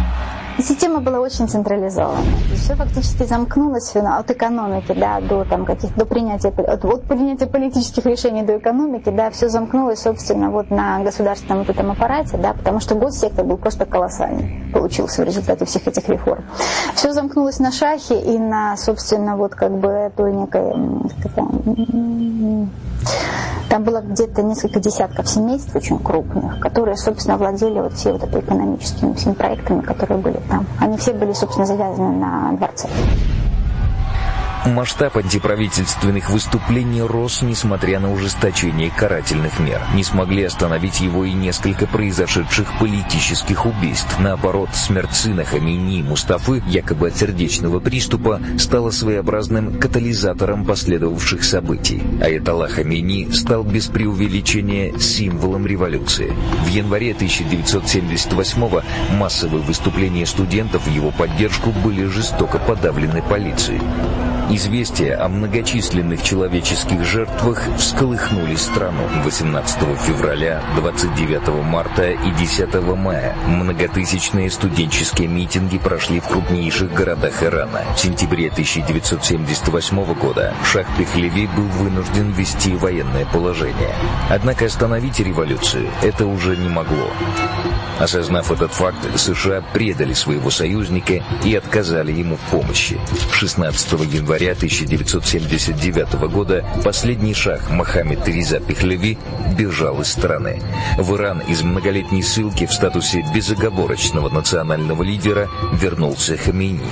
Система 0.58 1.00
была 1.00 1.18
очень 1.18 1.48
централизована. 1.48 2.20
все 2.54 2.76
фактически 2.76 3.24
замкнулось 3.24 3.94
от 3.96 4.30
экономики 4.30 4.92
да, 4.96 5.20
до, 5.20 5.44
там, 5.44 5.64
каких, 5.64 5.94
до 5.96 6.06
принятия, 6.06 6.48
от, 6.48 6.84
от 6.84 7.02
принятия 7.04 7.46
политических 7.46 8.06
решений 8.06 8.42
до 8.42 8.58
экономики, 8.58 9.10
да, 9.10 9.30
все 9.30 9.48
замкнулось, 9.48 10.00
собственно, 10.00 10.50
вот 10.50 10.70
на 10.70 11.00
государственном 11.00 11.58
вот 11.58 11.70
этом 11.70 11.90
аппарате, 11.90 12.36
да, 12.36 12.52
потому 12.52 12.78
что 12.80 12.94
госсектор 12.94 13.44
был 13.44 13.56
просто 13.56 13.84
колоссальный, 13.84 14.62
получился 14.72 15.22
в 15.22 15.24
результате 15.24 15.64
всех 15.64 15.88
этих 15.88 16.08
реформ. 16.08 16.44
Все 16.94 17.12
замкнулось 17.12 17.58
на 17.58 17.72
шахе 17.72 18.20
и 18.20 18.38
на, 18.38 18.76
собственно, 18.76 19.36
вот 19.36 19.54
как 19.54 19.72
бы 19.72 20.12
той 20.16 20.32
некой, 20.32 20.72
там 23.74 23.82
было 23.82 24.00
где-то 24.02 24.42
несколько 24.44 24.78
десятков 24.78 25.28
семейств 25.28 25.74
очень 25.74 25.98
крупных, 25.98 26.60
которые, 26.60 26.96
собственно, 26.96 27.36
владели 27.36 27.80
вот 27.80 27.94
все 27.94 28.12
вот 28.12 28.22
это 28.22 28.38
экономическими 28.38 29.14
всеми 29.14 29.34
проектами, 29.34 29.80
которые 29.80 30.18
были 30.18 30.36
там. 30.48 30.66
Они 30.80 30.96
все 30.96 31.12
были, 31.12 31.32
собственно, 31.32 31.66
завязаны 31.66 32.16
на 32.16 32.52
дворце. 32.52 32.88
Масштаб 34.66 35.18
антиправительственных 35.18 36.30
выступлений 36.30 37.02
рос, 37.02 37.42
несмотря 37.42 38.00
на 38.00 38.10
ужесточение 38.10 38.90
карательных 38.90 39.60
мер. 39.60 39.82
Не 39.94 40.02
смогли 40.02 40.44
остановить 40.44 41.00
его 41.00 41.26
и 41.26 41.32
несколько 41.32 41.86
произошедших 41.86 42.78
политических 42.78 43.66
убийств. 43.66 44.18
Наоборот, 44.18 44.70
смерть 44.72 45.12
сына 45.12 45.44
Хамини 45.44 46.02
Мустафы, 46.02 46.62
якобы 46.66 47.08
от 47.08 47.16
сердечного 47.16 47.78
приступа, 47.78 48.40
стала 48.58 48.90
своеобразным 48.90 49.78
катализатором 49.78 50.64
последовавших 50.64 51.44
событий. 51.44 52.02
Аятолла 52.22 52.66
Хамини 52.68 53.32
стал 53.32 53.64
без 53.64 53.88
преувеличения 53.88 54.98
символом 54.98 55.66
революции. 55.66 56.32
В 56.64 56.68
январе 56.68 57.10
1978-го 57.10 58.80
массовые 59.14 59.62
выступления 59.62 60.24
студентов 60.24 60.86
в 60.86 60.90
его 60.90 61.10
поддержку 61.10 61.70
были 61.70 62.06
жестоко 62.06 62.58
подавлены 62.58 63.20
полицией. 63.20 63.82
Известия 64.54 65.20
о 65.20 65.28
многочисленных 65.28 66.22
человеческих 66.22 67.04
жертвах 67.04 67.60
всколыхнули 67.76 68.54
страну. 68.54 69.02
18 69.24 69.80
февраля, 69.98 70.62
29 70.76 71.64
марта 71.64 72.12
и 72.12 72.30
10 72.38 72.72
мая 72.96 73.34
многотысячные 73.48 74.48
студенческие 74.52 75.26
митинги 75.26 75.76
прошли 75.78 76.20
в 76.20 76.28
крупнейших 76.28 76.92
городах 76.92 77.42
Ирана. 77.42 77.82
В 77.96 77.98
сентябре 77.98 78.48
1978 78.48 80.14
года 80.14 80.54
Шах 80.64 80.86
Пехлеви 80.96 81.48
был 81.48 81.64
вынужден 81.64 82.30
ввести 82.30 82.74
военное 82.74 83.26
положение. 83.26 83.92
Однако 84.30 84.66
остановить 84.66 85.18
революцию 85.18 85.90
это 86.00 86.26
уже 86.26 86.56
не 86.56 86.68
могло. 86.68 87.10
Осознав 87.98 88.50
этот 88.50 88.72
факт, 88.72 88.98
США 89.16 89.62
предали 89.72 90.12
своего 90.12 90.50
союзника 90.50 91.24
и 91.44 91.54
отказали 91.54 92.12
ему 92.12 92.36
в 92.36 92.50
помощи. 92.50 93.00
16 93.32 93.92
января 94.12 94.43
1979 94.52 96.14
года 96.30 96.64
последний 96.84 97.34
шах 97.34 97.70
Мохаммед 97.70 98.26
Реза 98.28 98.60
Пехлеви 98.60 99.18
бежал 99.56 100.00
из 100.00 100.08
страны. 100.08 100.60
В 100.98 101.14
Иран 101.16 101.40
из 101.40 101.62
многолетней 101.62 102.22
ссылки 102.22 102.66
в 102.66 102.72
статусе 102.72 103.24
безоговорочного 103.34 104.28
национального 104.28 105.02
лидера 105.02 105.48
вернулся 105.72 106.36
Хамейни. 106.36 106.90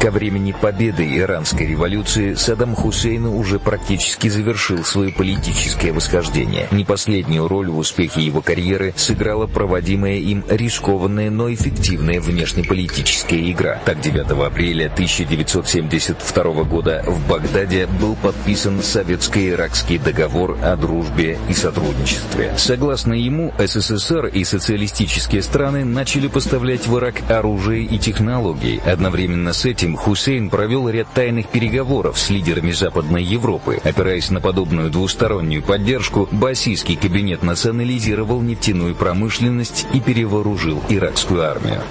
Ко 0.00 0.10
времени 0.10 0.54
победы 0.58 1.06
иранской 1.18 1.66
революции 1.66 2.32
Саддам 2.32 2.74
Хусейн 2.74 3.26
уже 3.26 3.58
практически 3.58 4.28
завершил 4.28 4.82
свое 4.82 5.12
политическое 5.12 5.92
восхождение. 5.92 6.68
Не 6.70 6.86
последнюю 6.86 7.46
роль 7.46 7.68
в 7.68 7.76
успехе 7.76 8.22
его 8.22 8.40
карьеры 8.40 8.94
сыграла 8.96 9.46
проводимая 9.46 10.14
им 10.14 10.42
рискованная, 10.48 11.28
но 11.28 11.52
эффективная 11.52 12.18
внешнеполитическая 12.18 13.50
игра. 13.50 13.82
Так, 13.84 14.00
9 14.00 14.30
апреля 14.42 14.86
1972 14.86 16.64
года 16.64 17.04
в 17.06 17.28
Багдаде 17.28 17.86
был 17.86 18.16
подписан 18.16 18.80
Советско-Иракский 18.80 19.98
договор 19.98 20.56
о 20.62 20.76
дружбе 20.76 21.38
и 21.50 21.52
сотрудничестве. 21.52 22.54
Согласно 22.56 23.12
ему, 23.12 23.52
СССР 23.58 24.28
и 24.28 24.44
социалистические 24.44 25.42
страны 25.42 25.84
начали 25.84 26.28
поставлять 26.28 26.86
в 26.86 26.96
Ирак 26.96 27.16
оружие 27.28 27.84
и 27.84 27.98
технологии. 27.98 28.80
Одновременно 28.86 29.52
с 29.52 29.66
этим 29.66 29.89
этим 29.90 29.96
Хусейн 29.96 30.50
провел 30.50 30.88
ряд 30.88 31.08
тайных 31.12 31.48
переговоров 31.48 32.18
с 32.18 32.30
лидерами 32.30 32.70
Западной 32.70 33.22
Европы. 33.24 33.80
Опираясь 33.82 34.30
на 34.30 34.40
подобную 34.40 34.90
двустороннюю 34.90 35.62
поддержку, 35.62 36.28
басийский 36.30 36.96
кабинет 36.96 37.42
национализировал 37.42 38.40
нефтяную 38.40 38.94
промышленность 38.94 39.86
и 39.92 40.00
перевооружил 40.00 40.82
иракскую 40.88 41.42
армию 41.42 41.82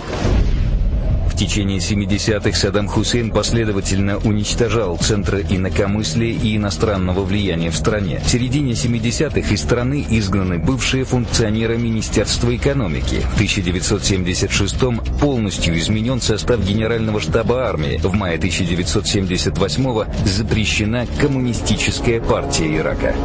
течение 1.39 1.77
70-х 1.77 2.51
Саддам 2.57 2.89
Хусейн 2.89 3.31
последовательно 3.31 4.17
уничтожал 4.17 4.97
центры 4.97 5.45
инакомыслия 5.49 6.33
и 6.33 6.57
иностранного 6.57 7.23
влияния 7.23 7.71
в 7.71 7.77
стране. 7.77 8.19
В 8.25 8.29
середине 8.29 8.73
70-х 8.73 9.53
из 9.53 9.61
страны 9.61 10.05
изгнаны 10.09 10.59
бывшие 10.59 11.05
функционеры 11.05 11.77
Министерства 11.77 12.53
экономики. 12.53 13.21
В 13.35 13.41
1976-м 13.41 14.99
полностью 15.21 15.79
изменен 15.79 16.19
состав 16.19 16.61
Генерального 16.61 17.21
штаба 17.21 17.69
армии. 17.69 17.97
В 18.03 18.13
мае 18.13 18.37
1978-го 18.37 20.07
запрещена 20.25 21.07
Коммунистическая 21.21 22.19
партия 22.19 22.75
Ирака. 22.75 23.15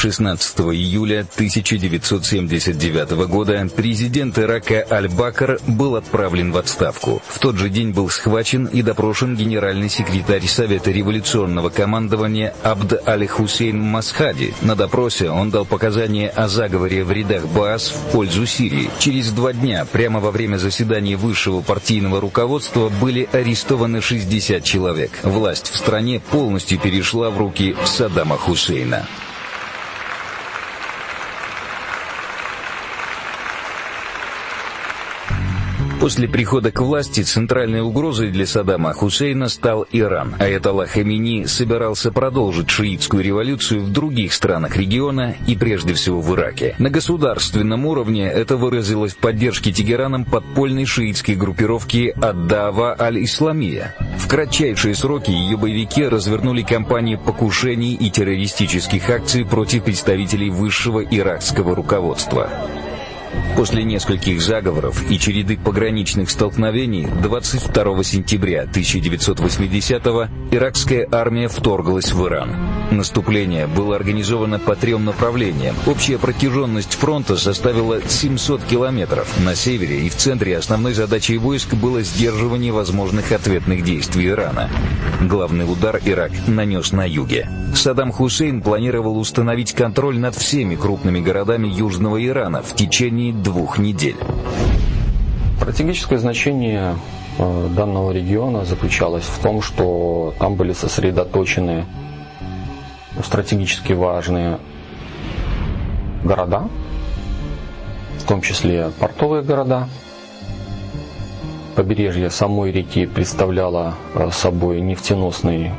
16 0.00 0.60
июля 0.60 1.26
1979 1.34 3.10
года 3.28 3.68
президент 3.76 4.38
Ирака 4.38 4.86
Аль-Бакр 4.90 5.60
был 5.66 5.94
отправлен 5.94 6.52
в 6.52 6.56
отставку. 6.56 7.20
В 7.28 7.38
тот 7.38 7.58
же 7.58 7.68
день 7.68 7.90
был 7.90 8.08
схвачен 8.08 8.64
и 8.64 8.80
допрошен 8.80 9.36
генеральный 9.36 9.90
секретарь 9.90 10.46
Совета 10.46 10.90
революционного 10.90 11.68
командования 11.68 12.54
Абд 12.62 13.06
Аль-Хусейн 13.06 13.78
Масхади. 13.78 14.54
На 14.62 14.74
допросе 14.74 15.28
он 15.28 15.50
дал 15.50 15.66
показания 15.66 16.30
о 16.30 16.48
заговоре 16.48 17.04
в 17.04 17.12
рядах 17.12 17.46
БАС 17.48 17.90
в 17.90 18.12
пользу 18.12 18.46
Сирии. 18.46 18.88
Через 19.00 19.30
два 19.32 19.52
дня, 19.52 19.84
прямо 19.84 20.18
во 20.18 20.30
время 20.30 20.56
заседания 20.56 21.18
высшего 21.18 21.60
партийного 21.60 22.22
руководства, 22.22 22.88
были 22.88 23.28
арестованы 23.32 24.00
60 24.00 24.64
человек. 24.64 25.10
Власть 25.24 25.70
в 25.70 25.76
стране 25.76 26.22
полностью 26.30 26.78
перешла 26.78 27.28
в 27.28 27.36
руки 27.36 27.76
Саддама 27.84 28.38
Хусейна. 28.38 29.06
После 36.00 36.28
прихода 36.28 36.72
к 36.72 36.80
власти 36.80 37.20
центральной 37.20 37.82
угрозой 37.82 38.30
для 38.30 38.46
Саддама 38.46 38.94
Хусейна 38.94 39.50
стал 39.50 39.86
Иран. 39.92 40.34
Аятолла 40.38 40.86
Хамини 40.86 41.44
собирался 41.44 42.10
продолжить 42.10 42.70
шиитскую 42.70 43.22
революцию 43.22 43.82
в 43.82 43.92
других 43.92 44.32
странах 44.32 44.78
региона 44.78 45.36
и 45.46 45.54
прежде 45.56 45.92
всего 45.92 46.22
в 46.22 46.34
Ираке. 46.34 46.74
На 46.78 46.88
государственном 46.88 47.84
уровне 47.84 48.26
это 48.26 48.56
выразилось 48.56 49.12
в 49.12 49.18
поддержке 49.18 49.72
Тегераном 49.72 50.24
подпольной 50.24 50.86
шиитской 50.86 51.34
группировки 51.34 52.14
Аддава 52.18 52.96
Аль-Исламия. 52.98 53.94
В 54.16 54.26
кратчайшие 54.26 54.94
сроки 54.94 55.30
ее 55.30 55.58
боевики 55.58 56.02
развернули 56.02 56.62
кампании 56.62 57.16
покушений 57.16 57.92
и 57.92 58.08
террористических 58.08 59.10
акций 59.10 59.44
против 59.44 59.84
представителей 59.84 60.48
высшего 60.48 61.04
иракского 61.04 61.76
руководства. 61.76 62.48
После 63.56 63.84
нескольких 63.84 64.40
заговоров 64.40 65.10
и 65.10 65.18
череды 65.18 65.58
пограничных 65.58 66.30
столкновений 66.30 67.06
22 67.22 68.04
сентября 68.04 68.64
1980-го 68.64 70.28
иракская 70.54 71.06
армия 71.10 71.48
вторглась 71.48 72.12
в 72.12 72.26
Иран. 72.26 72.56
Наступление 72.90 73.66
было 73.66 73.96
организовано 73.96 74.58
по 74.58 74.74
трем 74.76 75.04
направлениям. 75.04 75.76
Общая 75.86 76.18
протяженность 76.18 76.94
фронта 76.94 77.36
составила 77.36 78.00
700 78.06 78.64
километров. 78.64 79.28
На 79.44 79.54
севере 79.54 80.06
и 80.06 80.08
в 80.08 80.16
центре 80.16 80.56
основной 80.56 80.94
задачей 80.94 81.38
войск 81.38 81.74
было 81.74 82.02
сдерживание 82.02 82.72
возможных 82.72 83.32
ответных 83.32 83.84
действий 83.84 84.28
Ирана. 84.28 84.70
Главный 85.20 85.70
удар 85.70 86.00
Ирак 86.04 86.32
нанес 86.46 86.92
на 86.92 87.06
юге. 87.06 87.48
Саддам 87.74 88.12
Хусейн 88.12 88.62
планировал 88.62 89.18
установить 89.18 89.72
контроль 89.72 90.18
над 90.18 90.34
всеми 90.34 90.74
крупными 90.76 91.20
городами 91.20 91.68
Южного 91.68 92.24
Ирана 92.24 92.62
в 92.62 92.74
течение 92.74 93.32
двух 93.32 93.78
недель. 93.78 94.16
Стратегическое 95.56 96.18
значение 96.18 96.96
э, 97.38 97.68
данного 97.76 98.12
региона 98.12 98.64
заключалось 98.64 99.24
в 99.24 99.38
том, 99.40 99.62
что 99.62 100.34
там 100.38 100.56
были 100.56 100.72
сосредоточены 100.72 101.86
стратегически 103.22 103.92
важные 103.92 104.58
города, 106.24 106.68
в 108.18 108.24
том 108.26 108.42
числе 108.42 108.90
портовые 108.98 109.42
города. 109.42 109.88
Побережье 111.76 112.30
самой 112.30 112.72
реки 112.72 113.06
представляло 113.06 113.94
э, 114.14 114.30
собой 114.32 114.80
нефтеносный 114.80 115.70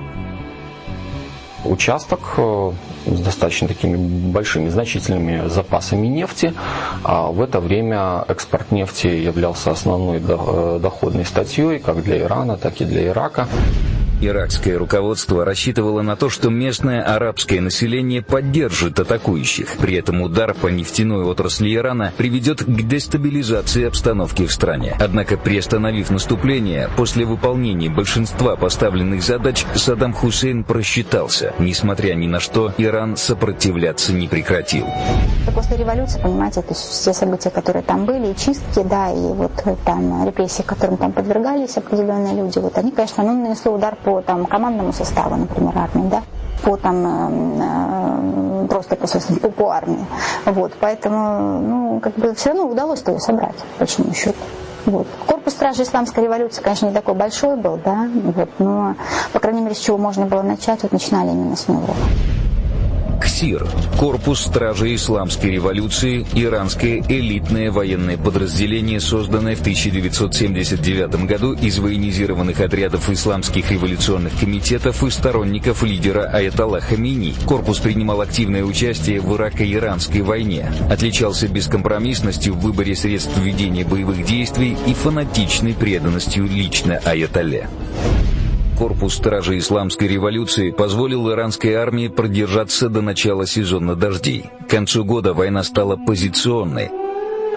участок 1.66 2.20
э, 2.38 2.72
с 3.06 3.20
достаточно 3.20 3.68
такими 3.68 3.98
большими, 3.98 4.70
значительными 4.70 5.48
запасами 5.48 6.08
нефти. 6.08 6.54
А 7.04 7.32
в 7.32 7.42
это 7.42 7.60
время 7.60 8.24
экспорт 8.28 8.72
нефти 8.72 9.08
являлся 9.08 9.72
основной 9.72 10.22
э, 10.26 10.80
доходной 10.82 11.26
статьей 11.26 11.80
как 11.80 12.04
для 12.04 12.20
Ирана, 12.20 12.58
так 12.58 12.82
и 12.82 12.86
для 12.86 13.08
Ирака. 13.08 13.48
Иракское 14.22 14.78
руководство 14.78 15.44
рассчитывало 15.44 16.04
на 16.04 16.16
то, 16.16 16.30
что 16.30 16.52
местное 16.52 17.02
арабское 17.02 17.60
население 17.60 18.22
поддержит 18.22 19.00
атакующих. 19.00 19.78
При 19.80 19.96
этом 19.96 20.22
удар 20.22 20.54
по 20.54 20.68
нефтяной 20.68 21.24
отрасли 21.24 21.74
Ирана 21.74 22.14
приведет 22.16 22.64
к 22.64 22.88
дестабилизации 22.88 23.86
обстановки 23.86 24.46
в 24.46 24.54
стране. 24.54 24.96
Однако, 25.00 25.38
приостановив 25.38 26.12
наступление, 26.12 26.88
после 26.96 27.26
выполнения 27.26 27.90
большинства 27.90 28.56
поставленных 28.56 29.24
задач, 29.24 29.66
Саддам 29.74 30.14
Хусейн 30.14 30.64
просчитался. 30.64 31.54
Несмотря 31.58 32.14
ни 32.14 32.28
на 32.28 32.40
что, 32.40 32.72
Иран 32.78 33.18
сопротивляться 33.18 34.14
не 34.14 34.28
прекратил. 34.28 34.86
После 35.56 35.78
революции, 35.78 36.22
понимаете, 36.22 36.62
то 36.62 36.70
есть 36.70 36.82
все 36.82 37.14
события, 37.14 37.50
которые 37.50 37.82
там 37.82 38.06
были, 38.06 38.32
и 38.32 38.36
чистки, 38.36 38.84
да, 38.84 39.12
и 39.12 39.34
вот 39.34 39.52
там 39.84 40.28
репрессии, 40.28 40.62
которым 40.62 40.98
там 40.98 41.12
подвергались 41.12 41.76
определенные 41.78 42.36
люди, 42.36 42.60
вот 42.60 42.78
они, 42.78 42.92
конечно, 42.92 43.24
ну, 43.24 43.42
нанесли 43.42 43.72
удар 43.72 43.96
по 43.96 44.11
по 44.12 44.22
там, 44.22 44.46
командному 44.46 44.92
составу, 44.92 45.38
например, 45.38 45.72
армии, 45.78 46.10
да, 46.10 46.22
по 46.64 46.76
там 46.76 47.06
э, 47.06 48.64
э 48.64 48.68
просто 48.68 48.96
по, 48.96 49.08
по, 49.08 49.50
по 49.50 49.70
армии. 49.72 50.06
Вот, 50.46 50.74
поэтому, 50.80 51.60
ну, 51.62 52.00
как 52.02 52.14
бы 52.16 52.34
все 52.36 52.50
равно 52.50 52.68
удалось 52.68 53.04
ее 53.08 53.20
собрать, 53.20 53.56
по 53.56 53.80
большому 53.80 54.14
счету. 54.14 54.38
Вот. 54.86 55.08
Корпус 55.28 55.54
стражи 55.54 55.84
исламской 55.84 56.24
революции, 56.24 56.62
конечно, 56.62 56.88
не 56.88 56.94
такой 56.94 57.14
большой 57.16 57.56
был, 57.56 57.80
да, 57.84 58.08
вот, 58.36 58.50
но, 58.60 58.96
по 59.32 59.40
крайней 59.40 59.62
мере, 59.62 59.76
с 59.76 59.80
чего 59.80 59.98
можно 59.98 60.26
было 60.26 60.42
начать, 60.42 60.84
вот 60.84 60.92
начинали 60.92 61.30
именно 61.30 61.56
с 61.56 61.68
него. 61.70 61.94
КСИР– 63.42 63.66
Корпус 63.98 64.42
Стражи 64.42 64.94
Исламской 64.94 65.50
революции, 65.50 66.28
иранское 66.36 67.04
элитное 67.08 67.72
военное 67.72 68.16
подразделение, 68.16 69.00
созданное 69.00 69.56
в 69.56 69.62
1979 69.62 71.26
году 71.26 71.54
из 71.54 71.80
военизированных 71.80 72.62
отрядов 72.62 73.10
исламских 73.10 73.72
революционных 73.72 74.40
комитетов 74.40 75.04
и 75.04 75.10
сторонников 75.10 75.82
лидера 75.82 76.26
Аятолла 76.26 76.82
Хамини. 76.82 77.34
Корпус 77.48 77.80
принимал 77.80 78.22
активное 78.22 78.64
участие 78.64 79.20
в 79.20 79.34
Ирако-Иранской 79.34 80.22
войне, 80.22 80.72
отличался 80.92 81.48
бескомпромиссностью 81.48 82.54
в 82.54 82.60
выборе 82.60 82.96
средств 82.96 83.36
ведения 83.40 83.86
боевых 83.86 84.24
действий 84.24 84.78
и 84.86 84.94
фанатичной 84.94 85.74
преданностью 85.74 86.46
лично 86.46 87.00
Аятолле 87.04 87.68
корпус 88.78 89.16
стражи 89.16 89.58
исламской 89.58 90.08
революции 90.08 90.72
позволил 90.72 91.32
иранской 91.32 91.74
армии 91.74 92.08
продержаться 92.08 92.90
до 92.90 93.02
начала 93.02 93.46
сезона 93.46 93.96
дождей. 93.96 94.46
К 94.68 94.70
концу 94.70 95.04
года 95.06 95.34
война 95.34 95.64
стала 95.64 95.96
позиционной, 95.96 96.90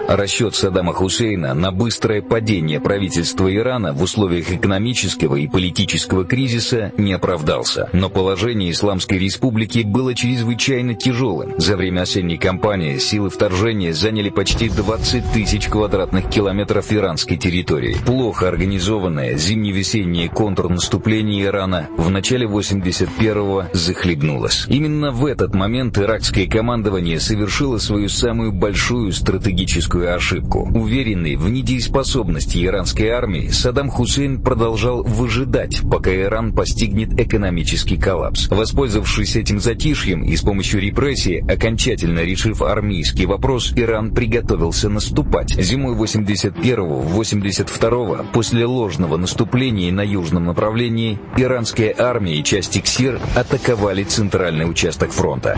Расчет 0.07 0.53
Саддама 0.53 0.93
Хусейна 0.93 1.55
на 1.55 1.71
быстрое 1.71 2.21
падение 2.21 2.79
правительства 2.79 3.53
Ирана 3.53 3.91
в 3.91 4.03
условиях 4.03 4.51
экономического 4.51 5.35
и 5.35 5.47
политического 5.47 6.25
кризиса 6.25 6.91
не 6.97 7.13
оправдался. 7.13 7.89
Но 7.91 8.09
положение 8.09 8.69
Исламской 8.69 9.17
Республики 9.17 9.79
было 9.79 10.13
чрезвычайно 10.13 10.93
тяжелым. 10.93 11.55
За 11.57 11.75
время 11.75 12.01
осенней 12.01 12.37
кампании 12.37 12.99
силы 12.99 13.31
вторжения 13.31 13.93
заняли 13.93 14.29
почти 14.29 14.69
20 14.69 15.31
тысяч 15.33 15.67
квадратных 15.67 16.29
километров 16.29 16.93
иранской 16.93 17.37
территории. 17.37 17.97
Плохо 18.05 18.47
организованное 18.47 19.35
зимне-весеннее 19.37 20.29
контрнаступление 20.29 21.45
Ирана 21.45 21.89
в 21.97 22.11
начале 22.11 22.45
81-го 22.45 23.65
захлебнулось. 23.73 24.65
Именно 24.67 25.11
в 25.11 25.25
этот 25.25 25.55
момент 25.55 25.97
иракское 25.97 26.47
командование 26.47 27.19
совершило 27.19 27.79
свою 27.79 28.07
самую 28.07 28.51
большую 28.51 29.11
стратегическую 29.11 29.94
критическую 29.95 30.15
ошибку. 30.15 30.69
Уверенный 30.73 31.35
в 31.35 31.49
недееспособности 31.49 32.65
иранской 32.65 33.09
армии, 33.09 33.49
Саддам 33.49 33.89
Хусейн 33.89 34.41
продолжал 34.41 35.03
выжидать, 35.03 35.81
пока 35.89 36.15
Иран 36.15 36.53
постигнет 36.53 37.19
экономический 37.19 37.97
коллапс. 37.97 38.47
Воспользовавшись 38.49 39.35
этим 39.35 39.59
затишьем 39.59 40.23
и 40.23 40.35
с 40.35 40.41
помощью 40.41 40.81
репрессий, 40.81 41.39
окончательно 41.39 42.21
решив 42.21 42.61
армейский 42.61 43.25
вопрос, 43.25 43.73
Иран 43.75 44.13
приготовился 44.13 44.89
наступать. 44.89 45.55
Зимой 45.55 45.95
81-82 45.95 48.25
после 48.33 48.65
ложного 48.65 49.17
наступления 49.17 49.91
на 49.91 50.01
южном 50.01 50.45
направлении, 50.45 51.19
иранская 51.37 51.93
армия 51.97 52.35
и 52.35 52.43
части 52.43 52.79
КСИР 52.79 53.19
атаковали 53.35 54.03
центральный 54.03 54.69
участок 54.69 55.11
фронта. 55.11 55.57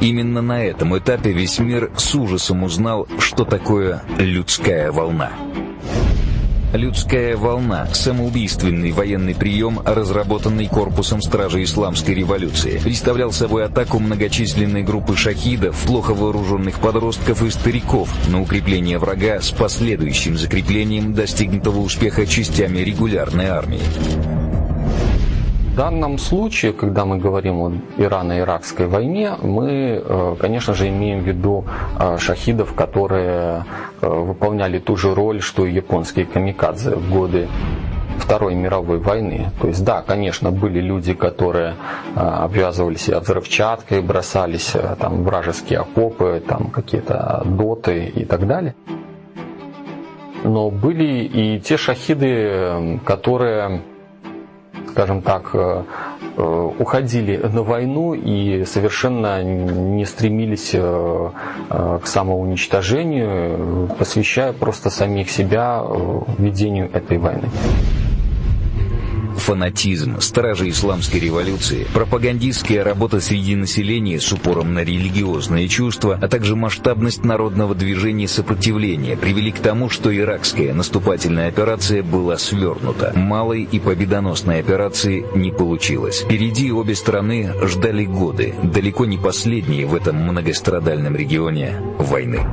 Именно 0.00 0.40
на 0.40 0.64
этом 0.64 0.96
этапе 0.96 1.32
весь 1.32 1.58
мир 1.58 1.90
с 1.96 2.14
ужасом 2.14 2.62
узнал, 2.62 3.06
что 3.18 3.44
такое 3.44 4.02
людская 4.18 4.90
волна. 4.92 5.30
«Людская 6.72 7.36
волна»— 7.36 7.88
самоубийственный 7.92 8.92
военный 8.92 9.34
прием, 9.34 9.80
разработанный 9.84 10.68
корпусом 10.68 11.20
стражи 11.20 11.64
исламской 11.64 12.14
революции. 12.14 12.78
Представлял 12.78 13.32
собой 13.32 13.64
атаку 13.64 13.98
многочисленной 13.98 14.84
группы 14.84 15.16
шахидов, 15.16 15.84
плохо 15.84 16.14
вооруженных 16.14 16.78
подростков 16.78 17.42
и 17.42 17.50
стариков 17.50 18.08
на 18.28 18.40
укрепление 18.40 18.98
врага 18.98 19.40
с 19.40 19.50
последующим 19.50 20.38
закреплением 20.38 21.12
достигнутого 21.12 21.80
успеха 21.80 22.24
частями 22.24 22.78
регулярной 22.78 23.46
армии. 23.46 24.39
В 25.70 25.76
данном 25.76 26.18
случае, 26.18 26.72
когда 26.72 27.04
мы 27.04 27.18
говорим 27.18 27.60
о 27.60 27.72
Ирано-Иракской 27.96 28.88
войне, 28.88 29.36
мы, 29.40 30.02
э, 30.04 30.36
конечно 30.40 30.74
же, 30.74 30.88
имеем 30.88 31.20
в 31.20 31.26
виду 31.28 31.64
э, 31.98 32.18
шахидов, 32.18 32.74
которые 32.74 33.64
э, 34.02 34.08
выполняли 34.08 34.80
ту 34.80 34.96
же 34.96 35.14
роль, 35.14 35.40
что 35.40 35.64
и 35.64 35.72
японские 35.72 36.26
камикадзе 36.26 36.96
в 36.96 37.12
годы 37.12 37.48
Второй 38.18 38.56
мировой 38.56 38.98
войны. 38.98 39.52
То 39.60 39.68
есть, 39.68 39.84
да, 39.84 40.02
конечно, 40.02 40.50
были 40.50 40.80
люди, 40.80 41.14
которые 41.14 41.76
обвязывали 42.16 42.96
себя 42.96 43.20
взрывчаткой, 43.20 44.02
бросались 44.02 44.74
там 44.98 45.22
вражеские 45.22 45.78
окопы, 45.78 46.42
там 46.46 46.66
какие-то 46.70 47.42
доты 47.46 48.06
и 48.06 48.24
так 48.24 48.46
далее. 48.46 48.74
Но 50.44 50.70
были 50.70 51.24
и 51.24 51.60
те 51.60 51.76
шахиды, 51.76 53.00
которые 53.04 53.82
скажем 54.90 55.22
так, 55.22 55.50
э, 55.54 55.82
э, 56.36 56.70
уходили 56.78 57.36
на 57.36 57.62
войну 57.62 58.14
и 58.14 58.64
совершенно 58.64 59.42
не 59.42 60.04
стремились 60.04 60.70
э, 60.74 61.30
к 61.70 62.06
самоуничтожению, 62.06 63.88
посвящая 63.98 64.52
просто 64.52 64.90
самих 64.90 65.30
себя 65.30 65.82
ведению 66.38 66.90
этой 66.92 67.18
войны 67.18 67.48
фанатизм, 69.40 70.20
стражи 70.20 70.68
исламской 70.68 71.18
революции, 71.18 71.86
пропагандистская 71.92 72.84
работа 72.84 73.20
среди 73.20 73.56
населения 73.56 74.20
с 74.20 74.30
упором 74.32 74.74
на 74.74 74.84
религиозные 74.84 75.66
чувства, 75.68 76.18
а 76.20 76.28
также 76.28 76.54
масштабность 76.54 77.24
народного 77.24 77.74
движения 77.74 78.28
сопротивления 78.28 79.16
привели 79.16 79.50
к 79.50 79.58
тому, 79.58 79.88
что 79.90 80.16
иракская 80.16 80.72
наступательная 80.72 81.48
операция 81.48 82.02
была 82.02 82.38
свернута. 82.38 83.12
Малой 83.16 83.62
и 83.62 83.80
победоносной 83.80 84.60
операции 84.60 85.26
не 85.34 85.50
получилось. 85.50 86.20
Впереди 86.20 86.70
обе 86.70 86.94
страны 86.94 87.52
ждали 87.64 88.04
годы, 88.04 88.54
далеко 88.62 89.06
не 89.06 89.18
последние 89.18 89.86
в 89.86 89.94
этом 89.94 90.16
многострадальном 90.16 91.16
регионе 91.16 91.80
войны. 91.98 92.46